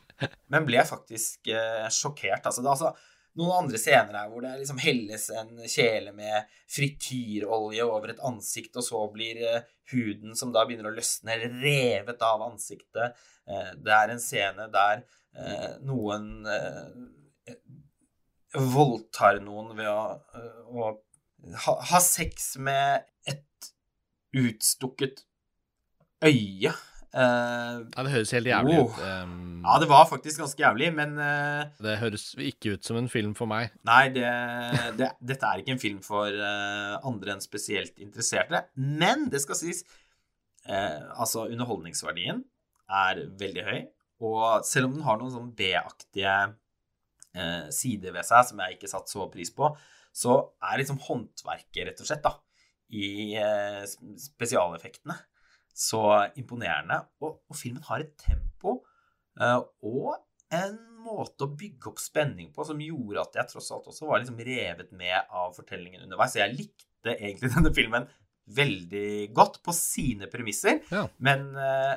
men 0.53 0.67
ble 0.67 0.83
faktisk 0.85 1.49
eh, 1.49 1.87
sjokkert. 1.89 2.45
Altså, 2.45 2.61
det 2.61 2.69
er 2.69 2.75
altså 2.75 2.93
noen 3.39 3.63
andre 3.63 3.79
scener 3.79 4.17
her 4.17 4.31
hvor 4.31 4.43
det 4.43 4.57
liksom 4.59 4.81
helles 4.83 5.29
en 5.39 5.61
kjele 5.63 6.11
med 6.15 6.49
frityrolje 6.71 7.85
over 7.87 8.11
et 8.13 8.23
ansikt, 8.27 8.75
og 8.75 8.85
så 8.85 9.05
blir 9.13 9.39
eh, 9.47 9.69
huden 9.93 10.35
som 10.37 10.51
da 10.53 10.65
begynner 10.67 10.91
å 10.91 10.95
løsne, 10.95 11.37
revet 11.61 12.27
av 12.27 12.43
ansiktet. 12.49 13.17
Eh, 13.47 13.71
det 13.79 13.95
er 13.95 14.13
en 14.13 14.23
scene 14.23 14.67
der 14.73 15.03
eh, 15.37 15.79
noen 15.87 16.45
voldtar 18.57 19.39
noen 19.43 19.73
ved 19.77 19.89
å, 19.89 20.19
eh, 20.35 20.61
å 20.67 20.91
ha, 21.65 21.75
ha, 21.91 21.99
sex 22.03 22.55
med 22.61 23.05
et 23.29 23.71
utstukket 24.37 25.23
øye. 26.23 26.73
Uh, 27.11 27.83
ja, 27.91 28.03
Det 28.05 28.11
høres 28.13 28.31
helt 28.31 28.47
jævlig 28.47 28.75
oh. 28.79 28.85
ut. 28.87 28.99
Um, 29.03 29.63
ja, 29.65 29.73
det 29.83 29.87
var 29.91 30.05
faktisk 30.07 30.39
ganske 30.39 30.63
jævlig, 30.63 30.93
men 30.95 31.17
uh, 31.19 31.65
Det 31.83 31.97
høres 31.99 32.29
ikke 32.39 32.77
ut 32.77 32.87
som 32.87 33.01
en 33.01 33.09
film 33.11 33.33
for 33.35 33.51
meg. 33.51 33.73
Nei, 33.87 34.05
det, 34.15 34.29
det, 34.99 35.09
dette 35.19 35.49
er 35.49 35.59
ikke 35.59 35.75
en 35.75 35.81
film 35.81 35.99
for 36.05 36.31
uh, 36.31 37.01
andre 37.07 37.35
enn 37.35 37.43
spesielt 37.43 37.99
interesserte. 37.99 38.63
Men 38.75 39.29
det 39.31 39.43
skal 39.45 39.59
sies 39.59 39.83
Altså, 40.61 41.47
underholdningsverdien 41.49 42.43
er 42.93 43.21
veldig 43.39 43.63
høy. 43.65 43.79
Og 44.21 44.65
selv 44.69 44.87
om 44.87 44.93
den 44.93 45.05
har 45.07 45.17
noen 45.17 45.33
sånn 45.33 45.47
B-aktige 45.57 46.35
eh, 47.35 47.67
sider 47.73 48.15
ved 48.15 48.27
seg 48.27 48.47
som 48.47 48.61
jeg 48.63 48.77
ikke 48.77 48.91
satte 48.91 49.13
så 49.13 49.27
pris 49.31 49.51
på, 49.55 49.69
så 50.11 50.37
er 50.67 50.81
liksom 50.81 50.99
håndverket, 51.05 51.85
rett 51.87 52.03
og 52.03 52.09
slett, 52.09 52.25
da, 52.25 52.35
i 52.91 53.35
eh, 53.39 53.83
spesialeffektene 54.19 55.15
så 55.81 56.03
imponerende. 56.39 56.99
Og, 57.23 57.39
og, 57.47 57.57
filmen 57.57 57.83
har 57.87 58.03
et 58.03 58.13
tempo 58.19 58.81
eh, 59.39 59.59
og 59.87 60.17
en 60.51 60.79
måte 61.01 61.47
å 61.47 61.53
bygge 61.57 61.93
opp 61.93 62.01
spenning 62.01 62.51
på 62.53 62.65
som 62.67 62.81
gjorde 62.83 63.23
at 63.23 63.37
jeg 63.39 63.53
tross 63.53 63.71
alt 63.73 63.87
også 63.89 64.09
var 64.09 64.21
liksom 64.21 64.41
revet 64.45 64.91
med 64.93 65.31
av 65.31 65.55
fortellingen 65.55 66.03
underveis. 66.05 66.35
Så 66.35 66.43
jeg 66.43 66.57
likte 66.57 67.15
egentlig 67.15 67.53
denne 67.55 67.73
filmen 67.75 68.09
veldig 68.51 69.31
godt 69.37 69.61
på 69.63 69.73
sine 69.75 70.27
premisser, 70.27 70.81
ja. 70.91 71.05
men 71.23 71.51
eh, 71.55 71.93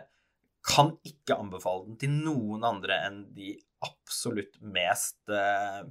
kan 0.65 0.97
ikke 1.05 1.37
anbefale 1.37 1.85
den 1.89 1.97
til 2.01 2.11
noen 2.25 2.65
andre 2.65 2.95
enn 3.07 3.35
de 3.37 3.61
absolutt 3.85 4.57
mest 4.65 5.29
eh, 5.29 5.85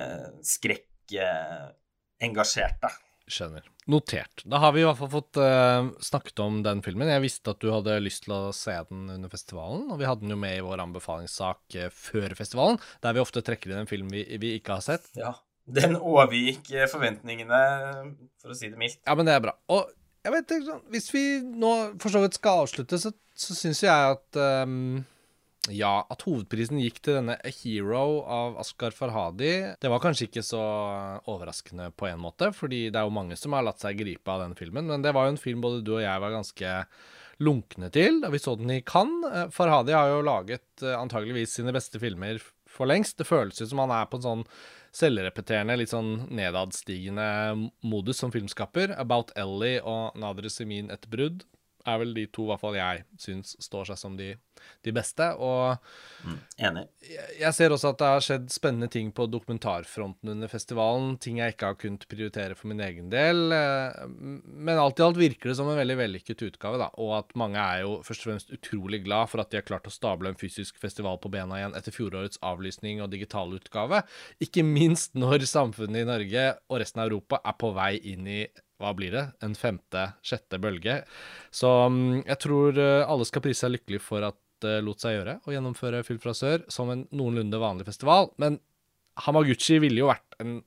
eh, 0.00 0.28
skrekkengasjerte. 0.54 2.88
Skjønner. 3.24 3.64
Notert. 3.88 4.44
Da 4.44 4.58
har 4.60 4.76
vi 4.76 4.80
i 4.82 4.84
hvert 4.84 4.98
fall 4.98 5.10
fått 5.12 5.36
uh, 5.40 5.88
snakket 6.04 6.38
om 6.44 6.62
den 6.64 6.82
filmen. 6.84 7.08
Jeg 7.08 7.22
visste 7.24 7.50
at 7.54 7.60
du 7.60 7.72
hadde 7.72 8.04
lyst 8.04 8.24
til 8.26 8.32
å 8.36 8.52
se 8.56 8.74
den 8.90 9.10
under 9.14 9.28
festivalen, 9.32 9.90
og 9.92 9.98
vi 10.00 10.08
hadde 10.08 10.22
den 10.26 10.34
jo 10.34 10.38
med 10.40 10.56
i 10.58 10.64
vår 10.64 10.80
anbefalingssak 10.84 11.60
uh, 11.80 11.88
før 11.88 12.34
festivalen, 12.36 12.78
der 13.04 13.12
vi 13.16 13.24
ofte 13.24 13.42
trekker 13.44 13.70
inn 13.72 13.80
en 13.80 13.88
film 13.88 14.08
vi, 14.12 14.20
vi 14.40 14.48
ikke 14.58 14.74
har 14.76 14.84
sett. 14.84 15.06
Ja. 15.16 15.32
Den 15.64 15.96
overgikk 15.96 16.68
forventningene, 16.92 17.58
for 18.36 18.52
å 18.52 18.56
si 18.58 18.68
det 18.68 18.76
mildt. 18.76 19.00
Ja, 19.08 19.16
men 19.16 19.24
det 19.24 19.32
er 19.32 19.40
bra. 19.46 19.56
Og 19.72 19.88
jeg 20.24 20.32
vet 20.32 20.54
ikke, 20.54 20.68
sånn, 20.68 20.84
Hvis 20.92 21.10
vi 21.14 21.24
nå 21.44 21.72
for 22.02 22.14
så 22.14 22.22
vidt 22.24 22.38
skal 22.38 22.64
avslutte, 22.64 23.00
så, 23.00 23.12
så 23.36 23.56
syns 23.56 23.82
jeg 23.84 24.14
at 24.14 24.38
um, 24.64 25.02
ja, 25.72 26.02
at 26.12 26.24
hovedprisen 26.26 26.80
gikk 26.82 27.00
til 27.04 27.18
denne 27.18 27.38
A 27.40 27.52
Hero 27.62 28.20
av 28.28 28.58
Askar 28.60 28.92
Farhadi, 28.96 29.52
det 29.80 29.90
var 29.92 30.02
kanskje 30.02 30.28
ikke 30.28 30.44
så 30.44 30.60
overraskende 31.30 31.88
på 31.96 32.08
en 32.10 32.20
måte, 32.20 32.50
fordi 32.56 32.86
det 32.90 33.00
er 33.00 33.08
jo 33.08 33.16
mange 33.16 33.38
som 33.40 33.56
har 33.56 33.64
latt 33.64 33.80
seg 33.80 34.00
gripe 34.02 34.28
av 34.28 34.42
den 34.44 34.56
filmen. 34.58 34.90
Men 34.90 35.04
det 35.04 35.14
var 35.16 35.28
jo 35.28 35.34
en 35.34 35.40
film 35.40 35.64
både 35.64 35.80
du 35.84 35.94
og 35.96 36.04
jeg 36.04 36.24
var 36.24 36.36
ganske 36.36 36.74
lunkne 37.44 37.88
til. 37.94 38.20
Vi 38.30 38.42
så 38.42 38.58
den 38.60 38.74
i 38.76 38.82
Cannes. 38.84 39.48
Farhadi 39.56 39.96
har 39.96 40.12
jo 40.12 40.24
laget 40.26 40.84
antageligvis 40.84 41.56
sine 41.56 41.72
beste 41.74 42.00
filmer 42.02 42.40
for 42.68 42.90
lengst. 42.90 43.16
Det 43.18 43.28
føles 43.28 43.60
ut 43.62 43.70
som 43.70 43.80
han 43.86 43.94
er 43.94 44.08
på 44.10 44.20
en 44.20 44.28
sånn 44.28 44.48
selvrepeterende, 44.94 45.76
litt 45.80 45.92
sånn 45.92 46.28
nedadstigende 46.34 47.26
modus 47.82 48.22
som 48.22 48.32
filmskaper. 48.34 48.94
About 49.00 49.34
Ellie 49.38 49.82
og 49.82 50.14
Nadre 50.20 50.52
Semin 50.52 50.92
et 50.94 51.08
brudd 51.10 51.42
er 51.86 52.00
vel 52.00 52.14
de 52.16 52.26
to 52.32 52.46
hvert 52.48 52.62
fall 52.62 52.76
jeg 52.78 53.04
syns 53.20 53.54
står 53.62 53.90
seg 53.90 54.00
som 54.00 54.16
de, 54.18 54.30
de 54.86 54.94
beste. 54.94 55.26
Og 55.42 55.76
mm, 56.24 56.38
Enig. 56.68 56.84
Jeg, 57.04 57.28
jeg, 57.40 57.56
ser 57.56 57.74
også 57.74 57.92
at 57.92 58.00
det 58.00 58.10
har 58.12 58.24
skjedd 58.24 58.48
spennende 58.54 58.88
ting 58.92 59.10
på 59.14 59.26
dokumentarfronten 59.30 60.32
under 60.34 60.50
festivalen. 60.50 61.14
Ting 61.22 61.40
jeg 61.42 61.54
ikke 61.54 61.72
har 61.72 61.78
kunnet 61.80 62.06
prioritere 62.10 62.58
for 62.58 62.70
min 62.72 62.82
egen 62.84 63.10
del. 63.12 63.54
Eh, 63.54 64.04
men 64.08 64.80
alt 64.80 65.00
i 65.00 65.06
alt 65.06 65.20
virker 65.20 65.50
det 65.50 65.58
som 65.60 65.70
en 65.70 65.78
veldig 65.80 65.98
vellykket 66.00 66.46
utgave, 66.48 66.80
da. 66.80 66.90
Og 67.02 67.14
at 67.20 67.34
mange 67.38 67.60
er 67.60 67.84
jo 67.84 67.98
først 68.06 68.24
og 68.24 68.30
fremst 68.30 68.54
utrolig 68.54 69.04
glad 69.06 69.32
for 69.32 69.44
at 69.44 69.52
de 69.52 69.60
har 69.60 69.68
klart 69.68 69.88
å 69.90 69.94
stable 69.94 70.32
en 70.32 70.40
fysisk 70.40 70.78
festival 70.82 71.20
på 71.22 71.32
bena 71.32 71.60
igjen 71.60 71.76
etter 71.78 71.94
fjorårets 71.94 72.40
avlysning 72.44 73.02
og 73.04 73.12
digital 73.14 73.52
utgave. 73.56 74.04
Ikke 74.44 74.64
minst 74.66 75.14
når 75.18 75.46
samfunnet 75.48 76.04
i 76.04 76.08
Norge 76.08 76.50
og 76.68 76.80
resten 76.80 77.02
av 77.02 77.10
Europa 77.10 77.42
er 77.44 77.58
på 77.60 77.74
vei 77.76 77.92
inn 78.14 78.28
i 78.30 78.44
hva 78.84 78.92
blir 78.96 79.14
det, 79.14 79.24
en 79.44 79.56
femte, 79.58 80.06
sjette 80.24 80.60
bølge. 80.62 81.00
Så 81.54 81.70
mm, 81.90 82.24
jeg 82.28 82.40
tror 82.44 82.78
eh, 82.80 83.02
alle 83.08 83.26
skal 83.28 83.44
prise 83.44 83.64
seg 83.64 83.74
lykkelig 83.78 84.02
for 84.04 84.28
at 84.30 84.38
det 84.64 84.78
lot 84.84 85.02
seg 85.02 85.18
gjøre 85.18 85.40
å 85.44 85.52
gjennomføre 85.52 86.04
Film 86.06 86.20
fra 86.22 86.32
sør 86.36 86.62
som 86.72 86.92
en 86.92 87.04
noenlunde 87.16 87.58
vanlig 87.60 87.88
festival. 87.88 88.30
Men 88.40 88.60
Hamaguchi 89.24 89.80
ville 89.82 90.02
jo 90.02 90.10
vært 90.10 90.38
en 90.42 90.62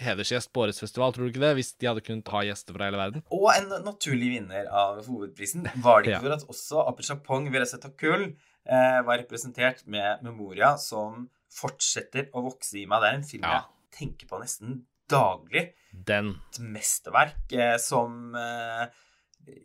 hedersgjest 0.00 0.50
på 0.50 0.64
årets 0.64 0.82
festival, 0.82 1.12
tror 1.14 1.28
du 1.28 1.32
ikke 1.32 1.42
det? 1.44 1.52
Hvis 1.58 1.74
de 1.78 1.88
hadde 1.90 2.02
kunnet 2.04 2.32
ha 2.34 2.40
gjester 2.48 2.74
fra 2.74 2.88
hele 2.88 2.98
verden. 2.98 3.22
Og 3.34 3.46
en 3.52 3.70
naturlig 3.86 4.32
vinner 4.32 4.70
av 4.70 4.98
hovedprisen. 5.06 5.68
Var 5.84 6.02
det 6.02 6.10
ikke 6.10 6.16
ja. 6.16 6.22
for 6.24 6.36
at 6.38 6.48
også 6.50 6.86
Apechapong 6.90 7.46
Veresetakul 7.54 8.24
eh, 8.26 8.98
var 9.06 9.20
representert 9.22 9.84
med 9.90 10.24
Memoria, 10.26 10.74
som 10.80 11.28
fortsetter 11.54 12.32
å 12.34 12.42
vokse 12.48 12.80
i 12.80 12.88
meg? 12.90 13.04
Det 13.04 13.12
er 13.12 13.20
en 13.20 13.28
film 13.28 13.46
ja. 13.46 13.60
jeg 13.60 14.00
tenker 14.00 14.30
på 14.30 14.42
nesten 14.42 14.82
daglig. 15.10 15.68
Den. 15.92 16.34
Et 16.52 16.60
mesterverk 16.74 17.54
eh, 17.54 17.76
som 17.80 18.34
eh, 18.38 18.86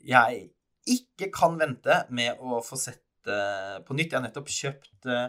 jeg 0.05 0.47
ikke 0.89 1.29
kan 1.33 1.57
vente 1.59 2.03
med 2.15 2.39
å 2.41 2.61
få 2.65 2.79
sett 2.79 3.29
eh, 3.29 3.77
på 3.85 3.95
nytt. 3.97 4.11
Jeg 4.11 4.19
har 4.19 4.25
nettopp 4.25 4.51
kjøpt 4.53 5.09
eh, 5.09 5.27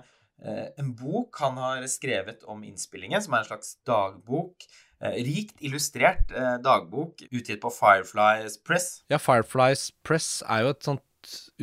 en 0.80 0.94
bok 0.96 1.36
han 1.42 1.58
har 1.61 1.84
skrevet 1.92 2.46
om 2.48 2.62
innspillingen, 2.64 3.20
som 3.20 3.36
er 3.36 3.44
en 3.44 3.50
slags 3.50 3.74
dagbok. 3.88 4.64
Eh, 5.00 5.20
rikt 5.26 5.61
illustrert 5.64 6.32
dagbok 6.64 7.24
utgitt 7.28 7.61
på 7.62 7.72
Fireflies 7.74 8.61
Press. 8.64 8.90
Ja, 9.12 9.20
Fireflies 9.20 9.90
Press 10.06 10.40
er 10.48 10.66
jo 10.66 10.74
et 10.74 10.90
sånt 10.90 11.04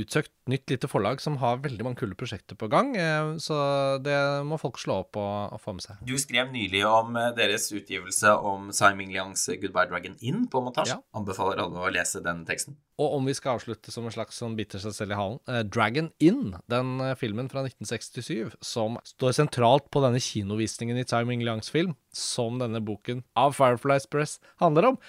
utsøkt 0.01 0.33
nytt 0.51 0.69
lite 0.71 0.89
forlag 0.89 1.21
som 1.23 1.39
har 1.41 1.61
veldig 1.63 1.85
mange 1.85 1.99
kule 2.01 2.17
prosjekter 2.17 2.57
på 2.59 2.69
gang. 2.71 2.93
Eh, 2.97 3.35
så 3.43 3.57
det 4.03 4.17
må 4.47 4.59
folk 4.61 4.79
slå 4.81 5.01
opp 5.03 5.19
og, 5.19 5.55
og 5.55 5.61
få 5.63 5.75
med 5.77 5.87
seg. 5.87 6.01
Du 6.07 6.15
skrev 6.21 6.51
nylig 6.53 6.83
om 6.87 7.15
eh, 7.19 7.31
deres 7.37 7.69
utgivelse 7.73 8.33
om 8.37 8.71
Simon 8.75 9.13
Liangs 9.13 9.47
'Goodbye 9.49 9.89
Dragon 9.91 10.17
Inn' 10.21 10.47
på 10.51 10.63
montasje. 10.63 10.97
Ja. 10.97 11.17
Anbefaler 11.17 11.63
alle 11.63 11.87
å 11.87 11.93
lese 11.93 12.23
den 12.25 12.45
teksten. 12.47 12.77
Og 12.97 13.13
om 13.19 13.27
vi 13.29 13.35
skal 13.37 13.59
avslutte 13.59 13.93
som 13.93 14.07
en 14.09 14.13
slags 14.13 14.39
som 14.41 14.55
biter 14.57 14.81
seg 14.81 14.95
selv 14.95 15.13
i 15.13 15.19
halen 15.19 15.37
eh, 15.51 15.61
Dragon 15.69 16.09
Inn, 16.23 16.55
den 16.71 16.97
eh, 17.05 17.13
filmen 17.19 17.49
fra 17.51 17.61
1967 17.67 18.57
som 18.65 18.97
står 19.05 19.35
sentralt 19.37 19.91
på 19.93 20.01
denne 20.01 20.21
kinovisningen 20.23 20.97
i 20.97 21.05
Simon 21.05 21.43
Liangs 21.45 21.69
film, 21.73 21.93
som 22.13 22.57
denne 22.61 22.81
boken 22.81 23.21
av 23.37 23.53
Fireflies 23.57 24.09
Press 24.09 24.37
handler 24.63 24.93
om. 24.93 25.01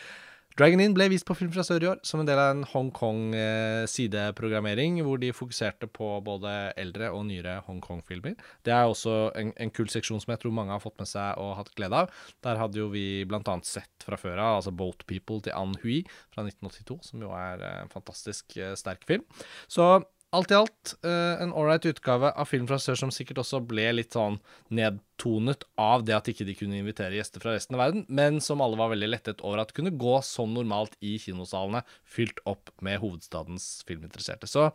Dragon 0.58 0.80
Inn 0.82 0.90
ble 0.90 1.06
vist 1.12 1.22
på 1.22 1.36
Film 1.38 1.52
fra 1.54 1.62
sør 1.62 1.84
i 1.84 1.86
år 1.92 2.00
som 2.06 2.18
en 2.18 2.26
del 2.26 2.38
av 2.42 2.48
en 2.50 2.64
Hongkong-sideprogrammering, 2.66 4.98
eh, 4.98 5.04
hvor 5.06 5.14
de 5.22 5.30
fokuserte 5.30 5.86
på 5.86 6.18
både 6.26 6.74
eldre 6.82 7.14
og 7.14 7.22
nyere 7.28 7.62
Hongkong-filmer. 7.68 8.34
Det 8.66 8.72
er 8.74 8.90
også 8.90 9.30
en, 9.38 9.54
en, 9.54 9.70
kul 9.70 9.86
seksjon 9.92 10.18
som 10.24 10.32
jeg 10.34 10.40
tror 10.42 10.58
mange 10.58 10.74
har 10.74 10.82
fått 10.82 10.98
med 10.98 11.06
seg 11.06 11.38
og 11.38 11.54
hatt 11.60 11.70
glede 11.78 11.94
av. 12.02 12.10
Der 12.42 12.58
hadde 12.58 12.74
jo 12.80 12.90
vi 12.90 13.22
annet 13.28 13.70
sett 13.70 14.02
fra 14.02 14.18
før 14.18 14.34
av, 14.34 14.58
altså 14.58 14.74
Boat 14.74 15.06
People 15.06 15.38
til 15.46 15.54
Ann 15.54 15.78
Hui 15.84 16.02
fra 16.34 16.42
1982, 16.42 17.06
som 17.12 17.22
jo 17.22 17.30
er 17.38 17.62
en 17.84 17.94
fantastisk 17.94 18.58
eh, 18.58 18.74
sterk 18.74 19.06
film. 19.06 19.22
Så 19.70 20.02
alt 20.36 20.50
i 20.52 20.56
alt 20.58 20.92
uh, 21.06 21.40
en 21.42 21.52
ålreit 21.56 21.86
utgave 21.88 22.30
av 22.36 22.48
Film 22.50 22.66
fra 22.68 22.76
sør 22.82 22.98
som 23.00 23.12
sikkert 23.14 23.40
også 23.40 23.60
ble 23.64 23.86
litt 23.94 24.16
sånn 24.16 24.36
nedtonet 24.74 25.64
av 25.80 26.04
det 26.04 26.16
at 26.16 26.28
ikke 26.28 26.46
de 26.48 26.56
kunne 26.58 26.76
invitere 26.80 27.16
gjester 27.16 27.42
fra 27.42 27.54
resten 27.56 27.78
av 27.78 27.82
verden, 27.86 28.04
men 28.12 28.40
som 28.44 28.60
alle 28.64 28.78
var 28.80 28.92
veldig 28.92 29.08
lettet 29.08 29.40
over 29.40 29.62
at 29.62 29.72
kunne 29.76 29.94
gå 29.96 30.18
som 30.26 30.52
normalt 30.52 30.98
i 31.00 31.16
kinosalene, 31.22 31.80
fylt 32.04 32.42
opp 32.48 32.74
med 32.84 33.00
hovedstadens 33.02 33.70
filminteresserte. 33.88 34.50
Så 34.50 34.68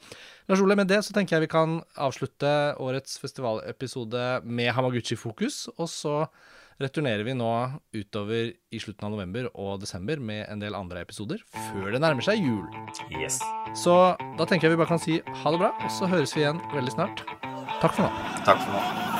Lars 0.49 0.63
Ole, 0.63 0.77
med 0.79 0.89
det 0.89 1.03
så 1.05 1.13
tenker 1.15 1.37
jeg 1.37 1.47
vi 1.47 1.53
kan 1.53 1.79
avslutte 2.01 2.73
årets 2.81 3.19
festivalepisode 3.21 4.25
med 4.43 4.73
Hamaguchi-fokus, 4.73 5.67
og 5.77 5.89
så 5.91 6.17
returnerer 6.81 7.25
vi 7.27 7.35
nå 7.37 7.51
utover 7.95 8.53
i 8.73 8.81
slutten 8.81 9.07
av 9.07 9.15
november 9.15 9.49
og 9.53 9.81
desember 9.83 10.21
med 10.21 10.45
en 10.49 10.63
del 10.63 10.77
andre 10.77 11.03
episoder 11.05 11.43
før 11.69 11.93
det 11.93 12.01
nærmer 12.03 12.25
seg 12.25 12.41
jul. 12.41 12.65
Yes. 13.13 13.39
Så 13.77 13.95
da 14.39 14.49
tenker 14.49 14.69
jeg 14.69 14.77
vi 14.77 14.81
bare 14.83 14.93
kan 14.95 15.01
si 15.01 15.21
ha 15.21 15.53
det 15.55 15.61
bra, 15.61 15.73
og 15.77 15.93
så 15.93 16.09
høres 16.09 16.35
vi 16.37 16.45
igjen 16.45 16.61
veldig 16.73 16.97
snart. 16.97 17.25
Takk 17.81 17.97
for 17.97 18.05
nå. 18.07 18.29
Takk 18.47 18.63
for 18.63 18.77
nå. 18.77 19.12